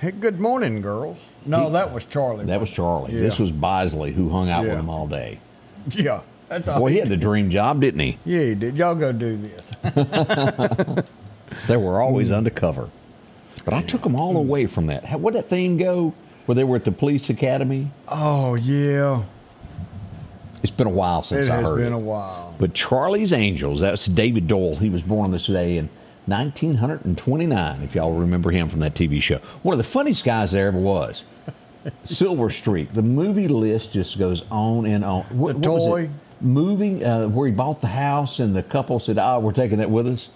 Hey, 0.00 0.10
good 0.10 0.40
morning, 0.40 0.82
girls. 0.82 1.32
No, 1.46 1.70
that 1.70 1.94
was 1.94 2.04
Charlie. 2.04 2.44
That 2.46 2.60
was 2.60 2.70
Charlie. 2.70 3.14
Yeah. 3.14 3.20
This 3.20 3.38
was 3.38 3.52
Bosley 3.52 4.12
who 4.12 4.28
hung 4.28 4.50
out 4.50 4.64
with 4.64 4.74
him 4.74 4.90
all 4.90 5.06
day. 5.06 5.38
Yeah, 5.92 6.22
that's 6.50 6.68
all. 6.68 6.80
Boy, 6.80 6.90
he 6.92 6.98
had 6.98 7.08
the 7.08 7.16
dream 7.16 7.48
job, 7.48 7.80
didn't 7.80 8.00
he? 8.00 8.18
Yeah, 8.26 8.42
he 8.44 8.54
did. 8.54 8.76
Y'all 8.76 8.94
go 8.94 9.12
do 9.12 9.36
this. 9.38 9.70
They 11.66 11.76
were 11.76 11.94
Mm. 11.94 12.04
always 12.04 12.30
undercover. 12.30 12.90
But 13.64 13.74
I 13.74 13.82
took 13.82 14.02
them 14.02 14.14
all 14.14 14.36
away 14.36 14.66
from 14.66 14.86
that. 14.86 15.04
How, 15.04 15.18
where'd 15.18 15.34
that 15.34 15.48
thing 15.48 15.76
go 15.78 16.14
where 16.46 16.54
they 16.54 16.62
were 16.64 16.76
at 16.76 16.84
the 16.84 16.92
police 16.92 17.28
academy? 17.28 17.90
Oh 18.08 18.54
yeah, 18.56 19.22
It's 20.62 20.70
been 20.70 20.86
a 20.86 20.90
while 20.90 21.22
since 21.24 21.48
I 21.48 21.56
heard 21.60 21.80
it 21.80 21.82
I 21.82 21.84
has 21.84 21.92
been 21.92 21.92
a 21.92 21.98
while. 21.98 22.54
But 22.58 22.72
Charlie's 22.74 23.32
Angels, 23.32 23.80
that's 23.80 24.06
David 24.06 24.46
Doyle. 24.46 24.76
He 24.76 24.88
was 24.90 25.02
born 25.02 25.30
this 25.32 25.46
day 25.48 25.76
in 25.76 25.88
1929, 26.26 27.82
if 27.82 27.94
y'all 27.96 28.12
remember 28.14 28.50
him 28.52 28.68
from 28.68 28.80
that 28.80 28.94
TV 28.94 29.20
show. 29.20 29.38
One 29.62 29.72
of 29.72 29.78
the 29.78 29.84
funniest 29.84 30.24
guys 30.24 30.52
there 30.52 30.68
ever 30.68 30.78
was. 30.78 31.24
Silver 32.04 32.48
Streak. 32.50 32.92
The 32.92 33.02
movie 33.02 33.48
list 33.48 33.92
just 33.92 34.18
goes 34.18 34.44
on 34.50 34.86
and 34.86 35.04
on. 35.04 35.22
What, 35.24 35.54
The 35.54 35.72
it? 35.72 35.78
toy? 35.78 36.10
Moving, 36.40 37.04
uh, 37.04 37.28
where 37.28 37.46
he 37.48 37.52
bought 37.52 37.80
the 37.80 37.86
house 37.88 38.38
and 38.40 38.54
the 38.56 38.62
couple 38.62 38.98
said, 39.00 39.18
oh, 39.18 39.40
we're 39.40 39.52
taking 39.52 39.78
that 39.78 39.90
with 39.90 40.06
us. 40.06 40.30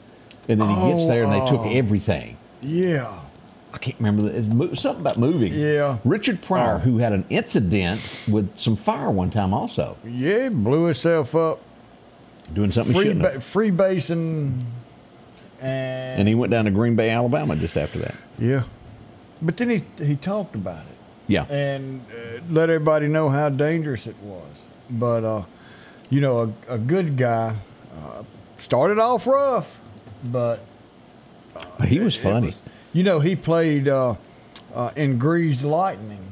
And 0.48 0.60
then 0.60 0.68
he 0.68 0.90
gets 0.92 1.04
Oh, 1.04 1.08
there 1.08 1.24
and 1.24 1.32
they 1.32 1.44
took 1.46 1.60
oh. 1.60 1.70
everything. 1.72 2.36
Yeah, 2.60 3.20
I 3.72 3.78
can't 3.78 3.96
remember 3.98 4.22
the, 4.28 4.76
something 4.76 5.00
about 5.00 5.16
moving. 5.18 5.54
Yeah. 5.54 5.98
Richard 6.04 6.42
Pryor, 6.42 6.74
Oh. 6.76 6.78
who 6.78 6.98
had 6.98 7.12
an 7.14 7.24
incident 7.30 8.24
with 8.28 8.54
some 8.56 8.76
fire 8.76 9.10
one 9.10 9.30
time, 9.30 9.54
also 9.54 9.96
yeah, 10.04 10.48
blew 10.50 10.84
himself 10.84 11.34
up. 11.34 11.60
doing 12.52 12.70
something 12.72 12.94
he 12.94 13.00
Free 13.02 13.12
ba- 13.20 13.40
free 13.40 13.70
basing, 13.70 14.66
and, 15.60 16.20
And 16.20 16.28
he 16.28 16.34
went 16.34 16.50
down 16.50 16.66
to 16.66 16.70
Green 16.70 16.94
Bay, 16.96 17.08
Alabama, 17.10 17.56
just 17.56 17.76
after 17.78 17.98
that. 18.00 18.14
yeah, 18.38 18.64
but 19.40 19.56
then 19.56 19.70
he 19.70 19.82
he 20.04 20.16
talked 20.16 20.54
about 20.54 20.82
it 20.82 20.96
Yeah, 21.28 21.44
and 21.46 22.02
uh, 22.12 22.40
let 22.50 22.68
everybody 22.68 23.08
know 23.08 23.28
how 23.30 23.48
dangerous 23.48 24.06
it 24.06 24.16
was. 24.22 24.42
But 24.90 25.24
uh, 25.24 25.42
you 26.14 26.20
know, 26.20 26.55
a, 26.68 26.74
a 26.74 26.79
good 26.79 27.16
guy 27.16 27.57
uh, 27.98 28.22
started 28.57 29.00
off 29.00 29.27
rough, 29.27 29.81
but 30.24 30.61
he 31.87 31.98
was 31.98 32.16
It 32.16 32.20
funny. 32.20 32.46
was- 32.46 32.62
you 32.92 33.03
know, 33.03 33.18
he 33.18 33.35
played 33.35 33.88
uh, 33.88 34.14
uh, 34.72 34.90
in 34.94 35.18
Greased 35.18 35.64
Lightning, 35.64 36.24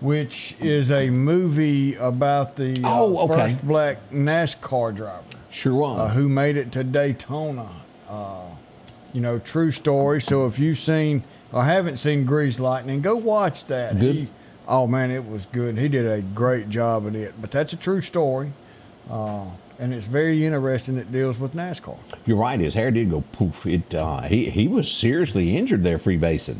which 0.00 0.56
is 0.60 0.90
a 0.90 1.10
movie 1.10 1.94
about 1.96 2.56
the 2.56 2.72
uh, 2.82 3.00
Oh, 3.02 3.18
okay. 3.30 3.34
first 3.52 3.66
black 3.66 3.98
NASCAR 4.10 4.94
driver 4.96 5.22
sure 5.50 5.74
was. 5.74 5.98
uh, 6.10 6.14
who 6.14 6.30
made 6.30 6.56
it 6.56 6.72
to 6.72 6.82
Daytona. 6.82 7.68
Uh, 8.08 8.40
you 9.12 9.20
know, 9.20 9.38
true 9.38 9.70
story. 9.70 10.22
So 10.22 10.46
if 10.46 10.58
you've 10.58 10.78
seen 10.78 11.22
or 11.52 11.62
haven't 11.64 11.98
seen 11.98 12.24
Greased 12.24 12.58
Lightning, 12.60 13.02
go 13.02 13.16
watch 13.16 13.66
that. 13.66 14.00
Good. 14.00 14.14
He, 14.16 14.28
oh 14.66 14.86
man, 14.86 15.10
it 15.10 15.28
was 15.28 15.44
good. 15.44 15.76
He 15.76 15.88
did 15.88 16.06
a 16.06 16.22
great 16.22 16.70
job 16.70 17.06
in 17.06 17.14
it. 17.14 17.34
But 17.38 17.50
that's 17.50 17.74
a 17.74 17.76
true 17.76 18.00
story. 18.00 18.52
Uh, 19.10 19.44
and 19.78 19.92
it's 19.92 20.06
very 20.06 20.44
interesting. 20.46 20.96
It 20.98 21.10
deals 21.10 21.38
with 21.38 21.54
NASCAR. 21.54 21.96
You're 22.26 22.36
right. 22.36 22.58
His 22.60 22.74
hair 22.74 22.90
did 22.90 23.10
go 23.10 23.22
poof. 23.32 23.66
It 23.66 23.94
uh, 23.94 24.22
he 24.22 24.48
he 24.50 24.68
was 24.68 24.90
seriously 24.90 25.56
injured 25.56 25.82
there 25.82 25.98
freebasing. 25.98 26.58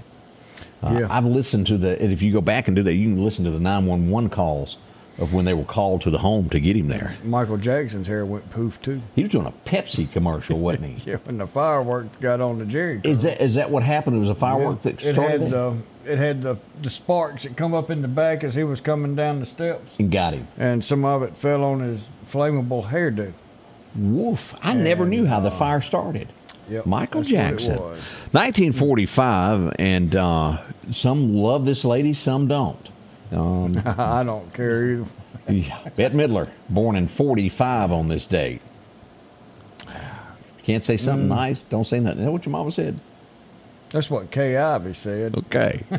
Uh, 0.82 0.98
Yeah. 1.00 1.06
I've 1.10 1.26
listened 1.26 1.66
to 1.68 1.78
the. 1.78 2.00
and 2.02 2.12
If 2.12 2.22
you 2.22 2.32
go 2.32 2.40
back 2.40 2.66
and 2.68 2.76
do 2.76 2.82
that, 2.82 2.94
you 2.94 3.04
can 3.04 3.22
listen 3.22 3.44
to 3.44 3.50
the 3.52 3.60
911 3.60 4.30
calls 4.30 4.76
of 5.18 5.32
when 5.34 5.44
they 5.44 5.54
were 5.54 5.62
called 5.64 6.00
to 6.00 6.10
the 6.10 6.18
home 6.18 6.48
to 6.48 6.58
get 6.58 6.74
him 6.74 6.88
there. 6.88 7.14
Michael 7.22 7.58
Jackson's 7.58 8.06
hair 8.08 8.24
went 8.26 8.48
poof 8.50 8.80
too. 8.80 9.02
He 9.14 9.22
was 9.22 9.30
doing 9.30 9.46
a 9.46 9.52
Pepsi 9.68 10.10
commercial, 10.10 10.58
wasn't 10.58 10.86
he? 10.98 11.10
Yeah, 11.12 11.18
when 11.24 11.38
the 11.38 11.46
fireworks 11.46 12.08
got 12.20 12.40
on 12.40 12.58
the 12.58 12.64
Jheri. 12.64 13.02
curl. 13.02 13.10
Is 13.12 13.22
that 13.22 13.40
is 13.40 13.54
that 13.54 13.70
what 13.70 13.82
happened? 13.84 14.16
It 14.16 14.20
was 14.20 14.30
a 14.30 14.34
firework 14.34 14.78
Yeah. 14.84 14.92
that 14.92 15.04
it 15.04 15.14
started 15.14 15.40
had 15.42 15.48
it? 15.48 15.50
the 15.50 15.76
it 16.04 16.18
had 16.18 16.42
the 16.42 16.56
the 16.80 16.90
sparks 16.90 17.44
that 17.44 17.56
come 17.56 17.74
up 17.74 17.88
in 17.90 18.02
the 18.02 18.08
back 18.08 18.42
as 18.42 18.54
he 18.56 18.64
was 18.64 18.80
coming 18.80 19.14
down 19.14 19.38
the 19.38 19.46
steps, 19.46 19.96
and 20.00 20.10
got 20.10 20.32
him. 20.34 20.48
and 20.58 20.82
some 20.84 21.04
of 21.04 21.22
it 21.22 21.36
fell 21.36 21.62
on 21.62 21.78
his 21.80 22.08
flammable 22.32 22.84
hairdo. 22.86 23.32
Woof! 23.94 24.54
I 24.62 24.72
never 24.74 25.04
knew 25.06 25.26
how 25.26 25.40
the 25.40 25.50
fire 25.50 25.80
started. 25.82 26.28
Yep, 26.70 26.86
Michael 26.86 27.20
that's 27.22 27.32
what 27.32 27.40
it 27.40 27.50
Jackson, 27.50 27.76
1945, 27.76 29.74
and 29.78 30.16
uh, 30.16 30.58
some 30.90 31.34
love 31.34 31.64
this 31.66 31.84
lady, 31.84 32.14
some 32.14 32.46
don't. 32.46 32.88
Um, 33.32 33.82
I 33.98 34.22
don't 34.22 34.52
care 34.54 34.92
either. 34.92 35.04
yeah, 35.48 35.88
Bette 35.96 36.14
Midler, 36.14 36.48
born 36.70 36.94
in 36.96 37.08
45 37.08 37.92
on 37.92 38.08
this 38.08 38.26
date. 38.26 38.62
Can't 40.62 40.84
say 40.84 40.94
Mm. 40.94 41.00
something 41.00 41.28
nice, 41.28 41.62
don't 41.64 41.84
say 41.84 41.98
nothing. 41.98 42.20
Is 42.20 42.24
that 42.26 42.32
what 42.32 42.46
your 42.46 42.52
mama 42.52 42.70
said? 42.70 42.98
That's 43.90 44.08
what 44.08 44.30
Kay 44.30 44.56
Ivey 44.56 44.92
said. 44.94 45.36
Okay. 45.36 45.82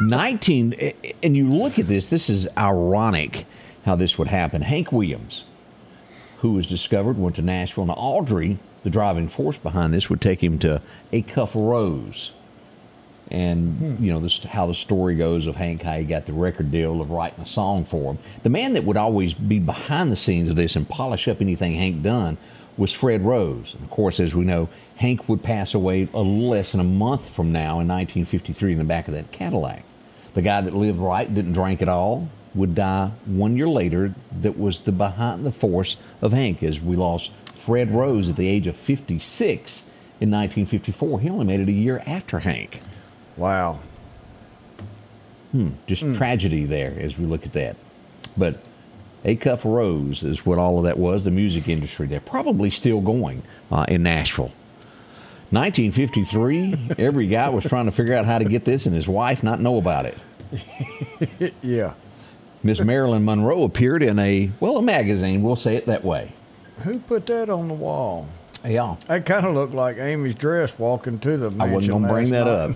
19, 0.00 0.74
and 1.22 1.36
you 1.36 1.48
look 1.50 1.78
at 1.78 1.86
this, 1.86 2.10
this 2.10 2.28
is 2.30 2.48
ironic 2.56 3.46
how 3.84 3.94
this 3.96 4.18
would 4.18 4.28
happen. 4.28 4.62
Hank 4.62 4.92
Williams, 4.92 5.44
who 6.38 6.52
was 6.52 6.66
discovered, 6.66 7.18
went 7.18 7.36
to 7.36 7.42
Nashville. 7.42 7.86
Now, 7.86 7.94
Audrey, 7.94 8.58
the 8.82 8.90
driving 8.90 9.28
force 9.28 9.58
behind 9.58 9.92
this, 9.94 10.08
would 10.10 10.20
take 10.20 10.42
him 10.42 10.58
to 10.60 10.80
Acuff 11.12 11.54
Rose. 11.54 12.32
And, 13.30 13.98
you 14.00 14.12
know, 14.12 14.20
this 14.20 14.44
how 14.44 14.66
the 14.66 14.74
story 14.74 15.16
goes 15.16 15.46
of 15.46 15.56
Hank, 15.56 15.82
how 15.82 15.94
he 15.94 16.04
got 16.04 16.26
the 16.26 16.34
record 16.34 16.70
deal 16.70 17.00
of 17.00 17.10
writing 17.10 17.40
a 17.40 17.46
song 17.46 17.84
for 17.84 18.12
him. 18.12 18.18
The 18.42 18.50
man 18.50 18.74
that 18.74 18.84
would 18.84 18.98
always 18.98 19.32
be 19.32 19.58
behind 19.58 20.12
the 20.12 20.16
scenes 20.16 20.50
of 20.50 20.56
this 20.56 20.76
and 20.76 20.88
polish 20.88 21.26
up 21.26 21.40
anything 21.40 21.74
Hank 21.74 22.02
done 22.02 22.36
was 22.76 22.92
Fred 22.92 23.24
Rose. 23.24 23.74
And 23.74 23.82
of 23.82 23.90
course, 23.90 24.20
as 24.20 24.34
we 24.34 24.44
know, 24.44 24.68
Hank 24.96 25.28
would 25.28 25.42
pass 25.42 25.74
away 25.74 26.08
a 26.12 26.20
less 26.20 26.72
than 26.72 26.80
a 26.80 26.84
month 26.84 27.28
from 27.28 27.50
now 27.52 27.80
in 27.80 27.88
1953 27.88 28.72
in 28.72 28.78
the 28.78 28.84
back 28.84 29.08
of 29.08 29.14
that 29.14 29.32
Cadillac. 29.32 29.84
The 30.34 30.42
guy 30.42 30.60
that 30.60 30.74
lived 30.74 30.98
right, 30.98 31.32
didn't 31.32 31.52
drink 31.52 31.80
at 31.80 31.88
all, 31.88 32.28
would 32.54 32.74
die 32.74 33.10
one 33.26 33.56
year 33.56 33.68
later. 33.68 34.14
That 34.40 34.58
was 34.58 34.80
the 34.80 34.92
behind 34.92 35.44
the 35.44 35.52
force 35.52 35.96
of 36.22 36.32
Hank, 36.32 36.62
as 36.62 36.80
we 36.80 36.96
lost 36.96 37.32
Fred 37.54 37.90
Rose 37.90 38.28
at 38.28 38.36
the 38.36 38.46
age 38.46 38.66
of 38.66 38.76
56 38.76 39.82
in 40.20 40.30
1954. 40.30 41.20
He 41.20 41.28
only 41.30 41.46
made 41.46 41.60
it 41.60 41.68
a 41.68 41.72
year 41.72 42.02
after 42.06 42.40
Hank. 42.40 42.80
Wow. 43.36 43.80
Hmm, 45.52 45.70
just 45.86 46.14
tragedy 46.14 46.64
there 46.64 46.94
as 46.98 47.18
we 47.18 47.26
look 47.26 47.46
at 47.46 47.52
that. 47.54 47.76
But 48.36 48.58
Acuff 49.24 49.64
Rose 49.64 50.24
is 50.24 50.44
what 50.44 50.58
all 50.58 50.78
of 50.78 50.84
that 50.84 50.98
was, 50.98 51.24
the 51.24 51.30
music 51.30 51.68
industry. 51.68 52.06
They're 52.06 52.20
probably 52.20 52.70
still 52.70 53.00
going 53.00 53.42
uh, 53.70 53.86
in 53.88 54.02
Nashville. 54.02 54.52
1953, 55.50 56.90
every 56.98 57.28
guy 57.28 57.48
was 57.48 57.64
trying 57.64 57.84
to 57.84 57.92
figure 57.92 58.14
out 58.14 58.24
how 58.24 58.38
to 58.38 58.44
get 58.44 58.64
this 58.64 58.86
and 58.86 58.94
his 58.94 59.06
wife 59.06 59.42
not 59.42 59.60
know 59.60 59.78
about 59.78 60.06
it. 60.06 60.18
Yeah. 61.62 61.94
Miss 62.64 62.80
Marilyn 62.80 63.24
Monroe 63.26 63.62
appeared 63.62 64.02
in 64.02 64.18
a, 64.18 64.50
well, 64.58 64.78
a 64.78 64.82
magazine, 64.82 65.42
we'll 65.42 65.54
say 65.54 65.76
it 65.76 65.84
that 65.86 66.02
way. 66.02 66.32
Who 66.82 66.98
put 66.98 67.26
that 67.26 67.50
on 67.50 67.68
the 67.68 67.74
wall? 67.74 68.26
Yeah. 68.64 68.96
That 69.06 69.26
kind 69.26 69.44
of 69.46 69.54
looked 69.54 69.74
like 69.74 69.98
Amy's 69.98 70.34
dress 70.34 70.78
walking 70.78 71.18
to 71.20 71.36
the 71.36 71.62
I 71.62 71.66
wasn't 71.68 71.92
going 71.92 72.02
to 72.04 72.08
bring 72.08 72.30
that 72.30 72.48
up. 72.48 72.70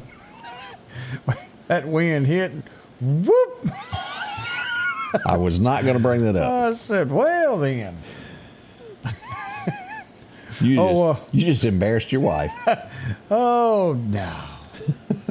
up. 1.26 1.39
That 1.68 1.86
wind 1.86 2.26
hit. 2.26 2.51
Whoop! 2.99 3.66
I 5.26 5.36
was 5.36 5.61
not 5.61 5.82
going 5.82 5.97
to 5.99 6.03
bring 6.03 6.24
that 6.24 6.34
up. 6.34 6.51
I 6.51 6.72
said, 6.74 7.12
well 7.12 7.59
then. 7.59 7.99
You 10.62 10.80
Oh, 10.80 11.03
uh, 11.11 11.16
you 11.30 11.45
just 11.45 11.64
embarrassed 11.66 12.11
your 12.11 12.22
wife. 12.22 12.53
Oh 13.30 13.99
no. 14.09 14.32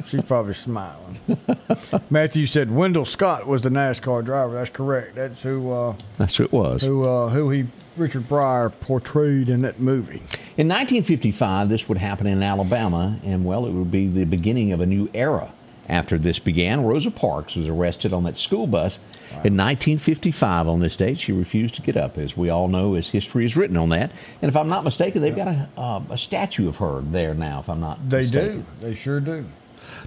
She's 0.08 0.22
probably 0.24 0.54
smiling. 0.54 1.18
Matthew 2.10 2.46
said 2.46 2.70
Wendell 2.70 3.04
Scott 3.04 3.46
was 3.46 3.62
the 3.62 3.68
NASCAR 3.68 4.24
driver. 4.24 4.54
That's 4.54 4.70
correct. 4.70 5.14
That's 5.14 5.42
who 5.42 5.70
uh, 5.70 5.94
That's 6.16 6.36
who 6.36 6.44
it 6.44 6.52
was. 6.52 6.82
who 6.82 7.04
uh, 7.08 7.28
who 7.28 7.50
he 7.50 7.66
Richard 7.96 8.26
Pryor 8.28 8.70
portrayed 8.70 9.48
in 9.48 9.62
that 9.62 9.80
movie. 9.80 10.22
In 10.56 10.66
1955, 10.68 11.68
this 11.68 11.88
would 11.88 11.98
happen 11.98 12.26
in 12.26 12.42
Alabama, 12.42 13.18
and 13.24 13.44
well, 13.44 13.66
it 13.66 13.70
would 13.72 13.90
be 13.90 14.06
the 14.08 14.24
beginning 14.24 14.72
of 14.72 14.80
a 14.80 14.86
new 14.86 15.08
era. 15.14 15.52
After 15.88 16.18
this 16.18 16.38
began, 16.38 16.84
Rosa 16.84 17.10
Parks 17.10 17.56
was 17.56 17.66
arrested 17.66 18.12
on 18.12 18.24
that 18.24 18.36
school 18.36 18.66
bus 18.66 18.98
in 19.42 19.56
1955. 19.56 20.68
On 20.68 20.80
this 20.80 20.96
date, 20.98 21.18
she 21.18 21.32
refused 21.32 21.76
to 21.76 21.82
get 21.82 21.96
up, 21.96 22.18
as 22.18 22.36
we 22.36 22.50
all 22.50 22.68
know, 22.68 22.94
as 22.94 23.08
history 23.08 23.46
is 23.46 23.56
written 23.56 23.76
on 23.78 23.88
that. 23.88 24.12
And 24.42 24.50
if 24.50 24.56
I'm 24.56 24.68
not 24.68 24.84
mistaken, 24.84 25.22
they've 25.22 25.34
got 25.34 25.48
a, 25.48 25.68
uh, 25.78 26.02
a 26.10 26.18
statue 26.18 26.68
of 26.68 26.76
her 26.76 27.00
there 27.00 27.32
now. 27.34 27.60
If 27.60 27.70
I'm 27.70 27.80
not 27.80 28.06
They 28.08 28.18
mistaken. 28.18 28.66
do. 28.80 28.86
They 28.86 28.94
sure 28.94 29.18
do. 29.20 29.46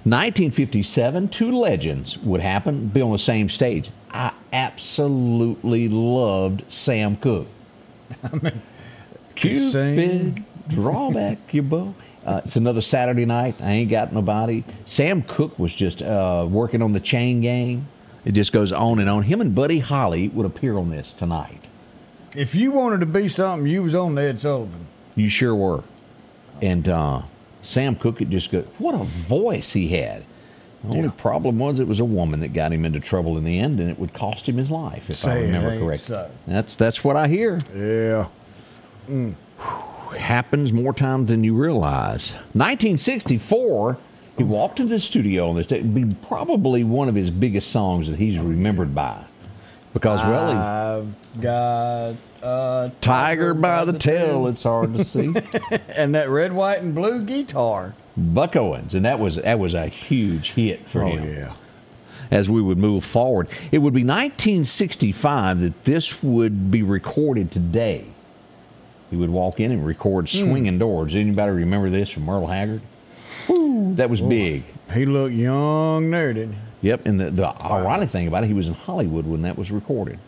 1957, 0.04 1.28
two 1.28 1.52
legends 1.52 2.18
would 2.18 2.40
happen, 2.40 2.88
be 2.88 3.00
on 3.00 3.12
the 3.12 3.18
same 3.18 3.48
stage. 3.48 3.88
I 4.10 4.32
absolutely 4.52 5.88
loved 5.88 6.64
Sam 6.72 7.16
Cooke. 7.16 7.46
Cupid, 9.36 9.70
sing. 9.72 10.46
draw 10.68 11.10
back 11.10 11.38
your 11.54 11.62
bow. 11.62 11.94
Uh, 12.26 12.40
it's 12.44 12.56
another 12.56 12.80
Saturday 12.80 13.24
night. 13.24 13.54
I 13.60 13.70
ain't 13.72 13.90
got 13.90 14.12
nobody. 14.12 14.64
Sam 14.84 15.22
Cooke 15.22 15.58
was 15.58 15.74
just 15.74 16.02
uh, 16.02 16.46
working 16.48 16.82
on 16.82 16.92
the 16.92 17.00
chain 17.00 17.40
gang. 17.40 17.86
It 18.24 18.32
just 18.32 18.52
goes 18.52 18.72
on 18.72 19.00
and 19.00 19.08
on. 19.08 19.22
Him 19.24 19.40
and 19.40 19.54
Buddy 19.54 19.80
Holly 19.80 20.28
would 20.28 20.46
appear 20.46 20.78
on 20.78 20.90
this 20.90 21.12
tonight. 21.12 21.68
If 22.36 22.54
you 22.54 22.70
wanted 22.70 23.00
to 23.00 23.06
be 23.06 23.28
something, 23.28 23.66
you 23.66 23.82
was 23.82 23.94
on 23.94 24.16
Ed 24.18 24.38
Sullivan. 24.38 24.86
You 25.16 25.28
sure 25.28 25.54
were. 25.54 25.82
And 26.60 26.88
uh, 26.88 27.22
Sam 27.62 27.96
Cooke, 27.96 28.20
it 28.20 28.28
just 28.28 28.50
got 28.50 28.64
What 28.78 28.94
a 28.94 29.04
voice 29.04 29.72
he 29.72 29.88
had. 29.88 30.24
The 30.84 30.96
only 30.96 31.10
problem 31.10 31.60
was 31.60 31.78
it 31.78 31.86
was 31.86 32.00
a 32.00 32.04
woman 32.04 32.40
that 32.40 32.52
got 32.52 32.72
him 32.72 32.84
into 32.84 32.98
trouble 32.98 33.38
in 33.38 33.44
the 33.44 33.56
end, 33.58 33.78
and 33.78 33.88
it 33.88 34.00
would 34.00 34.12
cost 34.12 34.48
him 34.48 34.56
his 34.56 34.68
life, 34.68 35.08
if 35.08 35.24
I 35.24 35.28
Say 35.28 35.42
it 35.42 35.46
remember 35.46 35.78
correctly. 35.78 36.06
so. 36.16 36.30
That's 36.46 36.74
that's 36.74 37.04
what 37.04 37.14
I 37.14 37.28
hear. 37.28 37.60
Yeah. 37.72 38.26
Mm. 39.08 39.36
Happens 40.18 40.72
more 40.72 40.92
times 40.92 41.30
than 41.30 41.44
you 41.44 41.54
realize. 41.54 42.34
1964, 42.54 43.96
he 44.36 44.42
walked 44.42 44.80
into 44.80 44.94
the 44.94 44.98
studio 44.98 45.50
on 45.50 45.56
this 45.56 45.66
day. 45.66 45.76
It'd 45.76 45.94
be 45.94 46.16
probably 46.26 46.82
one 46.82 47.08
of 47.08 47.14
his 47.14 47.30
biggest 47.30 47.70
songs 47.70 48.08
that 48.08 48.18
he's 48.18 48.38
oh, 48.38 48.42
remembered 48.42 48.92
by, 48.92 49.24
because 49.92 50.20
well, 50.24 50.50
he, 50.50 51.06
I've 51.06 51.40
got 51.40 52.16
a 52.42 52.90
Tiger 53.00 53.54
by 53.54 53.84
the 53.84 53.92
tail, 53.92 54.46
it's 54.48 54.62
hard 54.64 54.94
to 54.94 55.04
see. 55.04 55.32
and 55.96 56.14
that 56.14 56.28
red, 56.28 56.52
white, 56.52 56.80
and 56.82 56.94
blue 56.94 57.22
guitar. 57.22 57.94
Buck 58.16 58.56
Owens, 58.56 58.94
and 58.94 59.04
that 59.06 59.18
was 59.18 59.36
that 59.36 59.58
was 59.58 59.74
a 59.74 59.86
huge 59.86 60.52
hit 60.52 60.86
for 60.88 61.02
Oh 61.04 61.08
him. 61.08 61.28
yeah. 61.34 61.52
as 62.30 62.48
we 62.50 62.60
would 62.60 62.78
move 62.78 63.04
forward. 63.04 63.48
It 63.70 63.78
would 63.78 63.94
be 63.94 64.04
1965 64.04 65.60
that 65.60 65.84
this 65.84 66.22
would 66.22 66.70
be 66.70 66.82
recorded 66.82 67.50
today. 67.50 68.04
He 69.10 69.16
would 69.16 69.30
walk 69.30 69.60
in 69.60 69.70
and 69.72 69.84
record 69.86 70.28
Hmm. 70.30 70.38
Swinging 70.48 70.78
Doors. 70.78 71.14
Anybody 71.14 71.52
remember 71.52 71.90
this 71.90 72.10
from 72.10 72.24
Merle 72.24 72.46
Haggard? 72.46 72.82
Woo, 73.48 73.94
that 73.96 74.08
was 74.10 74.20
big. 74.20 74.64
He 74.94 75.04
looked 75.06 75.34
young 75.34 76.10
there, 76.10 76.32
didn't 76.32 76.54
he? 76.80 76.88
Yep, 76.88 77.06
and 77.06 77.20
the, 77.20 77.30
the 77.30 77.46
ironic 77.64 78.08
thing 78.10 78.26
about 78.28 78.44
it, 78.44 78.48
he 78.48 78.54
was 78.54 78.68
in 78.68 78.74
Hollywood 78.74 79.26
when 79.26 79.42
that 79.42 79.56
was 79.56 79.70
recorded. 79.70 80.18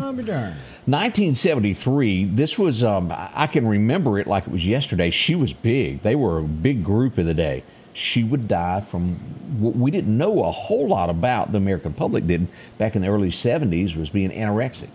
I'll 0.00 0.12
be 0.12 0.22
darned. 0.22 0.54
1973, 0.86 2.24
this 2.26 2.58
was, 2.58 2.84
um, 2.84 3.12
I 3.12 3.46
can 3.46 3.66
remember 3.66 4.18
it 4.18 4.26
like 4.26 4.46
it 4.46 4.50
was 4.50 4.66
yesterday. 4.66 5.10
She 5.10 5.34
was 5.34 5.52
big. 5.52 6.02
They 6.02 6.14
were 6.14 6.38
a 6.38 6.42
big 6.42 6.84
group 6.84 7.18
of 7.18 7.26
the 7.26 7.34
day. 7.34 7.64
She 7.92 8.24
would 8.24 8.48
die 8.48 8.80
from 8.80 9.14
what 9.60 9.76
we 9.76 9.90
didn't 9.90 10.16
know 10.16 10.44
a 10.44 10.50
whole 10.50 10.88
lot 10.88 11.10
about, 11.10 11.52
the 11.52 11.58
American 11.58 11.94
public 11.94 12.26
didn't, 12.26 12.50
back 12.76 12.96
in 12.96 13.02
the 13.02 13.08
early 13.08 13.30
70s, 13.30 13.96
was 13.96 14.10
being 14.10 14.30
anorexic. 14.30 14.88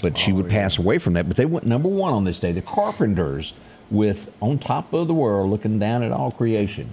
But 0.00 0.16
she 0.16 0.32
would 0.32 0.48
pass 0.48 0.78
away 0.78 0.98
from 0.98 1.14
that. 1.14 1.28
But 1.28 1.36
they 1.36 1.46
went 1.46 1.66
number 1.66 1.88
one 1.88 2.12
on 2.12 2.24
this 2.24 2.38
day. 2.38 2.52
The 2.52 2.62
Carpenters 2.62 3.52
with 3.90 4.32
On 4.40 4.58
Top 4.58 4.92
of 4.92 5.08
the 5.08 5.14
World, 5.14 5.50
looking 5.50 5.78
down 5.78 6.02
at 6.02 6.12
all 6.12 6.30
creation. 6.30 6.90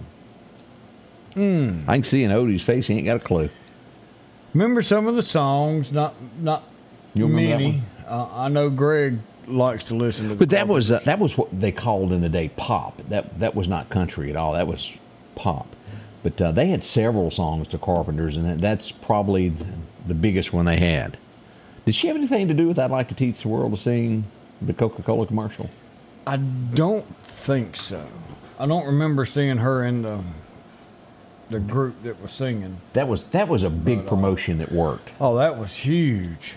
I 1.87 1.95
can 1.95 2.03
see 2.03 2.23
in 2.23 2.31
Odie's 2.31 2.63
face, 2.63 2.87
he 2.87 2.95
ain't 2.95 3.05
got 3.05 3.17
a 3.17 3.19
clue. 3.19 3.49
Remember 4.53 4.81
some 4.81 5.07
of 5.07 5.15
the 5.15 5.21
songs? 5.23 5.91
Not 5.91 6.13
not 6.39 6.63
You 7.13 7.27
remember 7.27 7.51
that 7.51 7.57
many. 7.59 7.81
Uh, 8.07 8.27
I 8.33 8.49
know 8.49 8.69
Greg 8.69 9.19
likes 9.47 9.85
to 9.85 9.95
listen 9.95 10.29
to. 10.29 10.35
But 10.35 10.49
that 10.51 10.67
was 10.67 10.91
uh, 10.91 10.99
that 11.05 11.19
was 11.19 11.37
what 11.37 11.47
they 11.57 11.71
called 11.71 12.11
in 12.11 12.21
the 12.21 12.29
day 12.29 12.49
pop. 12.55 12.97
That 13.09 13.39
that 13.39 13.55
was 13.55 13.67
not 13.67 13.89
country 13.89 14.29
at 14.29 14.35
all. 14.35 14.53
That 14.53 14.67
was 14.67 14.97
pop. 15.35 15.75
But 16.23 16.39
uh, 16.39 16.51
they 16.51 16.67
had 16.67 16.83
several 16.83 17.31
songs, 17.31 17.67
to 17.69 17.77
Carpenters, 17.79 18.37
and 18.37 18.59
that's 18.59 18.91
probably 18.91 19.51
the 20.05 20.13
biggest 20.13 20.53
one 20.53 20.65
they 20.65 20.77
had. 20.77 21.17
Did 21.85 21.95
she 21.95 22.07
have 22.07 22.15
anything 22.15 22.47
to 22.47 22.53
do 22.53 22.67
with 22.67 22.77
"I'd 22.77 22.91
Like 22.91 23.07
to 23.07 23.15
Teach 23.15 23.41
the 23.41 23.47
World 23.47 23.73
to 23.73 23.77
Sing"? 23.79 24.25
The 24.61 24.73
Coca-Cola 24.73 25.25
commercial. 25.25 25.71
I 26.27 26.37
don't 26.37 27.17
think 27.17 27.75
so. 27.75 28.07
I 28.59 28.67
don't 28.67 28.85
remember 28.85 29.25
seeing 29.25 29.57
her 29.57 29.83
in 29.83 30.03
the 30.03 30.21
the 31.49 31.59
group 31.59 32.03
that 32.03 32.21
was 32.21 32.31
singing. 32.31 32.79
That 32.93 33.07
was 33.07 33.25
that 33.25 33.47
was 33.47 33.63
a 33.63 33.69
big 33.69 34.07
promotion 34.07 34.59
that 34.59 34.71
worked. 34.71 35.13
Oh, 35.19 35.35
that 35.37 35.57
was 35.57 35.73
huge. 35.73 36.53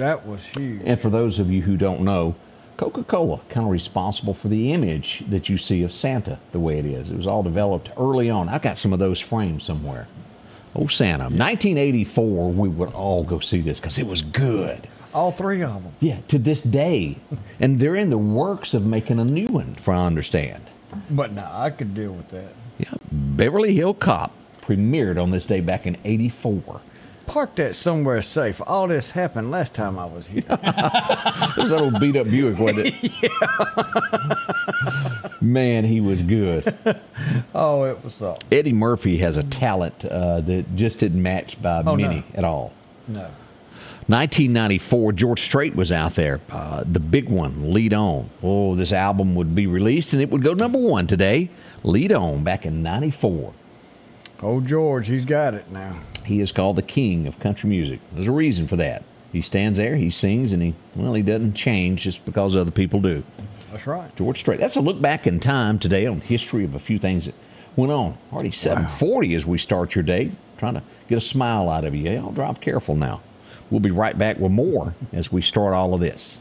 That 0.00 0.26
was 0.26 0.42
huge. 0.46 0.80
And 0.86 0.98
for 0.98 1.10
those 1.10 1.38
of 1.38 1.50
you 1.50 1.60
who 1.60 1.76
don't 1.76 2.00
know, 2.00 2.34
Coca-Cola 2.78 3.40
kind 3.50 3.66
of 3.66 3.70
responsible 3.70 4.32
for 4.32 4.48
the 4.48 4.72
image 4.72 5.22
that 5.28 5.50
you 5.50 5.58
see 5.58 5.82
of 5.82 5.92
Santa 5.92 6.38
the 6.52 6.58
way 6.58 6.78
it 6.78 6.86
is. 6.86 7.10
It 7.10 7.18
was 7.18 7.26
all 7.26 7.42
developed 7.42 7.90
early 7.98 8.30
on. 8.30 8.48
I've 8.48 8.62
got 8.62 8.78
some 8.78 8.94
of 8.94 8.98
those 8.98 9.20
framed 9.20 9.62
somewhere. 9.62 10.08
Oh, 10.74 10.86
Santa. 10.86 11.24
1984, 11.24 12.50
we 12.50 12.70
would 12.70 12.92
all 12.94 13.22
go 13.24 13.40
see 13.40 13.60
this 13.60 13.78
because 13.78 13.98
it 13.98 14.06
was 14.06 14.22
good. 14.22 14.88
All 15.12 15.32
three 15.32 15.62
of 15.62 15.82
them. 15.82 15.92
Yeah, 16.00 16.20
to 16.28 16.38
this 16.38 16.62
day. 16.62 17.18
and 17.60 17.78
they're 17.78 17.96
in 17.96 18.08
the 18.08 18.16
works 18.16 18.72
of 18.72 18.86
making 18.86 19.20
a 19.20 19.24
new 19.24 19.48
one, 19.48 19.74
for 19.74 19.92
I 19.92 20.06
understand. 20.06 20.64
But 21.10 21.32
no, 21.32 21.46
I 21.52 21.68
could 21.68 21.94
deal 21.94 22.12
with 22.12 22.30
that. 22.30 22.54
Yeah, 22.78 22.94
Beverly 23.12 23.74
Hill 23.74 23.92
Cop 23.92 24.32
premiered 24.62 25.22
on 25.22 25.30
this 25.30 25.44
day 25.44 25.60
back 25.60 25.86
in 25.86 25.98
84. 26.04 26.80
Park 27.30 27.54
that 27.56 27.74
somewhere 27.76 28.20
safe. 28.22 28.60
All 28.66 28.88
this 28.88 29.10
happened 29.12 29.50
last 29.50 29.72
time 29.74 29.98
I 29.98 30.04
was 30.06 30.26
here. 30.28 30.42
It 30.50 31.56
was 31.56 31.70
that 31.70 31.80
old 31.80 31.98
beat 32.00 32.16
up 32.16 32.26
Buick, 32.28 32.58
wasn't 32.58 32.88
it? 32.92 33.32
Man, 35.42 35.84
he 35.84 36.00
was 36.00 36.22
good. 36.22 36.74
oh, 37.54 37.84
it 37.84 38.02
was 38.04 38.14
something. 38.14 38.46
Eddie 38.56 38.72
Murphy 38.72 39.18
has 39.18 39.36
a 39.36 39.42
talent 39.42 40.04
uh, 40.04 40.40
that 40.42 40.74
just 40.76 40.98
didn't 40.98 41.22
match 41.22 41.60
by 41.60 41.82
Oh, 41.84 41.96
many 41.96 42.16
no. 42.16 42.24
at 42.34 42.44
all. 42.44 42.72
No. 43.08 43.30
1994, 44.06 45.12
George 45.12 45.40
Strait 45.40 45.74
was 45.76 45.92
out 45.92 46.12
there. 46.12 46.40
Uh, 46.50 46.82
the 46.84 46.98
big 47.00 47.28
one, 47.28 47.72
Lead 47.72 47.94
On. 47.94 48.28
Oh, 48.42 48.74
this 48.74 48.92
album 48.92 49.34
would 49.36 49.54
be 49.54 49.66
released 49.66 50.12
and 50.12 50.20
it 50.22 50.30
would 50.30 50.42
go 50.42 50.52
number 50.54 50.78
one 50.80 51.06
today. 51.06 51.48
Lead 51.84 52.12
On 52.12 52.42
back 52.42 52.66
in 52.66 52.82
94. 52.82 53.52
Oh, 54.42 54.60
George, 54.60 55.06
he's 55.06 55.24
got 55.24 55.54
it 55.54 55.70
now. 55.70 55.96
He 56.24 56.40
is 56.40 56.52
called 56.52 56.76
the 56.76 56.82
king 56.82 57.26
of 57.26 57.38
country 57.40 57.68
music. 57.68 58.00
There's 58.12 58.26
a 58.26 58.32
reason 58.32 58.66
for 58.66 58.76
that. 58.76 59.02
He 59.32 59.40
stands 59.40 59.78
there, 59.78 59.96
he 59.96 60.10
sings, 60.10 60.52
and 60.52 60.62
he, 60.62 60.74
well, 60.96 61.14
he 61.14 61.22
doesn't 61.22 61.54
change 61.54 62.02
just 62.02 62.24
because 62.24 62.56
other 62.56 62.70
people 62.70 63.00
do. 63.00 63.22
That's 63.70 63.86
right. 63.86 64.14
George 64.16 64.38
Strait. 64.38 64.58
That's 64.58 64.76
a 64.76 64.80
look 64.80 65.00
back 65.00 65.26
in 65.26 65.38
time 65.38 65.78
today 65.78 66.06
on 66.06 66.20
history 66.20 66.64
of 66.64 66.74
a 66.74 66.80
few 66.80 66.98
things 66.98 67.26
that 67.26 67.34
went 67.76 67.92
on. 67.92 68.18
Already 68.32 68.50
740 68.50 69.34
as 69.34 69.46
we 69.46 69.58
start 69.58 69.94
your 69.94 70.02
day. 70.02 70.32
trying 70.58 70.74
to 70.74 70.82
get 71.08 71.18
a 71.18 71.20
smile 71.20 71.68
out 71.68 71.84
of 71.84 71.94
you. 71.94 72.10
Y'all 72.10 72.32
drive 72.32 72.60
careful 72.60 72.96
now. 72.96 73.22
We'll 73.70 73.80
be 73.80 73.92
right 73.92 74.18
back 74.18 74.38
with 74.38 74.50
more 74.50 74.94
as 75.12 75.30
we 75.30 75.40
start 75.40 75.74
all 75.74 75.94
of 75.94 76.00
this. 76.00 76.40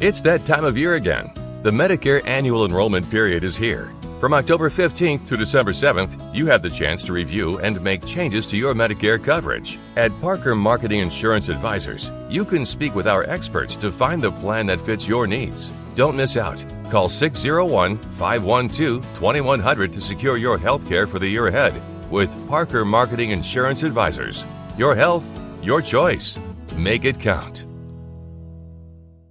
It's 0.00 0.22
that 0.22 0.46
time 0.46 0.64
of 0.64 0.78
year 0.78 0.94
again. 0.94 1.30
The 1.62 1.70
Medicare 1.70 2.26
annual 2.26 2.64
enrollment 2.64 3.10
period 3.10 3.44
is 3.44 3.58
here. 3.58 3.92
From 4.20 4.34
October 4.34 4.68
15th 4.68 5.24
to 5.28 5.36
December 5.38 5.72
7th, 5.72 6.34
you 6.34 6.44
have 6.44 6.60
the 6.60 6.68
chance 6.68 7.02
to 7.04 7.14
review 7.14 7.58
and 7.60 7.80
make 7.80 8.04
changes 8.04 8.48
to 8.48 8.58
your 8.58 8.74
Medicare 8.74 9.22
coverage. 9.22 9.78
At 9.96 10.12
Parker 10.20 10.54
Marketing 10.54 10.98
Insurance 10.98 11.48
Advisors, 11.48 12.10
you 12.28 12.44
can 12.44 12.66
speak 12.66 12.94
with 12.94 13.08
our 13.08 13.24
experts 13.24 13.78
to 13.78 13.90
find 13.90 14.22
the 14.22 14.30
plan 14.30 14.66
that 14.66 14.82
fits 14.82 15.08
your 15.08 15.26
needs. 15.26 15.70
Don't 15.94 16.16
miss 16.16 16.36
out. 16.36 16.62
Call 16.90 17.08
601 17.08 17.96
512 17.96 19.00
2100 19.14 19.90
to 19.94 20.00
secure 20.02 20.36
your 20.36 20.58
health 20.58 20.86
care 20.86 21.06
for 21.06 21.18
the 21.18 21.26
year 21.26 21.46
ahead 21.46 21.72
with 22.10 22.30
Parker 22.46 22.84
Marketing 22.84 23.30
Insurance 23.30 23.84
Advisors. 23.84 24.44
Your 24.76 24.94
health, 24.94 25.26
your 25.62 25.80
choice. 25.80 26.38
Make 26.76 27.06
it 27.06 27.18
count. 27.18 27.64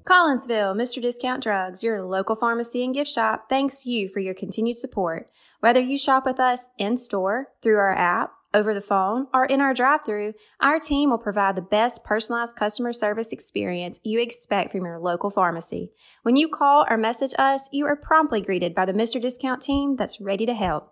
Collinsville, 0.10 0.76
Mr. 0.76 1.00
Discount 1.00 1.44
Drugs, 1.44 1.84
your 1.84 2.02
local 2.02 2.36
pharmacy 2.36 2.84
and 2.84 2.96
gift 2.96 3.12
shop, 3.12 3.46
thanks 3.48 3.86
you 3.86 4.10
for 4.10 4.20
your 4.20 4.34
continued 4.34 4.78
support. 4.78 5.30
Whether 5.60 5.82
you 5.82 6.00
shop 6.00 6.26
with 6.26 6.40
us 6.40 6.68
in 6.80 6.98
store, 6.98 7.50
through 7.62 7.78
our 7.78 7.96
app, 7.96 8.32
over 8.52 8.74
the 8.74 8.82
phone, 8.82 9.28
or 9.36 9.46
in 9.46 9.62
our 9.62 9.72
drive 9.72 10.00
through, 10.04 10.34
our 10.60 10.80
team 10.80 11.12
will 11.12 11.20
provide 11.20 11.56
the 11.56 11.62
best 11.62 12.04
personalized 12.04 12.56
customer 12.56 12.92
service 12.92 13.32
experience 13.32 14.00
you 14.04 14.20
expect 14.20 14.72
from 14.72 14.84
your 14.84 14.98
local 14.98 15.30
pharmacy. 15.30 15.92
When 16.24 16.36
you 16.36 16.50
call 16.50 16.88
or 16.90 16.98
message 16.98 17.36
us, 17.38 17.70
you 17.72 17.86
are 17.86 17.96
promptly 17.96 18.42
greeted 18.42 18.74
by 18.74 18.86
the 18.86 18.94
Mr. 18.94 19.22
Discount 19.22 19.62
team 19.62 19.96
that's 19.96 20.20
ready 20.20 20.48
to 20.48 20.56
help. 20.56 20.92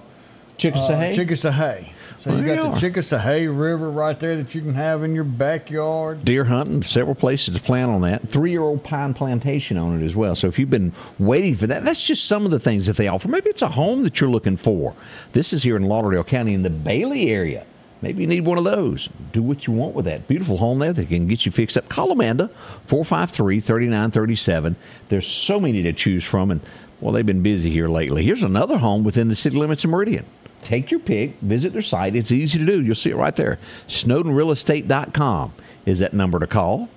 Chickasawhay. 0.58 1.12
uh, 1.12 1.16
Chickasawhay. 1.16 1.90
So 2.18 2.36
you 2.36 2.44
there 2.44 2.56
got 2.56 2.82
you 2.82 2.90
the 2.90 3.00
Chickasawhay 3.00 3.48
River 3.48 3.90
right 3.92 4.20
there 4.20 4.38
that 4.38 4.56
you 4.56 4.62
can 4.62 4.74
have 4.74 5.04
in 5.04 5.14
your 5.14 5.24
backyard. 5.24 6.26
deer 6.26 6.44
hunting, 6.44 6.82
several 6.82 7.14
places 7.14 7.56
to 7.56 7.62
plant 7.62 7.92
on 7.92 8.02
that. 8.02 8.28
Three 8.28 8.52
year 8.52 8.64
old 8.64 8.84
pine 8.84 9.14
plantation 9.14 9.78
on 9.78 10.02
it 10.02 10.04
as 10.04 10.16
well. 10.16 10.34
So 10.34 10.48
if 10.48 10.58
you've 10.58 10.70
been 10.70 10.92
waiting 11.20 11.56
for 11.56 11.68
that, 11.68 11.84
that's 11.84 12.04
just 12.04 12.26
some 12.26 12.44
of 12.46 12.52
the 12.52 12.60
things 12.60 12.88
that 12.88 12.98
they 12.98 13.08
offer. 13.08 13.28
Maybe 13.28 13.50
it's 13.50 13.62
a 13.62 13.70
home 13.70 14.04
that 14.04 14.20
you're 14.20 14.30
looking 14.30 14.58
for. 14.58 14.96
This 15.34 15.54
is 15.54 15.62
here 15.62 15.76
in 15.76 15.84
Lauderdale 15.84 16.24
County 16.24 16.54
in 16.54 16.64
the 16.64 16.72
Bailey 16.72 17.30
area. 17.30 17.66
Maybe 18.02 18.24
you 18.24 18.28
need 18.28 18.46
one 18.46 18.58
of 18.58 18.64
those. 18.64 19.10
Do 19.32 19.42
what 19.42 19.68
you 19.68 19.74
want 19.74 19.96
with 19.96 20.06
that. 20.06 20.28
Beautiful 20.28 20.58
home 20.58 20.80
there 20.80 20.94
that 20.94 21.08
can 21.08 21.28
get 21.28 21.46
you 21.46 21.52
fixed 21.52 21.78
up. 21.78 21.90
Call 21.90 22.12
Amanda, 22.12 22.50
453 22.88 23.60
3937. 23.60 24.76
There's 25.10 25.28
so 25.28 25.60
many 25.60 25.82
to 25.84 25.94
choose 25.94 26.24
from, 26.24 26.52
and 26.52 26.62
well, 27.02 27.14
they've 27.14 27.26
been 27.26 27.42
busy 27.44 27.70
here 27.70 27.88
lately. 27.88 28.24
Here's 28.24 28.44
another 28.44 28.78
home 28.78 29.04
within 29.04 29.28
the 29.28 29.36
city 29.36 29.58
limits 29.58 29.84
of 29.84 29.90
Meridian. 29.90 30.26
Take 30.66 30.90
your 30.90 31.00
pick, 31.00 31.38
visit 31.40 31.74
their 31.74 31.84
site. 31.84 32.16
It's 32.16 32.32
easy 32.32 32.58
to 32.58 32.66
do. 32.66 32.82
You'll 32.82 32.96
see 32.96 33.12
it 33.12 33.16
right 33.16 33.36
there. 33.36 33.60
SnowdenRealEstate.com 33.88 35.54
is 35.86 36.00
that 36.00 36.14
number 36.14 36.40
to 36.40 36.48
call 36.48 36.90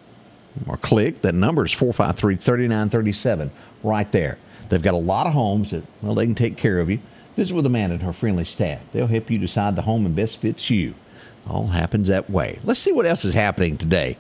or 0.67 0.79
click. 0.79 1.21
That 1.21 1.35
number 1.35 1.67
is 1.67 1.73
453 1.73 2.37
3937 2.37 3.51
right 3.83 4.11
there. 4.11 4.39
They've 4.71 4.83
got 4.83 4.95
a 4.95 4.97
lot 4.97 5.27
of 5.27 5.35
homes 5.35 5.73
that, 5.73 5.85
well, 6.01 6.15
they 6.15 6.25
can 6.25 6.35
take 6.35 6.57
care 6.57 6.79
of 6.79 6.89
you. 6.89 7.01
Visit 7.37 7.55
with 7.55 7.67
Amanda 7.67 7.95
and 7.95 8.03
her 8.03 8.13
friendly 8.15 8.45
staff. 8.45 8.91
They'll 8.91 9.07
help 9.07 9.31
you 9.31 9.39
decide 9.39 9.77
the 9.77 9.83
home 9.83 10.05
that 10.05 10.15
best 10.17 10.39
fits 10.39 10.71
you. 10.71 10.95
All 11.47 11.67
happens 11.67 12.09
that 12.09 12.31
way. 12.31 12.59
Let's 12.65 12.81
see 12.81 12.93
what 12.93 13.05
else 13.05 13.27
is 13.27 13.35
happening 13.35 13.77
today. 13.77 14.17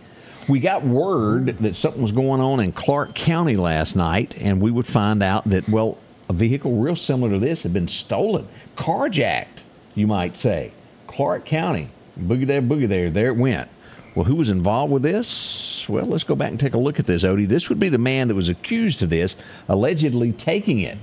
We 0.47 0.61
got 0.61 0.85
word 0.85 1.47
that 1.59 1.75
something 1.75 2.03
was 2.03 2.13
going 2.13 2.43
on 2.43 2.61
in 2.61 2.73
Clarke 2.73 3.15
County 3.15 3.57
last 3.57 3.97
night, 3.97 4.35
and 4.39 4.61
we 4.61 4.71
would 4.71 4.87
find 4.87 5.23
out 5.23 5.45
that, 5.47 5.69
well, 5.69 5.99
a 6.29 6.33
vehicle 6.33 6.77
real 6.77 6.97
similar 6.97 7.33
to 7.33 7.39
this 7.39 7.63
had 7.63 7.73
been 7.73 7.89
stolen, 7.89 8.49
carjacked, 8.77 9.63
you 9.95 10.07
might 10.07 10.37
say. 10.37 10.73
Clarke 11.07 11.45
County, 11.45 11.89
boogie 12.19 12.47
there, 12.47 12.63
boogie 12.63 12.89
there, 12.89 13.11
there 13.11 13.29
it 13.29 13.37
went. 13.37 13.69
Well, 14.15 14.25
who 14.25 14.35
was 14.35 14.51
involved 14.51 14.93
with 14.93 15.03
this? 15.03 15.89
Well, 15.89 16.05
let's 16.07 16.25
go 16.25 16.35
back 16.35 16.51
and 16.51 16.59
take 16.59 16.75
a 16.75 16.79
look 16.79 16.99
at 16.99 17.07
this, 17.07 17.25
Odie. 17.25 17.47
This 17.47 17.69
would 17.69 17.79
be 17.79 17.89
the 17.89 17.99
man 17.99 18.29
that 18.29 18.35
was 18.35 18.49
accused 18.49 19.03
of 19.03 19.11
this, 19.11 19.37
allegedly 19.69 20.33
taking 20.33 20.81
it. 20.81 20.99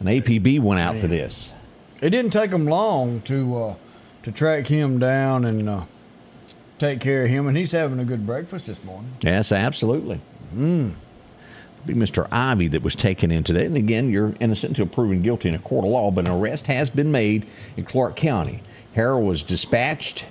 An 0.00 0.06
APB 0.06 0.60
went 0.60 0.80
out 0.80 0.96
for 0.96 1.06
this. 1.06 1.52
It 2.00 2.10
didn't 2.10 2.32
take 2.32 2.50
them 2.50 2.66
long 2.66 3.20
to 3.22 3.56
uh, 3.56 3.74
to 4.22 4.32
track 4.32 4.66
him 4.66 4.98
down 4.98 5.44
and 5.44 5.68
uh, 5.68 5.82
take 6.78 7.00
care 7.00 7.24
of 7.24 7.30
him, 7.30 7.46
and 7.46 7.56
he's 7.56 7.72
having 7.72 7.98
a 7.98 8.04
good 8.04 8.26
breakfast 8.26 8.66
this 8.66 8.82
morning. 8.82 9.12
Yes, 9.20 9.52
absolutely. 9.52 10.20
Mm. 10.54 10.94
Be 11.86 11.94
Mr. 11.94 12.28
Ivy 12.30 12.68
that 12.68 12.82
was 12.82 12.94
taken 12.94 13.30
into 13.30 13.52
that. 13.54 13.64
And 13.64 13.76
again, 13.76 14.10
you're 14.10 14.34
innocent 14.40 14.70
until 14.78 14.86
proven 14.86 15.22
guilty 15.22 15.48
in 15.48 15.54
a 15.54 15.58
court 15.58 15.84
of 15.84 15.90
law, 15.90 16.10
but 16.10 16.26
an 16.26 16.32
arrest 16.32 16.66
has 16.66 16.90
been 16.90 17.10
made 17.10 17.46
in 17.76 17.84
Clarke 17.84 18.16
County. 18.16 18.60
Harrell 18.94 19.24
was 19.24 19.42
dispatched, 19.42 20.26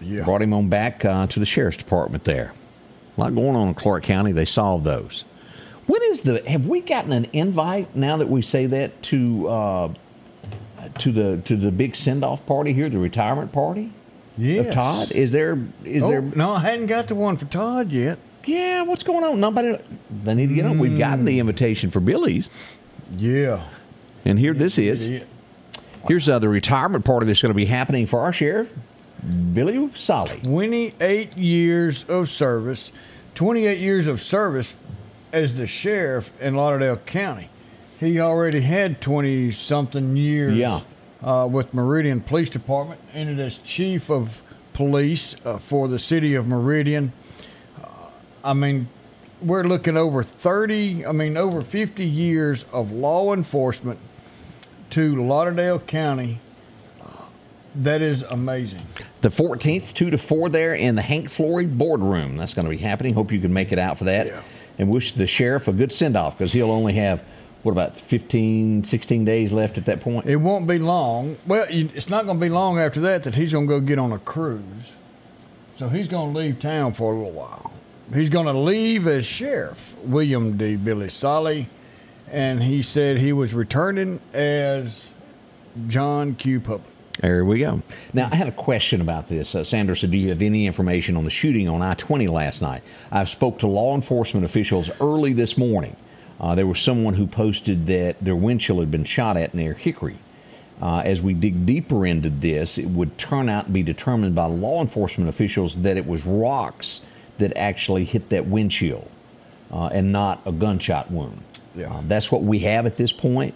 Yeah. 0.00 0.24
brought 0.24 0.42
him 0.42 0.52
on 0.54 0.68
back 0.68 1.04
uh, 1.04 1.26
to 1.26 1.40
the 1.40 1.46
sheriff's 1.46 1.76
department 1.78 2.24
there. 2.24 2.52
A 3.16 3.20
lot 3.20 3.34
going 3.34 3.56
on 3.56 3.68
in 3.68 3.74
Clarke 3.74 4.04
County. 4.04 4.32
They 4.32 4.44
solved 4.44 4.84
those. 4.84 5.24
When 5.86 6.00
is 6.04 6.22
the? 6.22 6.48
Have 6.48 6.68
we 6.68 6.80
gotten 6.82 7.10
an 7.12 7.26
invite 7.32 7.96
now 7.96 8.16
that 8.18 8.28
we 8.28 8.40
say 8.42 8.66
that 8.66 9.02
to 9.04 9.48
uh, 9.48 9.92
to 10.98 11.10
the 11.10 11.38
to 11.44 11.56
the 11.56 11.72
big 11.72 11.96
send 11.96 12.22
off 12.24 12.46
party 12.46 12.72
here, 12.72 12.88
the 12.88 12.98
retirement 12.98 13.50
party 13.50 13.92
Yes. 14.38 14.68
of 14.68 14.74
Todd? 14.74 15.10
Is 15.10 15.32
there? 15.32 15.58
Is 15.84 16.04
Oh, 16.04 16.08
there? 16.10 16.22
no, 16.22 16.50
I 16.52 16.60
hadn't 16.60 16.86
got 16.86 17.08
the 17.08 17.16
one 17.16 17.36
for 17.36 17.46
Todd 17.46 17.90
yet. 17.90 18.18
Yeah, 18.44 18.82
what's 18.82 19.02
going 19.02 19.22
on? 19.24 19.40
Nobody. 19.40 19.76
They 20.22 20.34
need 20.34 20.48
to 20.48 20.54
get 20.54 20.64
on. 20.64 20.78
We've 20.78 20.98
gotten 20.98 21.24
the 21.24 21.38
invitation 21.38 21.90
for 21.90 22.00
Billy's, 22.00 22.48
Yeah. 23.16 23.62
and 24.24 24.38
here 24.38 24.54
this 24.54 24.78
is. 24.78 25.24
Here's 26.08 26.28
uh, 26.28 26.38
the 26.38 26.48
retirement 26.48 27.04
party 27.04 27.26
that's 27.26 27.42
going 27.42 27.50
to 27.50 27.56
be 27.56 27.66
happening 27.66 28.06
for 28.06 28.20
our 28.20 28.32
sheriff, 28.32 28.72
Billy 29.52 29.90
Sollie. 29.94 30.40
28 30.40 31.36
years 31.36 32.04
of 32.08 32.30
service, 32.30 32.90
28 33.34 33.78
years 33.78 34.06
of 34.06 34.20
service 34.22 34.74
as 35.32 35.56
the 35.56 35.66
sheriff 35.66 36.32
in 36.40 36.54
Lauderdale 36.56 36.96
County. 36.96 37.50
He 38.00 38.18
already 38.18 38.62
had 38.62 39.02
20 39.02 39.50
something 39.52 40.16
years 40.16 40.56
Yeah. 40.56 40.80
uh, 41.22 41.46
with 41.52 41.74
Meridian 41.74 42.22
Police 42.22 42.48
Department, 42.48 42.98
ended 43.12 43.38
as 43.38 43.58
chief 43.58 44.10
of 44.10 44.42
police 44.72 45.36
uh, 45.44 45.58
for 45.58 45.86
the 45.86 45.98
city 45.98 46.34
of 46.34 46.48
Meridian. 46.48 47.12
I 48.42 48.54
mean, 48.54 48.88
we're 49.42 49.64
looking 49.64 49.96
over 49.96 50.22
30, 50.22 51.06
I 51.06 51.12
mean, 51.12 51.36
over 51.36 51.60
50 51.60 52.04
years 52.04 52.64
of 52.72 52.90
law 52.92 53.32
enforcement 53.32 53.98
to 54.90 55.22
Lauderdale 55.22 55.78
County. 55.78 56.40
That 57.74 58.02
is 58.02 58.22
amazing. 58.24 58.82
The 59.20 59.28
14th, 59.28 59.94
2 59.94 60.10
to 60.10 60.18
4 60.18 60.48
there 60.48 60.74
in 60.74 60.96
the 60.96 61.02
Hank 61.02 61.30
Flory 61.30 61.66
boardroom. 61.66 62.36
That's 62.36 62.52
going 62.52 62.64
to 62.64 62.70
be 62.70 62.78
happening. 62.78 63.14
Hope 63.14 63.30
you 63.30 63.40
can 63.40 63.52
make 63.52 63.70
it 63.70 63.78
out 63.78 63.96
for 63.96 64.04
that. 64.04 64.26
Yeah. 64.26 64.42
And 64.78 64.90
wish 64.90 65.12
the 65.12 65.26
sheriff 65.26 65.68
a 65.68 65.72
good 65.72 65.92
send 65.92 66.16
off 66.16 66.36
because 66.36 66.52
he'll 66.52 66.70
only 66.70 66.94
have, 66.94 67.22
what, 67.62 67.72
about 67.72 67.96
15, 67.96 68.82
16 68.82 69.24
days 69.24 69.52
left 69.52 69.78
at 69.78 69.84
that 69.84 70.00
point? 70.00 70.26
It 70.26 70.36
won't 70.36 70.66
be 70.66 70.78
long. 70.78 71.36
Well, 71.46 71.66
it's 71.68 72.08
not 72.08 72.24
going 72.24 72.38
to 72.38 72.40
be 72.40 72.48
long 72.50 72.78
after 72.78 73.00
that 73.00 73.22
that 73.24 73.36
he's 73.36 73.52
going 73.52 73.68
to 73.68 73.72
go 73.72 73.80
get 73.80 73.98
on 73.98 74.10
a 74.10 74.18
cruise. 74.18 74.94
So 75.74 75.88
he's 75.88 76.08
going 76.08 76.32
to 76.32 76.38
leave 76.38 76.58
town 76.58 76.92
for 76.94 77.12
a 77.12 77.16
little 77.16 77.32
while. 77.32 77.69
He's 78.12 78.28
going 78.28 78.46
to 78.46 78.58
leave 78.58 79.06
as 79.06 79.24
sheriff, 79.24 80.02
William 80.04 80.56
D. 80.56 80.74
Billy 80.74 81.08
Sollie, 81.08 81.68
and 82.28 82.60
he 82.60 82.82
said 82.82 83.18
he 83.18 83.32
was 83.32 83.54
returning 83.54 84.20
as 84.32 85.12
John 85.86 86.34
Q. 86.34 86.58
Public. 86.58 86.90
There 87.20 87.44
we 87.44 87.60
go. 87.60 87.82
Now, 88.12 88.28
I 88.32 88.34
had 88.34 88.48
a 88.48 88.52
question 88.52 89.00
about 89.00 89.28
this. 89.28 89.54
Uh, 89.54 89.62
Sandra 89.62 89.94
said, 89.94 90.10
do 90.10 90.16
you 90.16 90.30
have 90.30 90.42
any 90.42 90.66
information 90.66 91.16
on 91.16 91.24
the 91.24 91.30
shooting 91.30 91.68
on 91.68 91.82
I-20 91.82 92.28
last 92.28 92.62
night? 92.62 92.82
I've 93.12 93.28
spoke 93.28 93.60
to 93.60 93.68
law 93.68 93.94
enforcement 93.94 94.44
officials 94.44 94.90
early 95.00 95.32
this 95.32 95.56
morning. 95.56 95.94
Uh, 96.40 96.56
there 96.56 96.66
was 96.66 96.80
someone 96.80 97.14
who 97.14 97.28
posted 97.28 97.86
that 97.86 98.16
their 98.20 98.34
windshield 98.34 98.80
had 98.80 98.90
been 98.90 99.04
shot 99.04 99.36
at 99.36 99.54
near 99.54 99.74
Hickory. 99.74 100.16
Uh, 100.82 101.02
as 101.04 101.22
we 101.22 101.32
dig 101.32 101.64
deeper 101.64 102.06
into 102.06 102.30
this, 102.30 102.76
it 102.76 102.86
would 102.86 103.16
turn 103.18 103.48
out 103.48 103.66
to 103.66 103.70
be 103.70 103.84
determined 103.84 104.34
by 104.34 104.46
law 104.46 104.80
enforcement 104.80 105.28
officials 105.28 105.76
that 105.76 105.96
it 105.96 106.06
was 106.06 106.26
rocks 106.26 107.02
that 107.40 107.56
actually 107.56 108.04
hit 108.04 108.30
that 108.30 108.46
windshield 108.46 109.08
uh, 109.70 109.86
and 109.92 110.12
not 110.12 110.40
a 110.46 110.52
gunshot 110.52 111.10
wound. 111.10 111.42
Yeah. 111.74 111.92
Uh, 111.92 112.02
that's 112.06 112.32
what 112.32 112.42
we 112.42 112.60
have 112.60 112.86
at 112.86 112.96
this 112.96 113.12
point. 113.12 113.54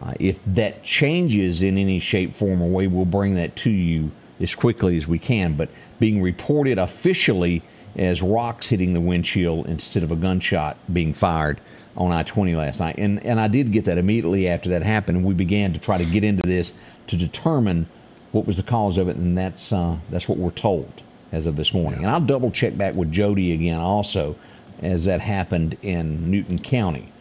Uh, 0.00 0.14
if 0.18 0.40
that 0.46 0.82
changes 0.82 1.62
in 1.62 1.76
any 1.76 1.98
shape, 1.98 2.32
form, 2.32 2.62
or 2.62 2.68
way, 2.68 2.86
we'll 2.86 3.04
bring 3.04 3.34
that 3.34 3.54
to 3.56 3.70
you 3.70 4.10
as 4.40 4.54
quickly 4.54 4.96
as 4.96 5.06
we 5.06 5.18
can. 5.18 5.54
But 5.54 5.68
being 5.98 6.22
reported 6.22 6.78
officially 6.78 7.62
as 7.96 8.22
rocks 8.22 8.68
hitting 8.68 8.94
the 8.94 9.00
windshield 9.00 9.66
instead 9.66 10.02
of 10.02 10.10
a 10.10 10.16
gunshot 10.16 10.76
being 10.92 11.12
fired 11.12 11.60
on 11.96 12.12
I 12.12 12.22
20 12.22 12.54
last 12.54 12.80
night. 12.80 12.96
And, 12.98 13.24
and 13.26 13.38
I 13.38 13.48
did 13.48 13.72
get 13.72 13.84
that 13.86 13.98
immediately 13.98 14.48
after 14.48 14.70
that 14.70 14.82
happened. 14.82 15.24
We 15.24 15.34
began 15.34 15.72
to 15.72 15.78
try 15.78 15.98
to 15.98 16.04
get 16.04 16.24
into 16.24 16.42
this 16.42 16.72
to 17.08 17.16
determine 17.16 17.86
what 18.32 18.46
was 18.46 18.56
the 18.56 18.62
cause 18.62 18.96
of 18.96 19.08
it. 19.08 19.16
And 19.16 19.36
that's, 19.36 19.72
uh, 19.72 19.96
that's 20.08 20.28
what 20.28 20.38
we're 20.38 20.50
told 20.50 21.02
as 21.32 21.46
of 21.46 21.56
this 21.56 21.72
morning. 21.72 22.00
And 22.00 22.10
I'll 22.10 22.20
double 22.20 22.50
check 22.50 22.76
back 22.76 22.94
with 22.94 23.12
Jody 23.12 23.52
again 23.52 23.78
also 23.78 24.36
as 24.82 25.04
that 25.04 25.20
happened 25.20 25.76
in 25.82 26.30
Newton 26.30 26.58
County. 26.58 27.12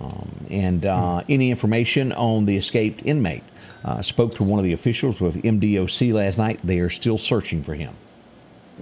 Um, 0.00 0.46
and 0.50 0.86
uh, 0.86 1.22
any 1.28 1.50
information 1.50 2.12
on 2.12 2.46
the 2.46 2.56
escaped 2.56 3.02
inmate. 3.04 3.44
Uh, 3.84 4.00
spoke 4.00 4.34
to 4.34 4.42
one 4.42 4.58
of 4.58 4.64
the 4.64 4.72
officials 4.72 5.20
with 5.20 5.36
MDOC 5.42 6.12
last 6.14 6.38
night. 6.38 6.58
They 6.64 6.78
are 6.78 6.88
still 6.88 7.18
searching 7.18 7.62
for 7.62 7.74
him. 7.74 7.94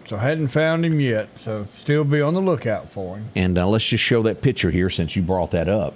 So 0.04 0.16
hadn't 0.16 0.48
found 0.48 0.86
him 0.86 1.00
yet. 1.00 1.38
So 1.38 1.66
still 1.72 2.04
be 2.04 2.20
on 2.20 2.34
the 2.34 2.40
lookout 2.40 2.88
for 2.88 3.16
him. 3.16 3.28
And 3.34 3.58
uh, 3.58 3.66
let's 3.66 3.86
just 3.86 4.04
show 4.04 4.22
that 4.22 4.40
picture 4.42 4.70
here 4.70 4.88
since 4.88 5.16
you 5.16 5.22
brought 5.22 5.50
that 5.50 5.68
up. 5.68 5.94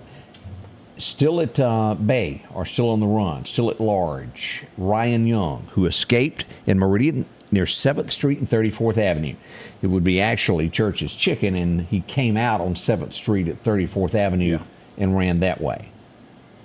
Still 0.99 1.41
at 1.41 1.61
uh, 1.61 1.95
Bay, 1.95 2.45
or 2.53 2.65
still 2.65 2.91
on 2.91 3.01
the 3.01 3.07
run, 3.07 3.45
still 3.45 3.71
at 3.71 3.81
large, 3.81 4.65
Ryan 4.79 5.27
Young, 5.27 5.69
who 5.73 5.85
escaped 5.87 6.47
in 6.67 6.79
Meridian 6.79 7.27
near 7.53 7.65
7th 7.65 8.11
Street 8.11 8.39
and 8.39 8.49
34th 8.49 8.99
Avenue. 8.99 9.35
It 9.83 9.87
would 9.87 10.05
be 10.05 10.21
actually 10.21 10.69
Church's 10.69 11.15
Chicken, 11.15 11.55
and 11.55 11.87
he 11.87 12.01
came 12.01 12.37
out 12.37 12.61
on 12.61 12.75
7th 12.75 13.13
Street 13.13 13.49
at 13.49 13.63
34th 13.63 14.15
Avenue 14.15 14.59
and 14.99 15.17
ran 15.17 15.41
that 15.41 15.61
way. 15.61 15.91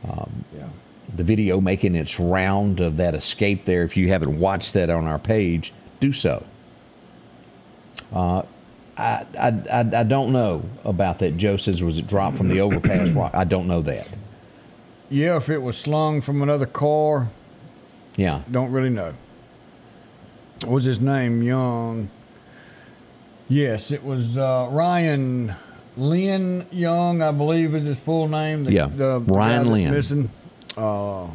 Um, 0.09 0.45
Yeah. 0.57 0.67
the 1.15 1.23
video 1.23 1.59
making 1.61 1.93
its 1.95 2.19
round 2.19 2.79
of 2.79 2.97
that 2.97 3.13
escape 3.13 3.65
there. 3.65 3.83
If 3.83 3.95
you 3.97 4.09
haven't 4.09 4.39
watched 4.39 4.73
that 4.73 4.89
on 4.89 5.05
our 5.05 5.19
page, 5.19 5.71
do 5.99 6.11
so. 6.11 6.43
Uh, 8.13 8.41
I, 8.97 9.25
I, 9.39 9.47
I, 9.71 9.79
I 9.79 10.03
don't 10.03 10.31
know 10.31 10.63
about 10.83 11.19
that. 11.19 11.37
Joe 11.37 11.57
says, 11.57 11.83
was 11.83 11.97
it 11.97 12.07
dropped 12.07 12.37
from 12.37 12.47
the 12.49 12.61
overpass 12.61 13.09
rock? 13.11 13.31
I 13.33 13.43
don't 13.43 13.67
know 13.67 13.81
that. 13.83 14.07
Yeah, 15.09 15.35
if 15.37 15.49
it 15.49 15.61
was 15.61 15.77
slung 15.77 16.21
from 16.21 16.41
another 16.41 16.65
car, 16.65 17.29
Yeah. 18.15 18.41
don't 18.49 18.71
really 18.71 18.89
know. 18.89 19.13
What 20.63 20.73
was 20.73 20.85
his 20.85 21.01
name? 21.01 21.41
Young. 21.43 22.09
Yes, 23.49 23.91
it 23.91 24.03
was 24.03 24.37
uh, 24.37 24.69
Ryan 24.71 25.53
Lynn 25.97 26.67
Young, 26.71 27.21
I 27.21 27.31
believe 27.31 27.75
is 27.75 27.83
his 27.83 27.99
full 27.99 28.27
name. 28.27 28.63
The, 28.63 28.73
Yeah, 28.73 28.85
the 28.87 29.19
Ryan 29.21 29.67
Lynn. 29.67 29.91
Missing. 29.91 30.29
Uh, 30.77 31.27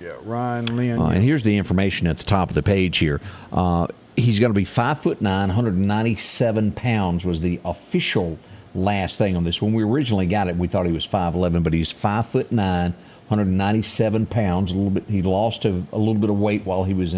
yeah, 0.00 0.16
Ryan 0.22 0.76
Lynn. 0.76 0.98
Uh, 0.98 1.08
and 1.08 1.22
here's 1.22 1.42
the 1.42 1.56
information 1.56 2.06
at 2.06 2.16
the 2.16 2.24
top 2.24 2.48
of 2.48 2.54
the 2.54 2.62
page 2.62 2.98
here. 2.98 3.20
Uh, 3.52 3.86
he's 4.16 4.40
going 4.40 4.52
to 4.52 4.58
be 4.58 4.64
five 4.64 5.00
foot 5.00 5.20
nine, 5.20 5.48
197 5.48 6.72
pounds 6.72 7.26
was 7.26 7.40
the 7.40 7.60
official 7.64 8.38
last 8.74 9.18
thing 9.18 9.36
on 9.36 9.44
this. 9.44 9.60
When 9.62 9.72
we 9.72 9.82
originally 9.84 10.26
got 10.26 10.48
it, 10.48 10.56
we 10.56 10.66
thought 10.66 10.86
he 10.86 10.92
was 10.92 11.06
5'11, 11.06 11.62
but 11.62 11.72
he's 11.72 11.90
five 11.90 12.26
foot 12.26 12.50
nine, 12.50 12.92
197 13.28 14.26
pounds. 14.26 14.72
A 14.72 14.74
little 14.74 14.90
bit. 14.90 15.04
He 15.08 15.22
lost 15.22 15.64
a, 15.64 15.82
a 15.92 15.98
little 15.98 16.14
bit 16.14 16.30
of 16.30 16.38
weight 16.40 16.64
while 16.64 16.84
he 16.84 16.94
was 16.94 17.14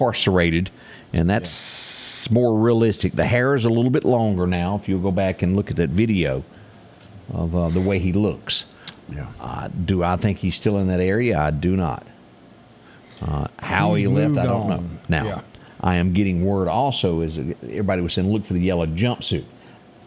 incarcerated, 0.00 0.70
and 1.12 1.28
that's 1.28 2.30
more 2.30 2.58
realistic. 2.58 3.12
The 3.12 3.26
hair 3.26 3.54
is 3.54 3.64
a 3.64 3.68
little 3.70 3.90
bit 3.90 4.04
longer 4.04 4.46
now. 4.46 4.76
If 4.76 4.88
you'll 4.88 5.00
go 5.00 5.10
back 5.10 5.42
and 5.42 5.54
look 5.56 5.70
at 5.70 5.76
that 5.76 5.90
video 5.90 6.42
of 7.32 7.54
uh, 7.54 7.68
the 7.68 7.80
way 7.80 7.98
he 7.98 8.12
looks. 8.12 8.66
Yeah. 9.12 9.26
Uh, 9.40 9.68
do 9.68 10.02
I 10.02 10.16
think 10.16 10.38
he's 10.38 10.54
still 10.54 10.78
in 10.78 10.88
that 10.88 11.00
area? 11.00 11.38
I 11.38 11.50
do 11.50 11.76
not. 11.76 12.06
Uh, 13.20 13.48
how 13.58 13.94
he 13.94 14.02
He's 14.02 14.10
left, 14.10 14.38
I 14.38 14.46
don't 14.46 14.68
know. 14.68 14.84
Now, 15.08 15.24
Yeah. 15.26 15.40
I 15.82 15.96
am 15.96 16.12
getting 16.12 16.44
word 16.44 16.68
also 16.68 17.20
is 17.22 17.38
everybody 17.38 18.02
was 18.02 18.12
saying 18.12 18.30
look 18.30 18.44
for 18.44 18.52
the 18.52 18.60
yellow 18.60 18.86
jumpsuit. 18.86 19.44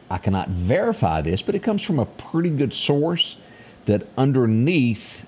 I 0.10 0.18
cannot 0.20 0.50
verify 0.50 1.22
this, 1.22 1.42
but 1.42 1.56
it 1.56 1.64
comes 1.64 1.82
from 1.82 1.98
a 2.00 2.06
pretty 2.06 2.52
good 2.52 2.74
source 2.74 3.38
that 3.86 4.08
underneath 4.18 5.26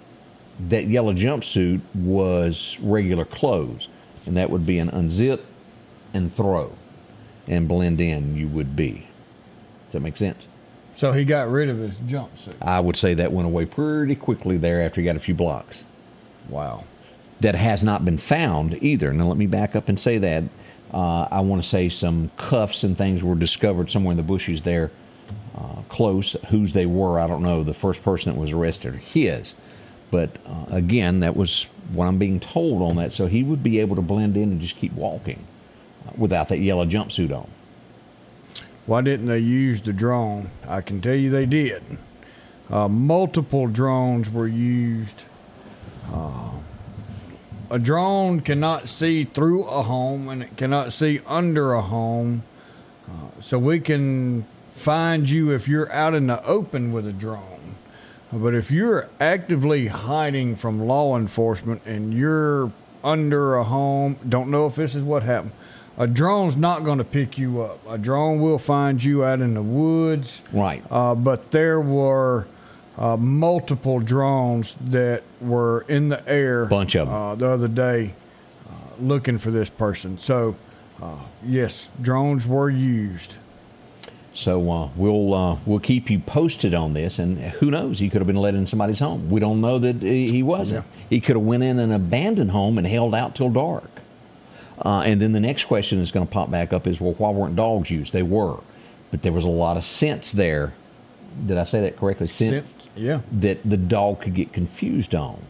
that 0.69 0.87
yellow 0.87 1.13
jumpsuit 1.13 1.81
was 1.95 2.77
regular 2.81 3.25
clothes, 3.25 3.87
and 4.25 4.37
that 4.37 4.49
would 4.49 4.65
be 4.65 4.79
an 4.79 4.89
unzip 4.91 5.41
and 6.13 6.33
throw 6.33 6.73
and 7.47 7.67
blend 7.67 8.01
in. 8.01 8.35
You 8.37 8.47
would 8.47 8.75
be. 8.75 9.07
Does 9.85 9.93
that 9.93 10.01
make 10.01 10.17
sense? 10.17 10.47
So 10.95 11.11
he 11.11 11.25
got 11.25 11.49
rid 11.49 11.69
of 11.69 11.77
his 11.77 11.97
jumpsuit. 11.99 12.55
I 12.61 12.79
would 12.79 12.95
say 12.95 13.13
that 13.15 13.31
went 13.31 13.45
away 13.47 13.65
pretty 13.65 14.15
quickly 14.15 14.57
there 14.57 14.81
after 14.81 15.01
he 15.01 15.05
got 15.05 15.15
a 15.15 15.19
few 15.19 15.35
blocks. 15.35 15.85
Wow. 16.47 16.85
That 17.41 17.55
has 17.55 17.83
not 17.83 18.05
been 18.05 18.17
found 18.17 18.81
either. 18.81 19.11
Now, 19.11 19.25
let 19.25 19.37
me 19.37 19.45
back 19.45 19.75
up 19.75 19.89
and 19.89 19.99
say 19.99 20.17
that. 20.19 20.43
Uh, 20.93 21.27
I 21.29 21.41
want 21.41 21.61
to 21.61 21.67
say 21.67 21.89
some 21.89 22.31
cuffs 22.37 22.85
and 22.85 22.97
things 22.97 23.23
were 23.23 23.35
discovered 23.35 23.91
somewhere 23.91 24.11
in 24.11 24.17
the 24.17 24.23
bushes 24.23 24.61
there 24.61 24.91
uh, 25.57 25.81
close. 25.89 26.33
Whose 26.49 26.71
they 26.71 26.85
were, 26.85 27.19
I 27.19 27.27
don't 27.27 27.41
know. 27.41 27.63
The 27.63 27.73
first 27.73 28.03
person 28.03 28.33
that 28.33 28.39
was 28.39 28.53
arrested, 28.53 28.95
his. 28.95 29.53
But 30.11 30.37
uh, 30.45 30.65
again, 30.69 31.19
that 31.19 31.35
was 31.35 31.65
what 31.91 32.07
I'm 32.07 32.17
being 32.17 32.39
told 32.39 32.81
on 32.81 32.95
that. 32.97 33.11
So 33.11 33.27
he 33.27 33.43
would 33.43 33.63
be 33.63 33.79
able 33.79 33.95
to 33.95 34.01
blend 34.01 34.37
in 34.37 34.51
and 34.51 34.61
just 34.61 34.75
keep 34.75 34.93
walking 34.93 35.45
uh, 36.07 36.11
without 36.17 36.49
that 36.49 36.59
yellow 36.59 36.85
jumpsuit 36.85 37.35
on. 37.35 37.49
Why 38.85 39.01
didn't 39.01 39.25
they 39.25 39.39
use 39.39 39.81
the 39.81 39.93
drone? 39.93 40.51
I 40.67 40.81
can 40.81 41.01
tell 41.01 41.15
you 41.15 41.31
they 41.31 41.47
did. 41.47 41.83
Uh, 42.69 42.87
multiple 42.87 43.67
drones 43.67 44.29
were 44.29 44.47
used. 44.47 45.25
Uh, 46.11 46.51
a 47.71 47.79
drone 47.79 48.41
cannot 48.41 48.87
see 48.87 49.23
through 49.23 49.63
a 49.65 49.81
home 49.81 50.29
and 50.29 50.43
it 50.43 50.55
cannot 50.55 50.93
see 50.93 51.19
under 51.25 51.73
a 51.73 51.81
home. 51.81 52.43
Uh, 53.07 53.41
so 53.41 53.57
we 53.57 53.79
can 53.79 54.45
find 54.69 55.29
you 55.29 55.51
if 55.51 55.67
you're 55.67 55.91
out 55.91 56.13
in 56.13 56.27
the 56.27 56.43
open 56.45 56.91
with 56.91 57.07
a 57.07 57.13
drone. 57.13 57.54
But 58.35 58.53
if 58.53 58.69
you're 58.69 59.07
actively 59.19 59.87
hiding 59.87 60.57
from 60.57 60.85
law 60.87 61.17
enforcement 61.17 61.81
and 61.85 62.13
you're 62.13 62.71
under 63.03 63.55
a 63.55 63.63
home, 63.63 64.19
don't 64.27 64.51
know 64.51 64.65
if 64.67 64.75
this 64.75 64.93
is 64.93 65.03
what 65.03 65.23
happened. 65.23 65.53
A 65.97 66.05
drone's 66.05 66.57
not 66.57 66.83
going 66.83 66.97
to 66.97 67.05
pick 67.05 67.37
you 67.37 67.61
up. 67.61 67.79
A 67.89 67.97
drone 67.97 68.41
will 68.41 68.57
find 68.57 69.01
you 69.01 69.23
out 69.23 69.39
in 69.39 69.53
the 69.53 69.61
woods. 69.61 70.43
Right. 70.51 70.83
Uh, 70.91 71.15
but 71.15 71.51
there 71.51 71.79
were 71.79 72.47
uh, 72.97 73.15
multiple 73.15 73.99
drones 73.99 74.75
that 74.81 75.23
were 75.39 75.85
in 75.87 76.09
the 76.09 76.27
air. 76.27 76.65
Bunch 76.65 76.95
of 76.95 77.07
'em. 77.07 77.13
Uh, 77.13 77.35
the 77.35 77.47
other 77.47 77.69
day, 77.69 78.13
uh, 78.69 78.73
looking 78.99 79.37
for 79.37 79.51
this 79.51 79.69
person. 79.69 80.17
So, 80.17 80.57
uh, 81.01 81.15
yes, 81.45 81.89
drones 82.01 82.45
were 82.45 82.69
used. 82.69 83.37
So 84.35 84.69
uh, 84.69 84.89
we'll 84.97 85.33
uh, 85.33 85.57
we'll 85.65 85.79
keep 85.79 86.09
you 86.09 86.19
posted 86.19 86.73
on 86.73 86.93
this, 86.93 87.19
and 87.19 87.37
who 87.39 87.71
knows? 87.71 87.99
He 87.99 88.09
could 88.09 88.19
have 88.19 88.27
been 88.27 88.35
let 88.35 88.53
in 88.53 88.67
somebody's 88.67 88.99
home. 88.99 89.29
We 89.29 89.39
don't 89.39 89.61
know 89.61 89.79
that 89.79 90.01
he 90.01 90.43
wasn't. 90.43 90.85
He 91.09 91.21
could 91.21 91.37
have 91.37 91.45
went 91.45 91.63
in 91.63 91.79
an 91.79 91.93
abandoned 91.93 92.51
home 92.51 92.77
and 92.77 92.85
held 92.85 93.15
out 93.15 93.33
till 93.33 93.49
dark. 93.49 93.89
Uh, 94.77 95.03
and 95.05 95.21
then 95.21 95.31
the 95.31 95.39
next 95.39 95.65
question 95.65 95.99
is 95.99 96.11
going 96.11 96.27
to 96.27 96.31
pop 96.31 96.51
back 96.51 96.73
up 96.73 96.85
is, 96.85 96.99
well, 96.99 97.13
why 97.13 97.29
weren't 97.29 97.55
dogs 97.55 97.89
used? 97.89 98.11
They 98.11 98.23
were, 98.23 98.59
but 99.09 99.21
there 99.21 99.31
was 99.31 99.45
a 99.45 99.49
lot 99.49 99.77
of 99.77 99.85
sense 99.85 100.33
there. 100.33 100.73
Did 101.47 101.57
I 101.57 101.63
say 101.63 101.79
that 101.81 101.95
correctly? 101.95 102.27
Sense, 102.27 102.89
yeah. 102.93 103.21
that 103.31 103.59
the 103.63 103.77
dog 103.77 104.21
could 104.21 104.33
get 104.33 104.51
confused 104.51 105.15
on. 105.15 105.41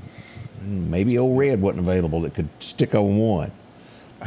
Maybe 0.62 1.18
old 1.18 1.40
Red 1.40 1.60
wasn't 1.60 1.88
available 1.88 2.22
that 2.22 2.36
could 2.36 2.50
stick 2.60 2.94
on 2.94 3.18
one. 3.18 3.52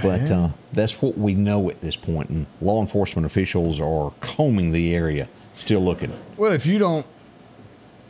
But 0.03 0.31
uh, 0.31 0.49
that's 0.73 1.01
what 1.03 1.19
we 1.19 1.35
know 1.35 1.71
at 1.71 1.81
this 1.81 1.97
point, 1.97 2.31
and 2.31 2.47
law 2.61 2.81
enforcement 2.81 3.27
officials 3.27 3.81
are 3.81 4.13
combing 4.21 4.73
the 4.73 4.95
area, 4.95 5.29
still 5.55 5.81
looking. 5.81 6.13
Well, 6.37 6.53
if 6.53 6.67
you 6.67 6.79
don't, 6.79 7.07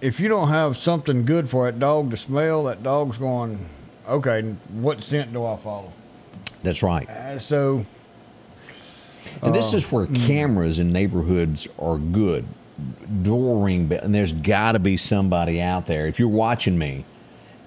if 0.00 0.20
you 0.20 0.28
don't 0.28 0.48
have 0.48 0.76
something 0.76 1.24
good 1.24 1.48
for 1.48 1.64
that 1.64 1.78
dog 1.78 2.10
to 2.10 2.16
smell, 2.16 2.64
that 2.64 2.82
dog's 2.82 3.18
going. 3.18 3.68
Okay, 4.08 4.42
what 4.72 5.00
scent 5.02 5.32
do 5.32 5.44
I 5.44 5.56
follow? 5.56 5.92
That's 6.62 6.82
right. 6.82 7.08
Uh, 7.08 7.38
so 7.38 7.84
And 9.42 9.54
this 9.54 9.74
is 9.74 9.90
where 9.92 10.06
cameras 10.06 10.78
in 10.78 10.88
neighborhoods 10.90 11.68
are 11.78 11.98
good. 11.98 12.46
door 13.22 13.64
ring 13.64 13.86
bell, 13.86 14.00
and 14.02 14.14
there's 14.14 14.32
got 14.32 14.72
to 14.72 14.78
be 14.78 14.96
somebody 14.96 15.60
out 15.60 15.86
there. 15.86 16.06
If 16.06 16.18
you're 16.18 16.28
watching 16.28 16.78
me, 16.78 17.04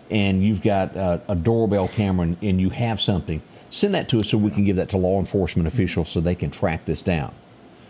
and 0.09 0.43
you've 0.43 0.61
got 0.61 0.95
a, 0.95 1.21
a 1.29 1.35
doorbell 1.35 1.87
camera 1.87 2.25
and, 2.27 2.37
and 2.41 2.59
you 2.59 2.69
have 2.69 2.99
something, 2.99 3.41
send 3.71 3.95
that 3.95 4.07
to 4.09 4.19
us 4.19 4.29
so 4.29 4.37
we 4.37 4.51
can 4.51 4.65
give 4.65 4.75
that 4.75 4.89
to 4.89 4.97
law 4.97 5.17
enforcement 5.17 5.67
officials 5.67 6.09
so 6.09 6.21
they 6.21 6.35
can 6.35 6.51
track 6.51 6.85
this 6.85 7.01
down. 7.01 7.33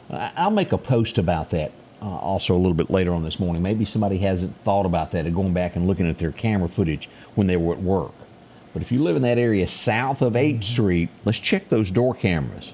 I'll 0.10 0.52
make 0.52 0.72
a 0.72 0.78
post 0.78 1.18
about 1.18 1.50
that 1.50 1.72
uh, 2.02 2.06
also 2.06 2.56
a 2.56 2.58
little 2.58 2.74
bit 2.74 2.90
later 2.90 3.14
on 3.14 3.24
this 3.24 3.40
morning. 3.40 3.62
Maybe 3.62 3.86
somebody 3.86 4.18
hasn't 4.18 4.56
thought 4.64 4.86
about 4.86 5.12
that 5.12 5.26
and 5.26 5.36
going 5.36 5.54
back 5.54 5.76
and 5.76 5.88
looking 5.88 6.10
at 6.10 6.18
their 6.18 6.32
camera 6.32 6.68
footage 6.68 7.08
when 7.36 7.48
they 7.48 7.58
were 7.58 7.74
at 7.74 7.82
work. 7.82 8.12
But 8.74 8.82
if 8.82 8.92
you 8.92 9.04
live 9.04 9.16
in 9.16 9.22
that 9.24 9.38
area 9.38 9.68
south 9.68 10.22
of 10.22 10.34
8th 10.34 10.64
Street, 10.64 11.10
let's 11.26 11.40
check 11.40 11.70
those 11.70 11.92
door 11.92 12.16
cameras. 12.16 12.74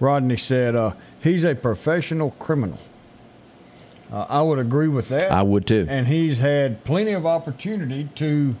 Rodney 0.00 0.36
said 0.36 0.76
uh, 0.76 0.92
he's 1.22 1.44
a 1.44 1.54
professional 1.54 2.30
criminal. 2.32 2.80
Uh, 4.10 4.26
I 4.28 4.42
would 4.42 4.58
agree 4.58 4.88
with 4.88 5.08
that. 5.10 5.30
I 5.30 5.42
would 5.42 5.66
too. 5.66 5.86
And 5.88 6.06
he's 6.06 6.38
had 6.38 6.84
plenty 6.84 7.12
of 7.12 7.26
opportunity 7.26 8.08
to 8.14 8.56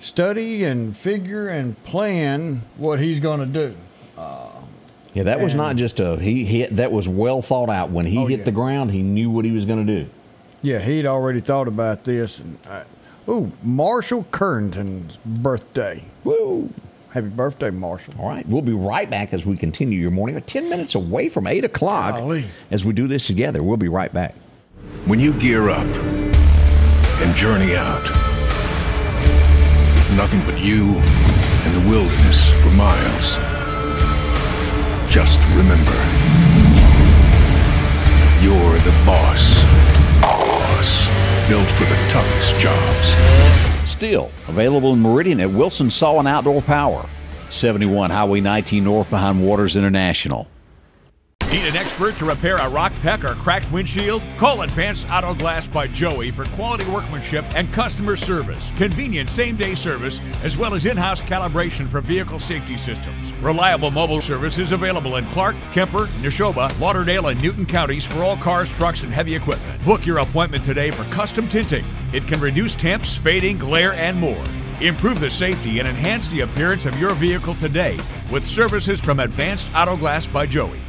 study 0.00 0.64
and 0.64 0.96
figure 0.96 1.48
and 1.48 1.80
plan 1.84 2.62
what 2.76 2.98
he's 2.98 3.20
going 3.20 3.40
to 3.40 3.46
do. 3.46 3.76
Yeah, 5.12 5.24
that 5.24 5.40
was 5.40 5.56
not 5.56 5.74
just 5.74 5.98
a 5.98 6.16
he 6.20 6.44
hit. 6.44 6.76
That 6.76 6.92
was 6.92 7.08
well 7.08 7.42
thought 7.42 7.68
out. 7.68 7.90
When 7.90 8.06
he 8.06 8.16
Oh, 8.18 8.26
hit 8.26 8.40
yeah. 8.40 8.44
the 8.44 8.52
ground, 8.52 8.92
he 8.92 9.02
knew 9.02 9.28
what 9.28 9.44
he 9.44 9.50
was 9.50 9.64
going 9.64 9.84
to 9.84 10.04
do. 10.04 10.08
Yeah, 10.62 10.78
he'd 10.78 11.04
already 11.06 11.40
thought 11.40 11.66
about 11.66 12.04
this. 12.04 12.38
And 12.38 12.56
uh, 12.68 12.84
oh, 13.26 13.50
Marshall 13.64 14.24
Currington's 14.30 15.18
birthday. 15.26 16.04
Woo! 16.22 16.70
Happy 17.08 17.26
birthday, 17.26 17.70
Marshall. 17.70 18.14
All 18.20 18.28
right, 18.28 18.46
we'll 18.46 18.62
be 18.62 18.72
right 18.72 19.10
back 19.10 19.32
as 19.34 19.44
we 19.44 19.56
continue 19.56 19.98
your 19.98 20.12
morning. 20.12 20.36
We're 20.36 20.42
ten 20.42 20.68
minutes 20.70 20.94
away 20.94 21.28
from 21.28 21.48
eight 21.48 21.64
o'clock 21.64 22.14
Golly. 22.20 22.44
as 22.70 22.84
we 22.84 22.92
do 22.92 23.08
this 23.08 23.26
together. 23.26 23.64
We'll 23.64 23.78
be 23.78 23.88
right 23.88 24.12
back. 24.14 24.36
When 25.06 25.18
you 25.18 25.32
gear 25.32 25.70
up 25.70 25.86
and 27.22 27.34
journey 27.34 27.74
out, 27.74 28.02
with 28.02 28.39
nothing 30.16 30.44
but 30.44 30.58
you 30.58 30.96
and 30.96 31.76
the 31.76 31.88
wilderness 31.88 32.52
for 32.62 32.70
miles, 32.70 33.36
just 35.12 35.38
remember 35.56 35.96
you're 38.40 38.78
the 38.78 39.02
boss. 39.04 39.62
Boss. 40.22 41.06
Built 41.46 41.68
for 41.72 41.84
the 41.84 42.08
toughest 42.08 42.58
jobs. 42.58 43.88
Still 43.88 44.30
available 44.48 44.94
in 44.94 45.00
Meridian 45.00 45.40
at 45.40 45.50
Wilson 45.50 45.90
Saw 45.90 46.18
and 46.18 46.26
Outdoor 46.26 46.62
Power. 46.62 47.06
71 47.50 48.10
Highway 48.10 48.40
19 48.40 48.84
North 48.84 49.10
behind 49.10 49.44
Waters 49.44 49.76
International. 49.76 50.46
Need 51.50 51.66
an 51.66 51.74
expert 51.74 52.14
to 52.18 52.24
repair 52.24 52.58
a 52.58 52.68
rock 52.68 52.92
peck 53.02 53.24
or 53.24 53.34
cracked 53.34 53.68
windshield? 53.72 54.22
Call 54.38 54.62
Advanced 54.62 55.10
Auto 55.10 55.34
Glass 55.34 55.66
by 55.66 55.88
Joey 55.88 56.30
for 56.30 56.44
quality 56.50 56.84
workmanship 56.84 57.44
and 57.56 57.70
customer 57.72 58.14
service. 58.14 58.70
Convenient 58.76 59.28
same 59.28 59.56
day 59.56 59.74
service, 59.74 60.20
as 60.44 60.56
well 60.56 60.74
as 60.74 60.86
in 60.86 60.96
house 60.96 61.20
calibration 61.20 61.88
for 61.88 62.00
vehicle 62.00 62.38
safety 62.38 62.76
systems. 62.76 63.32
Reliable 63.42 63.90
mobile 63.90 64.20
service 64.20 64.58
is 64.58 64.70
available 64.70 65.16
in 65.16 65.26
Clarke, 65.30 65.56
Kemper, 65.72 66.06
Neshoba, 66.22 66.78
Lauderdale, 66.78 67.26
and 67.26 67.42
Newton 67.42 67.66
counties 67.66 68.04
for 68.04 68.22
all 68.22 68.36
cars, 68.36 68.68
trucks, 68.76 69.02
and 69.02 69.12
heavy 69.12 69.34
equipment. 69.34 69.84
Book 69.84 70.06
your 70.06 70.18
appointment 70.18 70.64
today 70.64 70.92
for 70.92 71.02
custom 71.12 71.48
tinting. 71.48 71.84
It 72.12 72.28
can 72.28 72.38
reduce 72.38 72.76
temps, 72.76 73.16
fading, 73.16 73.58
glare, 73.58 73.94
and 73.94 74.16
more. 74.16 74.44
Improve 74.80 75.18
the 75.18 75.30
safety 75.30 75.80
and 75.80 75.88
enhance 75.88 76.30
the 76.30 76.42
appearance 76.42 76.86
of 76.86 76.96
your 76.96 77.14
vehicle 77.14 77.56
today 77.56 77.98
with 78.30 78.46
services 78.46 79.00
from 79.00 79.18
Advanced 79.18 79.68
Auto 79.74 79.96
Glass 79.96 80.28
by 80.28 80.46
Joey. 80.46 80.80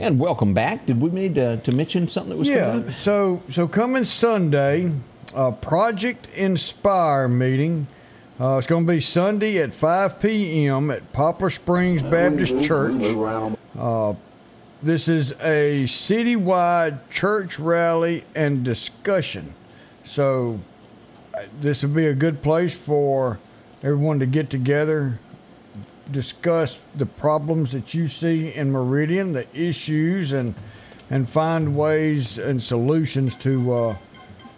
And 0.00 0.18
welcome 0.18 0.54
back. 0.54 0.86
Did 0.86 0.98
we 0.98 1.10
need 1.10 1.34
to, 1.34 1.58
to 1.58 1.72
mention 1.72 2.08
something 2.08 2.30
that 2.30 2.36
was 2.38 2.48
coming 2.48 2.64
Yeah. 2.64 2.88
up? 2.88 2.92
So 2.92 3.42
so 3.50 3.68
coming 3.68 4.04
Sunday, 4.06 4.92
uh, 5.34 5.50
Project 5.50 6.26
Inspire 6.34 7.28
meeting. 7.28 7.86
Uh, 8.40 8.56
it's 8.56 8.66
going 8.66 8.86
to 8.86 8.90
be 8.92 9.00
Sunday 9.00 9.58
at 9.58 9.74
5 9.74 10.18
p.m. 10.18 10.90
at 10.90 11.12
Poplar 11.12 11.50
Springs 11.50 12.02
Baptist 12.02 12.62
Church. 12.62 13.02
Uh, 13.78 14.14
this 14.82 15.06
is 15.06 15.32
a 15.42 15.82
citywide 15.84 17.00
church 17.10 17.58
rally 17.58 18.24
and 18.34 18.64
discussion. 18.64 19.52
So 20.04 20.60
uh, 21.34 21.42
this 21.60 21.82
would 21.82 21.94
be 21.94 22.06
a 22.06 22.14
good 22.14 22.40
place 22.42 22.72
for 22.74 23.38
everyone 23.82 24.18
to 24.20 24.26
get 24.26 24.48
together, 24.48 25.18
discuss 26.12 26.80
the 26.96 27.06
problems 27.06 27.72
that 27.72 27.94
you 27.94 28.08
see 28.08 28.52
in 28.54 28.70
Meridian, 28.70 29.32
the 29.32 29.46
issues, 29.54 30.32
and 30.32 30.54
and 31.10 31.28
find 31.28 31.76
ways 31.76 32.38
and 32.38 32.62
solutions 32.62 33.36
to 33.36 33.72
uh, 33.72 33.96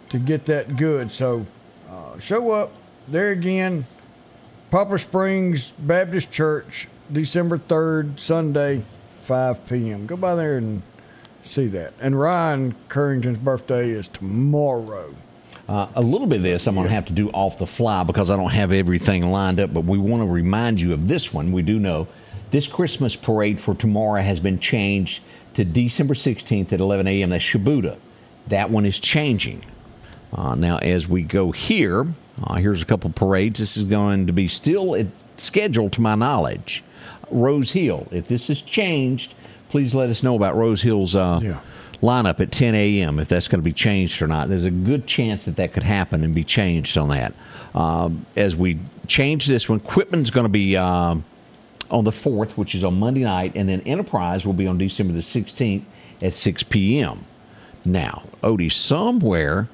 to 0.09 0.19
get 0.19 0.45
that 0.45 0.77
good. 0.77 1.09
So 1.09 1.45
uh, 1.89 2.19
show 2.19 2.51
up 2.51 2.71
there 3.07 3.31
again, 3.31 3.85
Poplar 4.69 4.97
Springs 4.97 5.71
Baptist 5.71 6.31
Church, 6.31 6.87
December 7.11 7.57
third, 7.57 8.19
Sunday, 8.19 8.83
five 9.07 9.65
p.m. 9.67 10.05
Go 10.05 10.17
by 10.17 10.35
there 10.35 10.57
and 10.57 10.81
see 11.41 11.67
that. 11.67 11.93
And 11.99 12.19
Ryan 12.19 12.75
Currington's 12.89 13.39
birthday 13.39 13.89
is 13.89 14.07
tomorrow. 14.07 15.13
Uh, 15.67 15.87
a 15.95 16.01
little 16.01 16.27
bit 16.27 16.37
of 16.37 16.41
this 16.41 16.67
I'm 16.67 16.75
going 16.75 16.87
to 16.87 16.93
have 16.93 17.05
to 17.05 17.13
do 17.13 17.29
off 17.29 17.57
the 17.57 17.67
fly 17.67 18.03
because 18.03 18.29
I 18.29 18.35
don't 18.35 18.51
have 18.51 18.71
everything 18.71 19.25
lined 19.31 19.59
up, 19.59 19.73
but 19.73 19.85
we 19.85 19.97
want 19.97 20.21
to 20.23 20.27
remind 20.27 20.79
you 20.81 20.93
of 20.93 21.07
this 21.07 21.33
one. 21.33 21.51
We 21.51 21.61
do 21.61 21.79
know 21.79 22.07
this 22.51 22.67
Christmas 22.67 23.15
parade 23.15 23.59
for 23.59 23.73
tomorrow 23.73 24.21
has 24.21 24.39
been 24.39 24.59
changed 24.59 25.23
to 25.53 25.63
December 25.63 26.13
16th 26.13 26.73
at 26.73 26.79
11 26.79 27.07
a.m. 27.07 27.29
That's 27.29 27.43
Shubuta. 27.43 27.97
That 28.47 28.69
one 28.69 28.85
is 28.85 28.99
changing. 28.99 29.63
Uh, 30.33 30.55
now, 30.55 30.77
as 30.79 31.07
we 31.07 31.23
go 31.23 31.51
here, 31.51 32.05
uh, 32.43 32.55
here's 32.55 32.81
a 32.81 32.85
couple 32.85 33.09
parades. 33.11 33.59
This 33.59 33.77
is 33.77 33.85
going 33.85 34.27
to 34.27 34.33
be 34.33 34.47
still 34.47 34.97
scheduled 35.37 35.93
to 35.93 36.01
my 36.01 36.15
knowledge. 36.15 36.83
Rose 37.31 37.71
Hill. 37.71 38.07
If 38.11 38.27
this 38.27 38.49
is 38.49 38.61
changed, 38.61 39.33
please 39.69 39.95
let 39.95 40.09
us 40.09 40.23
know 40.23 40.35
about 40.35 40.55
Rose 40.55 40.81
Hill's 40.81 41.15
uh, 41.15 41.39
Yeah. 41.41 41.59
Lineup 42.03 42.41
at 42.41 42.51
10 42.51 42.75
a.m. 42.75 43.17
if 43.17 43.29
that's 43.29 43.47
going 43.47 43.61
to 43.61 43.63
be 43.63 43.71
changed 43.71 44.21
or 44.21 44.27
not. 44.27 44.49
There's 44.49 44.65
a 44.65 44.71
good 44.71 45.07
chance 45.07 45.45
that 45.45 45.55
that 45.55 45.73
could 45.73 45.83
happen 45.83 46.23
and 46.23 46.35
be 46.35 46.43
changed 46.43 46.97
on 46.97 47.09
that. 47.09 47.33
Um, 47.73 48.25
as 48.35 48.55
we 48.55 48.77
change 49.07 49.47
this 49.47 49.69
one, 49.69 49.79
Quitman's 49.79 50.29
going 50.29 50.45
to 50.45 50.51
be 50.51 50.75
um, 50.75 51.23
on 51.89 52.03
the 52.03 52.11
4th, 52.11 52.51
which 52.51 52.75
is 52.75 52.83
on 52.83 52.99
Monday 52.99 53.23
night, 53.23 53.53
and 53.55 53.67
then 53.67 53.81
Enterprise 53.81 54.45
will 54.45 54.53
be 54.53 54.67
on 54.67 54.77
December 54.77 55.13
the 55.13 55.19
16th 55.19 55.83
at 56.21 56.33
6 56.33 56.63
p.m. 56.63 57.25
Now, 57.85 58.23
Odie, 58.43 58.71
somewhere, 58.71 59.69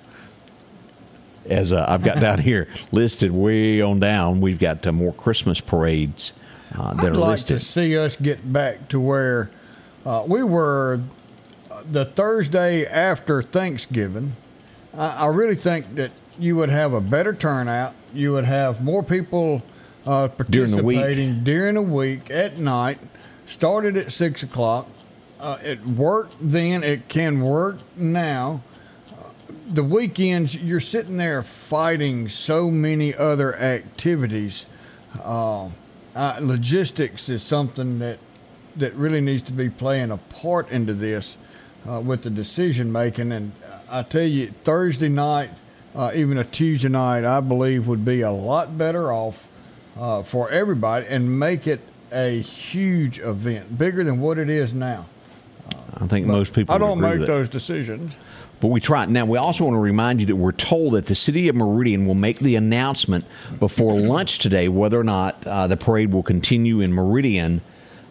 as 1.45 1.73
uh, 1.73 1.85
I've 1.89 2.03
got 2.03 2.19
down 2.19 2.39
here 2.41 2.67
listed 2.91 3.31
way 3.31 3.81
on 3.81 3.99
down, 3.99 4.39
we've 4.39 4.59
got 4.59 4.85
uh, 4.85 4.91
more 4.91 5.13
Christmas 5.13 5.59
parades 5.59 6.33
uh, 6.77 6.93
that 6.93 7.05
I'd 7.05 7.11
are 7.11 7.15
like 7.15 7.29
listed. 7.31 7.59
to 7.59 7.65
see 7.65 7.97
us 7.97 8.15
get 8.15 8.51
back 8.53 8.87
to 8.89 8.99
where 8.99 9.49
uh, 10.05 10.23
we 10.27 10.43
were 10.43 11.01
the 11.89 12.05
Thursday 12.05 12.85
after 12.85 13.41
Thanksgiving. 13.41 14.35
I, 14.97 15.25
I 15.25 15.25
really 15.27 15.55
think 15.55 15.95
that 15.95 16.11
you 16.37 16.55
would 16.55 16.69
have 16.69 16.93
a 16.93 17.01
better 17.01 17.33
turnout. 17.33 17.93
You 18.13 18.33
would 18.33 18.45
have 18.45 18.83
more 18.83 19.03
people 19.03 19.61
uh, 20.05 20.27
During 20.49 20.71
the 20.71 20.83
participating 20.83 21.43
during 21.43 21.75
the 21.75 21.81
week 21.81 22.31
at 22.31 22.57
night. 22.57 22.99
Started 23.45 23.97
at 23.97 24.11
six 24.11 24.43
o'clock. 24.43 24.87
Uh, 25.39 25.57
it 25.63 25.85
worked 25.85 26.35
then. 26.41 26.83
It 26.83 27.07
can 27.07 27.41
work 27.41 27.77
now 27.95 28.61
the 29.69 29.83
weekends 29.83 30.55
you're 30.55 30.79
sitting 30.79 31.17
there 31.17 31.43
fighting 31.43 32.27
so 32.27 32.71
many 32.71 33.13
other 33.13 33.55
activities. 33.55 34.65
Uh, 35.23 35.69
uh, 36.15 36.39
logistics 36.41 37.29
is 37.29 37.43
something 37.43 37.99
that 37.99 38.17
that 38.75 38.93
really 38.93 39.21
needs 39.21 39.41
to 39.43 39.53
be 39.53 39.69
playing 39.69 40.11
a 40.11 40.17
part 40.17 40.69
into 40.69 40.93
this 40.93 41.37
uh, 41.87 41.99
with 41.99 42.23
the 42.23 42.29
decision 42.29 42.91
making. 42.91 43.31
And 43.31 43.51
I 43.89 44.03
tell 44.03 44.23
you, 44.23 44.47
Thursday 44.47 45.09
night, 45.09 45.51
uh, 45.95 46.11
even 46.15 46.37
a 46.37 46.43
Tuesday 46.43 46.89
night, 46.89 47.25
I 47.25 47.39
believe 47.39 47.87
would 47.87 48.05
be 48.05 48.21
a 48.21 48.31
lot 48.31 48.77
better 48.77 49.11
off 49.11 49.47
uh, 49.97 50.23
for 50.23 50.49
everybody 50.49 51.05
and 51.07 51.39
make 51.39 51.67
it 51.67 51.81
a 52.11 52.41
huge 52.41 53.19
event, 53.19 53.77
bigger 53.77 54.03
than 54.03 54.19
what 54.19 54.37
it 54.37 54.49
is 54.49 54.73
now. 54.73 55.05
I 55.95 56.07
think 56.07 56.25
most 56.27 56.53
people. 56.53 56.73
I 56.73 56.77
don't 56.77 56.99
make 56.99 57.19
those 57.19 57.49
decisions. 57.49 58.17
But 58.59 58.67
we 58.67 58.81
try. 58.81 59.05
Now, 59.05 59.25
we 59.25 59.37
also 59.37 59.63
want 59.63 59.75
to 59.75 59.79
remind 59.79 60.19
you 60.19 60.25
that 60.27 60.35
we're 60.35 60.51
told 60.51 60.93
that 60.93 61.05
the 61.05 61.15
city 61.15 61.47
of 61.47 61.55
Meridian 61.55 62.05
will 62.05 62.15
make 62.15 62.39
the 62.39 62.55
announcement 62.55 63.25
before 63.59 63.97
lunch 63.97 64.39
today 64.39 64.67
whether 64.67 64.99
or 64.99 65.03
not 65.03 65.45
uh, 65.47 65.67
the 65.67 65.77
parade 65.77 66.11
will 66.11 66.23
continue 66.23 66.81
in 66.81 66.93
Meridian 66.93 67.61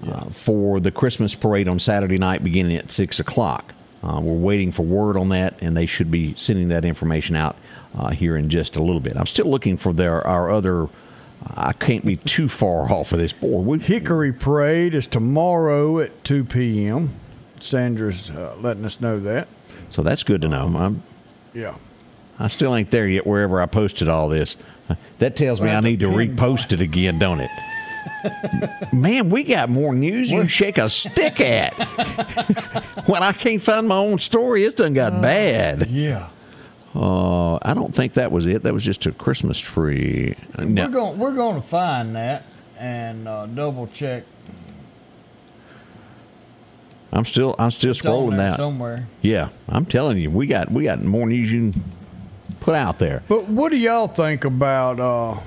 uh, 0.06 0.24
for 0.30 0.80
the 0.80 0.90
Christmas 0.90 1.34
parade 1.34 1.68
on 1.68 1.78
Saturday 1.78 2.18
night 2.18 2.42
beginning 2.42 2.76
at 2.76 2.90
6 2.90 3.20
o'clock. 3.20 3.74
Uh, 4.02 4.20
we're 4.22 4.32
waiting 4.32 4.70
for 4.70 4.84
word 4.84 5.16
on 5.16 5.30
that, 5.30 5.60
and 5.60 5.76
they 5.76 5.86
should 5.86 6.10
be 6.10 6.34
sending 6.34 6.68
that 6.68 6.84
information 6.84 7.34
out 7.34 7.56
uh, 7.96 8.10
here 8.10 8.36
in 8.36 8.48
just 8.48 8.76
a 8.76 8.82
little 8.82 9.00
bit. 9.00 9.16
I'm 9.16 9.26
still 9.26 9.50
looking 9.50 9.76
for 9.76 9.92
their 9.92 10.24
our 10.26 10.50
other 10.50 10.88
I 11.56 11.72
can't 11.72 12.04
be 12.04 12.16
too 12.16 12.48
far 12.48 12.92
off 12.92 13.12
of 13.12 13.18
this 13.18 13.32
board. 13.32 13.66
We, 13.66 13.78
Hickory 13.78 14.32
Parade 14.32 14.94
is 14.94 15.06
tomorrow 15.06 16.00
at 16.00 16.24
2 16.24 16.44
p.m. 16.44 17.10
Sandra's 17.60 18.30
uh, 18.30 18.56
letting 18.60 18.84
us 18.84 19.00
know 19.00 19.18
that. 19.20 19.48
so 19.90 20.02
that's 20.02 20.22
good 20.22 20.42
to 20.42 20.48
know. 20.48 20.66
I'm, 20.76 21.02
Yeah. 21.52 21.74
I 22.38 22.46
still 22.46 22.74
ain't 22.76 22.92
there 22.92 23.08
yet. 23.08 23.26
Wherever 23.26 23.60
I 23.60 23.66
posted 23.66 24.08
all 24.08 24.28
this, 24.28 24.56
that 25.18 25.34
tells 25.34 25.60
me 25.60 25.70
I 25.70 25.80
need 25.80 26.00
to 26.00 26.08
repost 26.08 26.72
it 26.72 26.80
again, 26.80 27.18
don't 27.18 27.40
it? 27.40 27.50
Man, 28.92 29.30
we 29.30 29.44
got 29.44 29.68
more 29.70 29.94
news 29.94 30.30
you 30.30 30.46
shake 30.48 30.78
a 30.78 30.88
stick 30.88 31.40
at. 31.40 31.72
when 33.08 33.22
I 33.22 33.32
can't 33.32 33.62
find 33.62 33.86
my 33.88 33.96
own 33.96 34.18
story, 34.18 34.64
it's 34.64 34.74
done 34.74 34.94
got 34.94 35.20
bad. 35.22 35.88
Yeah. 35.90 36.28
Uh, 36.94 37.56
I 37.62 37.74
don't 37.74 37.94
think 37.94 38.14
that 38.14 38.32
was 38.32 38.46
it. 38.46 38.62
That 38.62 38.72
was 38.72 38.84
just 38.84 39.06
a 39.06 39.12
Christmas 39.12 39.58
tree. 39.58 40.34
No. 40.58 40.84
We're 40.86 40.90
going 40.90 41.18
we're 41.18 41.34
going 41.34 41.56
to 41.60 41.66
find 41.66 42.16
that 42.16 42.44
and 42.78 43.28
uh, 43.28 43.46
double 43.46 43.86
check. 43.88 44.24
I'm 47.12 47.24
still 47.24 47.54
I'm 47.58 47.70
still 47.70 47.90
It's 47.90 48.02
scrolling 48.02 48.36
down. 48.36 48.56
somewhere. 48.56 49.06
Yeah, 49.22 49.48
I'm 49.68 49.84
telling 49.86 50.18
you, 50.18 50.30
we 50.30 50.46
got 50.46 50.70
we 50.70 50.84
got 50.84 51.02
more 51.02 51.26
news 51.26 51.50
you 51.52 51.72
can 51.72 51.82
put 52.60 52.74
out 52.74 52.98
there. 52.98 53.22
But 53.28 53.48
what 53.48 53.70
do 53.70 53.78
y'all 53.78 54.08
think 54.08 54.44
about 54.44 55.00
uh, 55.00 55.40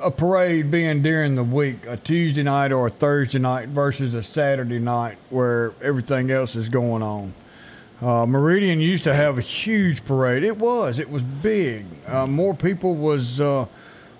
a 0.00 0.10
parade 0.10 0.70
being 0.70 1.02
during 1.02 1.34
the 1.34 1.44
week, 1.44 1.86
a 1.86 1.96
Tuesday 1.96 2.42
night 2.42 2.72
or 2.72 2.86
a 2.86 2.90
Thursday 2.90 3.38
night 3.38 3.68
versus 3.68 4.14
a 4.14 4.22
Saturday 4.22 4.78
night 4.78 5.16
where 5.30 5.72
everything 5.82 6.30
else 6.30 6.56
is 6.56 6.68
going 6.68 7.02
on? 7.02 7.34
Uh, 8.02 8.26
Meridian 8.26 8.80
used 8.80 9.04
to 9.04 9.14
have 9.14 9.38
a 9.38 9.40
huge 9.40 10.04
parade. 10.04 10.42
It 10.42 10.58
was. 10.58 10.98
It 10.98 11.08
was 11.10 11.22
big. 11.22 11.86
Uh, 12.06 12.26
more 12.26 12.54
people 12.54 12.94
was 12.94 13.40
uh, 13.40 13.66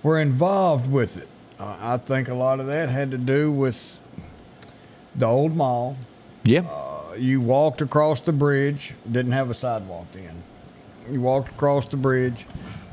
were 0.01 0.19
involved 0.19 0.89
with 0.91 1.17
it. 1.17 1.27
Uh, 1.59 1.75
I 1.79 1.97
think 1.97 2.27
a 2.29 2.33
lot 2.33 2.59
of 2.59 2.67
that 2.67 2.89
had 2.89 3.11
to 3.11 3.17
do 3.17 3.51
with 3.51 3.99
the 5.15 5.25
old 5.25 5.55
mall. 5.55 5.97
Yeah, 6.43 6.61
Uh, 6.61 7.15
you 7.17 7.39
walked 7.41 7.81
across 7.81 8.21
the 8.21 8.33
bridge, 8.33 8.93
didn't 9.11 9.31
have 9.31 9.49
a 9.49 9.53
sidewalk 9.53 10.05
then. 10.13 10.43
You 11.11 11.21
walked 11.21 11.49
across 11.49 11.87
the 11.87 11.97
bridge, 11.97 12.45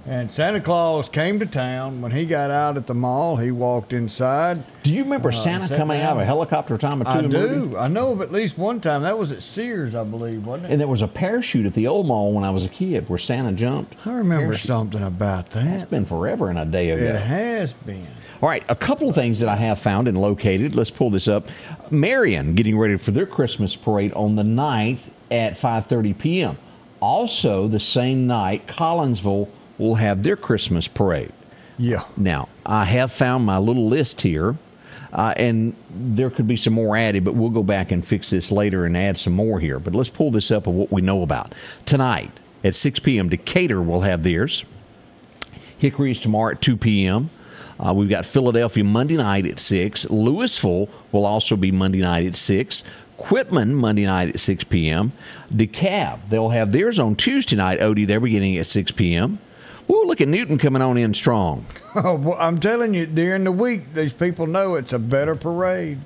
and 0.04 0.30
Santa 0.30 0.60
Claus 0.60 1.08
came 1.08 1.38
to 1.38 1.46
town. 1.46 2.00
When 2.00 2.10
he 2.10 2.24
got 2.26 2.50
out 2.50 2.76
at 2.76 2.86
the 2.86 2.94
mall, 2.94 3.36
he 3.36 3.50
walked 3.52 3.92
inside. 3.92 4.64
Do 4.82 4.92
you 4.92 5.04
remember 5.04 5.28
Uh, 5.28 5.32
Santa 5.32 5.76
coming 5.76 6.00
out 6.00 6.16
of 6.16 6.22
a 6.22 6.24
helicopter 6.24 6.76
time? 6.76 7.02
I 7.06 7.22
do. 7.22 7.76
I 7.78 7.86
know 7.88 8.10
of 8.12 8.20
at 8.20 8.32
least 8.32 8.58
one 8.58 8.80
time. 8.80 9.02
That 9.02 9.16
was 9.16 9.30
at 9.30 9.42
Sears, 9.42 9.94
I 9.94 10.02
believe, 10.04 10.44
wasn't 10.44 10.66
it? 10.66 10.72
And 10.72 10.80
there 10.80 10.88
was 10.88 11.02
a 11.02 11.08
parachute 11.08 11.66
at 11.66 11.74
the 11.74 11.86
old 11.86 12.06
mall 12.08 12.32
when 12.32 12.42
I 12.42 12.50
was 12.50 12.64
a 12.64 12.68
kid 12.68 13.08
where 13.08 13.18
Santa 13.18 13.52
jumped. 13.52 13.94
I 14.04 14.14
remember 14.14 14.46
Parachute. 14.46 14.66
something 14.66 15.02
about 15.04 15.46
It's 15.46 15.54
That's 15.54 15.84
been 15.84 16.04
forever 16.04 16.48
and 16.48 16.58
a 16.58 16.64
day 16.64 16.90
ago. 16.90 17.04
It 17.04 17.14
has 17.20 17.72
been. 17.72 18.06
All 18.42 18.48
right, 18.48 18.64
a 18.68 18.74
couple 18.74 19.08
of 19.08 19.14
things 19.14 19.38
that 19.38 19.48
I 19.48 19.54
have 19.54 19.78
found 19.78 20.08
and 20.08 20.20
located. 20.20 20.74
Let's 20.74 20.90
pull 20.90 21.10
this 21.10 21.28
up. 21.28 21.46
Marion 21.92 22.54
getting 22.54 22.76
ready 22.76 22.96
for 22.96 23.12
their 23.12 23.26
Christmas 23.26 23.76
parade 23.76 24.12
on 24.14 24.34
the 24.34 24.42
9th 24.42 25.10
at 25.30 25.52
5:30 25.52 26.18
p.m. 26.18 26.58
Also, 26.98 27.68
the 27.68 27.78
same 27.80 28.26
night, 28.26 28.66
Collinsville 28.66 29.48
will 29.82 29.96
have 29.96 30.22
their 30.22 30.36
Christmas 30.36 30.88
parade. 30.88 31.32
Yeah. 31.78 32.04
Now, 32.16 32.48
I 32.64 32.84
have 32.84 33.12
found 33.12 33.44
my 33.44 33.58
little 33.58 33.86
list 33.86 34.20
here, 34.20 34.56
uh, 35.12 35.34
and 35.36 35.74
there 35.90 36.30
could 36.30 36.46
be 36.46 36.56
some 36.56 36.74
more 36.74 36.96
added, 36.96 37.24
but 37.24 37.34
we'll 37.34 37.50
go 37.50 37.62
back 37.62 37.90
and 37.90 38.04
fix 38.04 38.30
this 38.30 38.52
later 38.52 38.84
and 38.84 38.96
add 38.96 39.18
some 39.18 39.32
more 39.32 39.58
here. 39.58 39.78
But 39.78 39.94
let's 39.94 40.10
pull 40.10 40.30
this 40.30 40.50
up 40.50 40.66
of 40.66 40.74
what 40.74 40.92
we 40.92 41.02
know 41.02 41.22
about. 41.22 41.54
Tonight 41.86 42.30
at 42.64 42.74
6 42.74 43.00
p.m., 43.00 43.28
Decatur 43.28 43.82
will 43.82 44.02
have 44.02 44.22
theirs. 44.22 44.64
Hickory's 45.78 46.20
tomorrow 46.20 46.52
at 46.52 46.62
2 46.62 46.76
p.m. 46.76 47.30
Uh, 47.80 47.92
we've 47.92 48.08
got 48.08 48.24
Philadelphia 48.24 48.84
Monday 48.84 49.16
night 49.16 49.46
at 49.46 49.58
6. 49.58 50.08
Louisville 50.10 50.88
will 51.10 51.26
also 51.26 51.56
be 51.56 51.72
Monday 51.72 52.00
night 52.00 52.26
at 52.26 52.36
6. 52.36 52.84
Quitman 53.16 53.74
Monday 53.74 54.06
night 54.06 54.28
at 54.28 54.40
6 54.40 54.64
p.m. 54.64 55.12
DeKalb, 55.50 56.28
they'll 56.28 56.50
have 56.50 56.72
theirs 56.72 56.98
on 56.98 57.16
Tuesday 57.16 57.56
night. 57.56 57.80
Odie, 57.80 58.06
they're 58.06 58.20
beginning 58.20 58.56
at 58.58 58.66
6 58.66 58.92
p.m. 58.92 59.38
Woo, 59.88 60.04
look 60.04 60.20
at 60.20 60.28
Newton 60.28 60.58
coming 60.58 60.82
on 60.82 60.96
in 60.96 61.14
strong. 61.14 61.64
Oh, 61.94 62.14
well, 62.14 62.38
I'm 62.40 62.58
telling 62.58 62.94
you, 62.94 63.04
during 63.04 63.44
the 63.44 63.52
week, 63.52 63.92
these 63.92 64.14
people 64.14 64.46
know 64.46 64.76
it's 64.76 64.94
a 64.94 64.98
better 64.98 65.34
parade. 65.34 65.98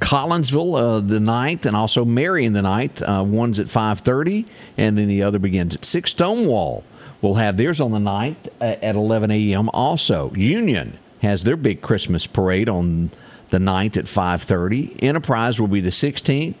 Collinsville 0.00 0.76
uh, 0.76 1.00
the 1.00 1.20
9th 1.20 1.64
and 1.64 1.76
also 1.76 2.04
Marion 2.04 2.52
the 2.52 2.60
9th. 2.60 3.02
Uh, 3.02 3.22
one's 3.22 3.60
at 3.60 3.66
5.30 3.68 4.46
and 4.76 4.98
then 4.98 5.06
the 5.06 5.22
other 5.22 5.38
begins 5.38 5.76
at 5.76 5.84
6. 5.84 6.10
Stonewall 6.10 6.82
will 7.22 7.34
have 7.34 7.56
theirs 7.56 7.80
on 7.80 7.92
the 7.92 7.98
9th 7.98 8.48
uh, 8.60 8.64
at 8.82 8.96
11 8.96 9.30
a.m. 9.30 9.70
also. 9.70 10.32
Union 10.34 10.98
has 11.22 11.44
their 11.44 11.56
big 11.56 11.80
Christmas 11.80 12.26
parade 12.26 12.68
on 12.68 13.10
the 13.50 13.58
9th 13.58 13.96
at 13.96 14.04
5.30. 14.06 15.02
Enterprise 15.02 15.60
will 15.60 15.68
be 15.68 15.80
the 15.80 15.90
16th. 15.90 16.54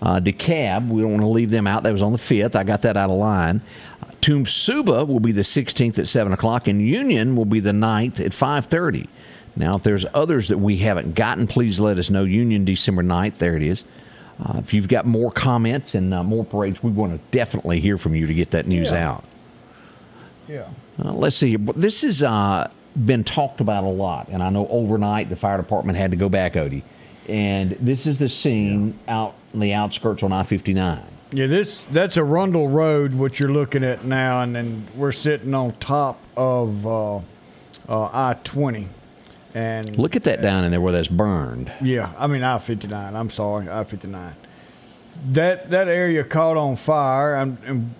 Uh, 0.00 0.18
DeKalb, 0.18 0.88
we 0.88 1.02
don't 1.02 1.10
want 1.10 1.22
to 1.22 1.28
leave 1.28 1.50
them 1.50 1.66
out. 1.66 1.82
That 1.82 1.92
was 1.92 2.02
on 2.02 2.12
the 2.12 2.18
5th. 2.18 2.56
I 2.56 2.64
got 2.64 2.82
that 2.82 2.96
out 2.96 3.10
of 3.10 3.16
line. 3.16 3.60
Toomsuba 4.20 5.06
will 5.06 5.20
be 5.20 5.32
the 5.32 5.40
16th 5.42 5.98
at 5.98 6.06
7 6.06 6.32
o'clock, 6.32 6.68
and 6.68 6.80
Union 6.82 7.36
will 7.36 7.44
be 7.46 7.60
the 7.60 7.72
9th 7.72 8.20
at 8.20 8.32
5.30. 8.32 9.08
Now, 9.56 9.74
if 9.76 9.82
there's 9.82 10.06
others 10.14 10.48
that 10.48 10.58
we 10.58 10.76
haven't 10.78 11.14
gotten, 11.14 11.46
please 11.46 11.80
let 11.80 11.98
us 11.98 12.10
know. 12.10 12.24
Union, 12.24 12.64
December 12.64 13.02
9th, 13.02 13.38
there 13.38 13.56
it 13.56 13.62
is. 13.62 13.84
Uh, 14.42 14.58
if 14.58 14.72
you've 14.72 14.88
got 14.88 15.06
more 15.06 15.30
comments 15.30 15.94
and 15.94 16.14
uh, 16.14 16.22
more 16.22 16.44
parades, 16.44 16.82
we 16.82 16.90
want 16.90 17.12
to 17.12 17.20
definitely 17.30 17.80
hear 17.80 17.98
from 17.98 18.14
you 18.14 18.26
to 18.26 18.34
get 18.34 18.50
that 18.52 18.66
news 18.66 18.92
Yeah. 18.92 19.10
out. 19.10 19.24
Yeah. 20.48 20.64
Uh, 21.02 21.12
let's 21.12 21.36
see 21.36 21.56
This 21.56 22.02
has 22.02 22.22
uh, 22.22 22.70
been 23.04 23.22
talked 23.24 23.60
about 23.60 23.84
a 23.84 23.88
lot, 23.88 24.28
and 24.28 24.42
I 24.42 24.50
know 24.50 24.66
overnight 24.68 25.28
the 25.28 25.36
fire 25.36 25.56
department 25.56 25.98
had 25.98 26.10
to 26.10 26.16
go 26.16 26.28
back, 26.28 26.54
Odie. 26.54 26.82
And 27.28 27.72
this 27.72 28.06
is 28.06 28.18
the 28.18 28.28
scene 28.28 28.98
out 29.08 29.34
in 29.54 29.60
the 29.60 29.74
outskirts 29.74 30.22
on 30.22 30.32
I 30.32 30.42
59. 30.42 31.02
Yeah, 31.32 31.46
this 31.46 31.84
that's 31.84 32.16
a 32.16 32.24
Rundle 32.24 32.68
Road, 32.68 33.14
what 33.14 33.38
you're 33.38 33.52
looking 33.52 33.84
at 33.84 34.04
now, 34.04 34.42
and 34.42 34.54
then 34.54 34.86
we're 34.96 35.12
sitting 35.12 35.54
on 35.54 35.72
top 35.74 36.20
of 36.36 36.84
uh, 36.86 37.16
uh, 37.16 37.20
I-20, 37.88 38.86
and 39.54 39.96
Look 39.96 40.16
at 40.16 40.24
that 40.24 40.42
down 40.42 40.64
in 40.64 40.72
there 40.72 40.80
where 40.80 40.92
that's 40.92 41.08
burned. 41.08 41.72
yeah, 41.80 42.12
I 42.18 42.26
mean 42.26 42.42
I-59. 42.42 43.14
I'm 43.14 43.30
sorry, 43.30 43.68
I-59. 43.68 44.34
That 45.32 45.70
that 45.70 45.86
area 45.86 46.24
caught 46.24 46.56
on 46.56 46.74
fire. 46.74 47.36
I'm, 47.36 47.58
I'm 47.64 47.94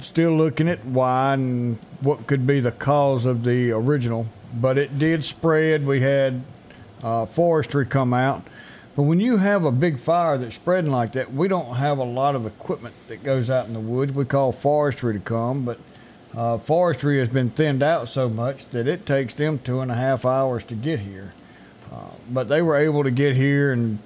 still 0.00 0.34
looking 0.34 0.68
at 0.68 0.84
why 0.86 1.34
and 1.34 1.76
what 2.00 2.26
could 2.26 2.46
be 2.46 2.60
the 2.60 2.72
cause 2.72 3.26
of 3.26 3.44
the 3.44 3.72
original, 3.72 4.26
but 4.54 4.78
it 4.78 4.98
did 4.98 5.22
spread. 5.22 5.86
We 5.86 6.00
had 6.00 6.42
uh, 7.02 7.26
forestry 7.26 7.84
come 7.84 8.14
out. 8.14 8.42
But 8.96 9.02
when 9.02 9.18
you 9.18 9.38
have 9.38 9.64
a 9.64 9.72
big 9.72 9.98
fire 9.98 10.38
that's 10.38 10.54
spreading 10.54 10.90
like 10.90 11.12
that, 11.12 11.32
we 11.32 11.48
don't 11.48 11.76
have 11.76 11.98
a 11.98 12.04
lot 12.04 12.36
of 12.36 12.46
equipment 12.46 12.94
that 13.08 13.24
goes 13.24 13.50
out 13.50 13.66
in 13.66 13.72
the 13.72 13.80
woods. 13.80 14.12
We 14.12 14.24
call 14.24 14.52
forestry 14.52 15.14
to 15.14 15.20
come, 15.20 15.64
but 15.64 15.78
uh, 16.36 16.58
forestry 16.58 17.18
has 17.18 17.28
been 17.28 17.50
thinned 17.50 17.82
out 17.82 18.08
so 18.08 18.28
much 18.28 18.66
that 18.70 18.86
it 18.86 19.04
takes 19.04 19.34
them 19.34 19.58
two 19.58 19.80
and 19.80 19.90
a 19.90 19.94
half 19.94 20.24
hours 20.24 20.64
to 20.64 20.74
get 20.74 21.00
here. 21.00 21.32
Uh, 21.92 22.10
but 22.30 22.48
they 22.48 22.62
were 22.62 22.76
able 22.76 23.04
to 23.04 23.10
get 23.10 23.36
here 23.36 23.72
and 23.72 23.98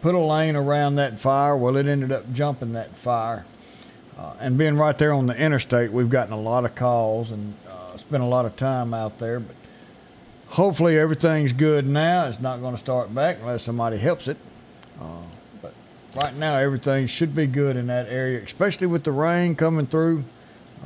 put 0.00 0.14
a 0.14 0.20
lane 0.20 0.56
around 0.56 0.96
that 0.96 1.18
fire. 1.18 1.56
Well, 1.56 1.76
it 1.76 1.86
ended 1.86 2.12
up 2.12 2.32
jumping 2.32 2.72
that 2.72 2.96
fire. 2.96 3.44
Uh, 4.18 4.34
and 4.40 4.56
being 4.56 4.76
right 4.76 4.96
there 4.96 5.12
on 5.12 5.26
the 5.26 5.36
interstate, 5.36 5.92
we've 5.92 6.10
gotten 6.10 6.32
a 6.32 6.40
lot 6.40 6.64
of 6.64 6.74
calls 6.74 7.30
and 7.30 7.54
uh, 7.68 7.96
spent 7.96 8.22
a 8.22 8.26
lot 8.26 8.46
of 8.46 8.56
time 8.56 8.94
out 8.94 9.18
there. 9.18 9.40
But 9.40 9.55
hopefully 10.48 10.98
everything's 10.98 11.52
good 11.52 11.86
now. 11.86 12.26
It's 12.26 12.40
not 12.40 12.60
going 12.60 12.74
to 12.74 12.78
start 12.78 13.14
back 13.14 13.38
unless 13.40 13.62
somebody 13.62 13.98
helps 13.98 14.28
it. 14.28 14.36
Uh, 15.00 15.22
but 15.60 15.74
right 16.16 16.34
now, 16.34 16.56
everything 16.56 17.06
should 17.06 17.34
be 17.34 17.46
good 17.46 17.76
in 17.76 17.86
that 17.88 18.08
area, 18.08 18.42
especially 18.42 18.86
with 18.86 19.04
the 19.04 19.12
rain 19.12 19.54
coming 19.54 19.86
through. 19.86 20.24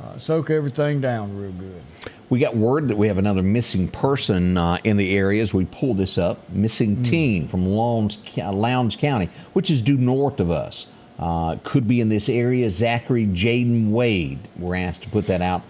Uh, 0.01 0.17
soak 0.17 0.49
everything 0.49 1.01
down 1.01 1.37
real 1.37 1.51
good. 1.51 1.83
We 2.29 2.39
got 2.39 2.55
word 2.55 2.87
that 2.87 2.97
we 2.97 3.07
have 3.09 3.17
another 3.17 3.43
missing 3.43 3.89
person 3.89 4.57
uh, 4.57 4.77
in 4.85 4.95
the 4.95 5.15
area 5.17 5.41
as 5.41 5.53
we 5.53 5.65
pull 5.65 5.93
this 5.93 6.17
up. 6.17 6.49
Missing 6.49 7.03
teen 7.03 7.47
from 7.47 7.65
Lowndes, 7.65 8.17
Lowndes 8.37 8.95
County, 8.95 9.29
which 9.51 9.69
is 9.69 9.81
due 9.81 9.97
north 9.97 10.39
of 10.39 10.49
us. 10.49 10.87
Uh, 11.19 11.57
could 11.63 11.87
be 11.87 11.99
in 11.99 12.09
this 12.09 12.29
area. 12.29 12.69
Zachary 12.69 13.27
Jaden 13.27 13.91
Wade. 13.91 14.39
We're 14.57 14.75
asked 14.75 15.03
to 15.03 15.09
put 15.09 15.27
that 15.27 15.41
out. 15.41 15.61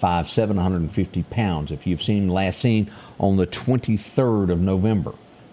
5'7", 0.00 0.48
150 0.48 1.22
pounds. 1.24 1.72
If 1.72 1.86
you've 1.86 2.02
seen 2.02 2.28
last 2.28 2.58
seen 2.58 2.90
on 3.18 3.36
the 3.36 3.46
23rd 3.46 4.50
of 4.50 4.60
November, 4.60 5.12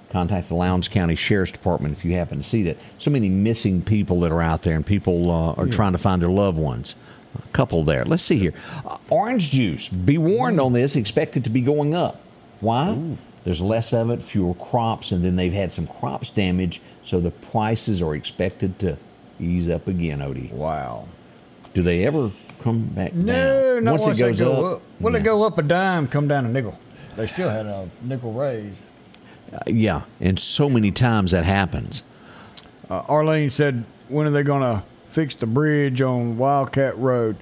contact 0.10 0.48
the 0.48 0.56
Lowndes 0.56 0.88
County 0.88 1.16
Sheriff's 1.16 1.52
Department 1.52 1.98
if 1.98 2.06
you 2.06 2.14
happen 2.14 2.38
to 2.38 2.44
see 2.44 2.64
that. 2.64 2.78
So 2.98 3.12
many 3.12 3.30
missing 3.30 3.82
people 3.82 4.22
that 4.22 4.32
are 4.32 4.42
out 4.42 4.64
there, 4.64 4.76
and 4.76 4.86
people 4.86 5.32
uh, 5.32 5.54
are 5.54 5.68
trying 5.68 5.92
to 5.92 5.98
find 5.98 6.22
their 6.22 6.30
loved 6.30 6.58
ones. 6.58 6.96
A 7.38 7.48
couple 7.50 7.84
there. 7.84 8.06
Let's 8.06 8.24
see 8.24 8.38
here. 8.38 8.54
Uh, 8.86 8.98
orange 9.10 9.52
juice. 9.52 9.90
Be 9.90 10.18
warned 10.18 10.62
on 10.62 10.72
this. 10.72 10.96
Expected 10.96 11.44
to 11.44 11.50
be 11.50 11.62
going 11.62 11.94
up. 11.94 12.22
Why? 12.62 13.18
There's 13.44 13.62
less 13.62 13.94
of 13.94 14.10
it, 14.10 14.22
fewer 14.24 14.56
crops, 14.56 15.12
and 15.12 15.24
then 15.24 15.36
they've 15.36 15.54
had 15.54 15.72
some 15.72 15.86
crops 15.86 16.32
damage, 16.32 16.82
so 17.04 17.20
the 17.20 17.30
prices 17.30 18.02
are 18.02 18.16
expected 18.16 18.80
to 18.80 18.98
ease 19.40 19.70
up 19.70 19.88
again. 19.88 20.20
Odie. 20.20 20.52
Wow. 20.52 21.08
Do 21.74 21.84
they 21.84 22.06
ever 22.08 22.32
come 22.66 22.86
back 22.88 23.14
No, 23.14 23.76
down? 23.76 23.84
not 23.84 23.92
once, 23.92 24.06
once, 24.08 24.20
it 24.20 24.22
goes 24.24 24.40
go 24.40 24.66
up. 24.66 24.74
up. 24.78 24.82
Well, 25.00 25.14
they 25.14 25.20
no. 25.20 25.26
go 25.26 25.44
up 25.44 25.58
a 25.58 25.62
dime, 25.62 26.08
come 26.08 26.28
down 26.28 26.46
a 26.46 26.50
nickel. 26.50 26.78
they 27.16 27.28
still 27.28 27.50
had 27.50 27.66
a 27.68 27.88
nickel 28.02 28.34
raise. 28.34 28.82
Uh, 29.54 29.60
yeah, 29.68 30.02
and 30.20 30.40
so 30.40 30.68
many 30.68 30.92
times 30.92 31.32
that 31.32 31.46
happens. 31.46 32.02
Uh, 32.90 33.04
Arlene 33.08 33.50
said, 33.52 33.86
"When 34.10 34.26
are 34.26 34.32
they 34.32 34.42
going 34.44 34.62
to 34.62 34.84
fix 35.08 35.36
the 35.36 35.46
bridge 35.46 36.02
on 36.02 36.38
Wildcat 36.38 36.98
Road?" 36.98 37.38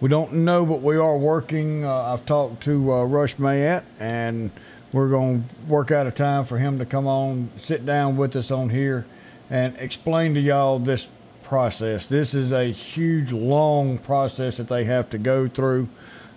We 0.00 0.08
don't 0.08 0.32
know, 0.32 0.64
but 0.64 0.80
we 0.80 0.96
are 0.96 1.16
working. 1.18 1.84
Uh, 1.84 1.92
I've 2.12 2.24
talked 2.24 2.62
to 2.62 2.92
uh, 2.94 3.04
Rush 3.04 3.34
Mayette, 3.34 3.82
and 3.98 4.52
we're 4.92 5.08
going 5.08 5.42
to 5.48 5.54
work 5.66 5.90
out 5.90 6.06
a 6.06 6.12
time 6.12 6.44
for 6.44 6.58
him 6.58 6.78
to 6.78 6.86
come 6.86 7.08
on, 7.08 7.50
sit 7.56 7.84
down 7.84 8.16
with 8.16 8.36
us 8.36 8.52
on 8.52 8.70
here, 8.70 9.06
and 9.50 9.76
explain 9.78 10.34
to 10.34 10.40
y'all 10.40 10.78
this 10.78 11.08
process. 11.48 12.06
This 12.06 12.34
is 12.34 12.52
a 12.52 12.64
huge, 12.64 13.32
long 13.32 13.96
process 13.96 14.58
that 14.58 14.68
they 14.68 14.84
have 14.84 15.08
to 15.10 15.18
go 15.18 15.48
through 15.48 15.88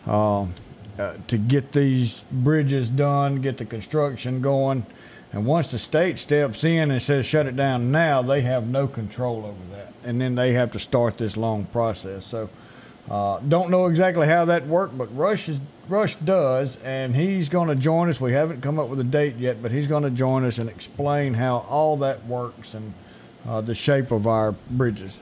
uh, 0.08 0.44
uh, 0.98 1.18
to 1.28 1.38
get 1.38 1.74
these 1.74 2.24
bridges 2.32 2.90
done, 2.90 3.42
get 3.42 3.58
the 3.58 3.66
construction 3.66 4.42
going. 4.42 4.86
And 5.34 5.46
once 5.46 5.72
the 5.72 5.80
state 5.80 6.18
steps 6.18 6.64
in 6.64 6.92
and 6.92 7.02
says 7.02 7.26
shut 7.26 7.46
it 7.46 7.58
down 7.58 7.92
now, 7.92 8.22
they 8.22 8.42
have 8.42 8.68
no 8.68 8.88
control 8.88 9.46
over 9.46 9.76
that. 9.76 9.94
And 10.04 10.20
then 10.20 10.36
they 10.36 10.54
have 10.54 10.72
to 10.72 10.80
start 10.80 11.18
this 11.18 11.36
long 11.36 11.66
process. 11.66 12.26
So, 12.26 12.50
uh, 13.10 13.40
don't 13.40 13.70
know 13.70 13.88
exactly 13.88 14.28
how 14.28 14.46
that 14.46 14.68
worked, 14.68 14.98
but 14.98 15.16
Rush 15.16 15.50
is, 15.50 15.60
Rush 15.90 16.16
does, 16.18 16.78
and 16.78 17.16
he's 17.16 17.50
going 17.50 17.68
to 17.68 17.76
join 17.76 18.10
us. 18.10 18.22
We 18.22 18.32
haven't 18.32 18.62
come 18.62 18.80
up 18.80 18.88
with 18.88 19.00
a 19.00 19.06
date 19.06 19.36
yet, 19.38 19.62
but 19.62 19.72
he's 19.72 19.88
going 19.88 20.04
to 20.04 20.10
join 20.10 20.46
us 20.46 20.60
and 20.60 20.70
explain 20.70 21.34
how 21.34 21.66
all 21.70 21.98
that 21.98 22.26
works 22.26 22.74
and 22.74 22.94
uh, 23.48 23.62
the 23.62 23.76
shape 23.76 24.12
of 24.12 24.28
our 24.28 24.54
bridges. 24.70 25.20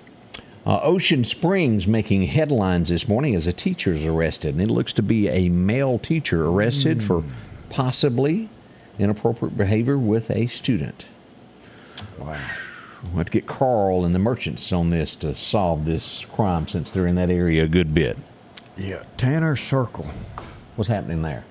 Uh, 0.66 0.80
Ocean 0.84 1.24
Springs 1.24 1.88
making 1.88 2.24
headlines 2.24 2.90
this 2.90 3.08
morning 3.08 3.34
as 3.34 3.48
a 3.48 3.54
teacher 3.54 3.92
is 3.92 4.06
arrested, 4.06 4.56
and 4.56 4.62
it 4.62 4.70
looks 4.70 4.94
to 4.94 5.02
be 5.02 5.28
a 5.30 5.50
male 5.50 5.98
teacher 5.98 6.46
arrested 6.46 7.00
mm. 7.00 7.04
for 7.04 7.24
possibly 7.70 8.50
inappropriate 9.00 9.56
behavior 9.56 9.98
with 9.98 10.30
a 10.30 10.48
student. 10.48 11.06
Wow. 12.20 12.38
We'll 13.04 13.18
have 13.18 13.28
to 13.28 13.32
get 13.32 13.48
Carl 13.48 14.04
and 14.04 14.14
the 14.14 14.20
merchants 14.20 14.72
on 14.74 14.90
this 14.90 15.16
to 15.18 15.34
solve 15.34 15.86
this 15.86 16.26
crime 16.26 16.68
since 16.68 16.92
they're 16.92 17.08
in 17.08 17.16
that 17.16 17.30
area 17.30 17.64
a 17.64 17.68
good 17.68 17.94
bit. 17.94 18.18
Yeah, 18.78 19.04
Tanner 19.18 19.56
Circle. 19.56 20.08
What's 20.76 20.90
happening 20.90 21.22
there? 21.22 21.46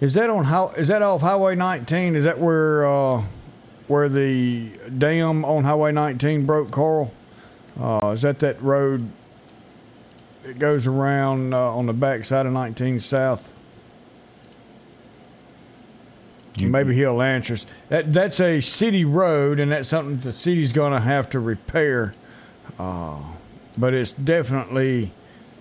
Is 0.00 0.14
that 0.14 0.30
on 0.30 0.44
how? 0.44 0.68
Is 0.70 0.88
that 0.88 1.02
off 1.02 1.20
Highway 1.20 1.54
19? 1.54 2.16
Is 2.16 2.24
that 2.24 2.38
where 2.38 2.86
uh, 2.86 3.22
where 3.92 4.08
the 4.08 4.70
dam 4.96 5.44
on 5.44 5.64
Highway 5.64 5.92
19 5.92 6.46
broke, 6.46 6.70
Carl? 6.70 7.12
Uh, 7.78 8.12
is 8.14 8.22
that 8.22 8.38
that 8.40 8.60
road? 8.62 9.08
that 10.42 10.58
goes 10.58 10.86
around 10.86 11.54
uh, 11.54 11.76
on 11.76 11.86
the 11.86 11.92
back 11.92 12.24
side 12.24 12.46
of 12.46 12.52
19 12.52 12.98
South. 13.00 13.52
Maybe 16.58 16.94
he'll 16.94 17.22
answer. 17.22 17.56
That 17.88 18.12
that's 18.12 18.38
a 18.38 18.60
city 18.60 19.06
road, 19.06 19.58
and 19.58 19.72
that's 19.72 19.88
something 19.88 20.20
the 20.20 20.34
city's 20.34 20.72
going 20.72 20.92
to 20.92 21.00
have 21.00 21.30
to 21.30 21.40
repair. 21.40 22.12
Uh, 22.78 23.20
but 23.78 23.94
it's 23.94 24.12
definitely 24.12 25.12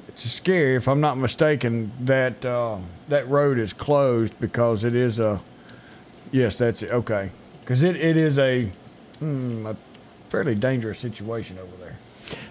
it's 0.09 0.29
scary. 0.29 0.75
If 0.75 0.89
I'm 0.89 0.99
not 0.99 1.17
mistaken, 1.17 1.93
that 2.01 2.45
uh, 2.45 2.79
that 3.07 3.29
road 3.29 3.57
is 3.57 3.71
closed 3.71 4.37
because 4.41 4.83
it 4.83 4.93
is 4.93 5.17
a. 5.17 5.39
Yes, 6.29 6.57
that's 6.57 6.83
it. 6.83 6.91
Okay, 6.91 7.31
because 7.71 7.83
it, 7.83 7.95
it 7.95 8.17
is 8.17 8.37
a, 8.37 8.69
hmm, 9.19 9.65
a 9.65 9.77
fairly 10.27 10.55
dangerous 10.55 10.99
situation 10.99 11.57
over 11.57 11.73
there. 11.77 11.95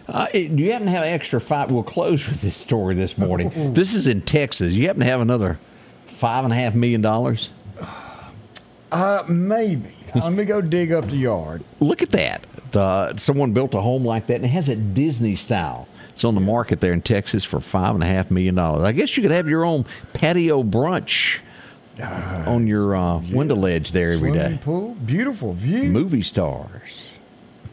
Uh, 0.09 0.27
do 0.33 0.39
you 0.39 0.73
happen 0.73 0.87
to 0.87 0.93
have 0.93 1.05
extra 1.05 1.39
five? 1.39 1.71
We'll 1.71 1.83
close 1.83 2.27
with 2.27 2.41
this 2.41 2.57
story 2.57 2.95
this 2.95 3.19
morning. 3.19 3.51
this 3.75 3.95
is 3.95 4.07
in 4.07 4.23
Texas. 4.23 4.73
You 4.73 4.87
happen 4.87 5.01
to 5.01 5.07
have 5.07 5.21
another 5.21 5.59
five 6.07 6.45
and 6.45 6.55
a 6.55 6.57
half 6.57 6.75
million 6.75 7.03
dollars? 7.03 7.53
Uh, 8.91 9.25
maybe. 9.29 9.95
Let 10.15 10.33
me 10.33 10.47
go 10.47 10.63
dig 10.63 10.91
up 10.91 11.09
the 11.09 11.19
yard. 11.19 11.65
Look 11.81 12.01
at 12.01 12.13
that. 12.13 12.47
The, 12.71 13.15
someone 13.19 13.53
built 13.53 13.75
a 13.75 13.83
home 13.83 14.07
like 14.07 14.27
that, 14.29 14.37
and 14.37 14.47
it 14.47 14.49
has 14.49 14.71
a 14.71 14.77
Disney 14.77 15.35
style. 15.35 15.87
It's 16.09 16.25
on 16.25 16.35
the 16.35 16.41
market 16.41 16.81
there 16.81 16.95
in 16.95 17.03
Texas 17.03 17.45
for 17.45 17.61
five 17.61 17.95
and 17.95 18.03
a 18.03 18.07
half 18.07 18.31
million 18.31 18.55
dollars. 18.55 18.85
I 18.85 18.93
guess 18.93 19.19
you 19.19 19.23
could 19.23 19.33
have 19.33 19.51
your 19.51 19.67
own 19.67 19.85
patio 20.15 20.63
brunch 20.63 21.41
uh, 22.01 22.51
on 22.51 22.67
your 22.67 22.95
uh, 22.97 23.19
window 23.31 23.57
ledge 23.57 23.93
there 23.93 24.13
every 24.13 24.33
day. 24.33 24.59
Pool, 24.61 24.95
beautiful 25.05 25.53
view. 25.53 25.85
Movie 25.85 26.23
stars. 26.23 27.11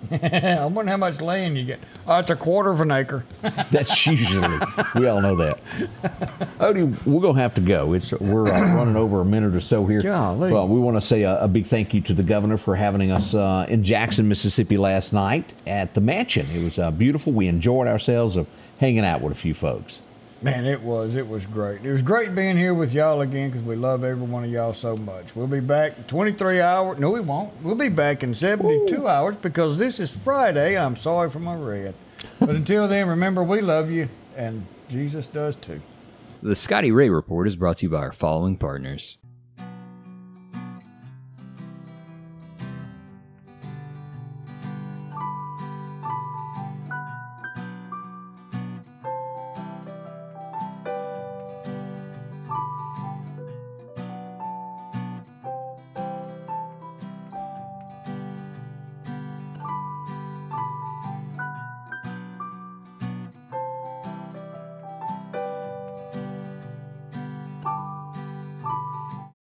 I 0.12 0.66
wonder 0.66 0.92
how 0.92 0.98
much 0.98 1.22
land 1.22 1.58
you 1.58 1.66
get. 1.66 1.80
Oh, 2.08 2.20
it's 2.20 2.30
a 2.30 2.36
quarter 2.36 2.70
of 2.70 2.82
an 2.82 2.92
acre. 2.92 3.26
That's 3.72 4.06
usually 4.06 4.60
we 4.96 5.08
all 5.08 5.22
know 5.22 5.36
that. 5.36 5.64
Odie, 6.60 7.06
we're 7.06 7.22
gonna 7.22 7.42
have 7.42 7.56
to 7.56 7.62
go. 7.62 7.94
It's 7.94 8.12
we're 8.14 8.48
uh, 8.48 8.62
running 8.76 8.96
over 8.96 9.22
a 9.22 9.26
minute 9.26 9.56
or 9.56 9.62
so 9.62 9.86
here. 9.86 10.02
Golly. 10.02 10.52
Well, 10.52 10.68
we 10.68 10.80
want 10.80 10.98
to 10.98 11.02
say 11.02 11.24
a, 11.24 11.42
a, 11.42 11.48
big 11.48 11.66
thank 11.66 11.94
you 11.94 12.02
to 12.02 12.14
the 12.14 12.24
governor 12.24 12.58
for 12.58 12.76
having 12.76 13.12
us 13.12 13.34
uh, 13.34 13.66
in 13.68 13.84
Jackson, 13.84 14.28
Mississippi 14.28 14.78
last 14.78 15.14
night 15.14 15.54
at 15.66 15.94
the 15.94 16.02
mansion. 16.02 16.46
It 16.54 16.64
was 16.64 16.80
uh, 16.80 16.92
beautiful. 16.92 17.34
We 17.34 17.48
enjoyed 17.48 17.88
ourselves 17.88 18.36
of 18.38 18.48
hanging 18.80 19.04
out 19.04 19.22
with 19.22 19.34
a 19.34 19.36
few 19.36 19.54
folks. 19.54 20.02
Man, 20.42 20.66
it 20.66 20.82
was. 20.82 21.16
It 21.16 21.28
was 21.28 21.48
great. 21.48 21.84
It 21.84 21.92
was 21.92 22.04
great 22.04 22.36
being 22.36 22.58
here 22.58 22.74
with 22.74 22.94
y'all 22.94 23.22
again 23.22 23.50
because 23.50 23.64
we 23.64 23.76
love 23.76 24.04
every 24.04 24.26
one 24.26 24.44
of 24.44 24.52
y'all 24.52 24.74
so 24.74 24.96
much. 24.96 25.36
We'll 25.36 25.48
be 25.48 25.60
back 25.60 26.06
23 26.06 26.62
hours. 26.62 27.00
No, 27.00 27.10
we 27.10 27.22
won't. 27.22 27.52
We'll 27.64 27.76
be 27.76 27.90
back 27.90 28.22
in 28.22 28.36
72 28.36 28.96
Ooh. 28.96 29.08
hours 29.08 29.36
because 29.38 29.80
this 29.80 30.00
is 30.00 30.12
Friday. 30.12 30.78
I'm 30.78 30.96
sorry 30.96 31.32
for 31.32 31.40
my 31.40 31.56
red. 31.56 31.96
But 32.40 32.50
until 32.50 32.88
then, 32.88 33.08
remember, 33.08 33.42
we 33.42 33.62
love 33.62 33.90
you, 33.90 34.10
and 34.36 34.66
Jesus 34.90 35.26
does 35.26 35.56
too. 35.56 35.82
The 36.44 36.56
Scotty 36.56 36.92
Ray 36.92 37.10
Report 37.10 37.48
is 37.48 37.56
brought 37.56 37.78
to 37.78 37.88
you 37.88 37.90
by 37.90 38.00
our 38.00 38.12
following 38.12 38.58
partners. 38.58 39.18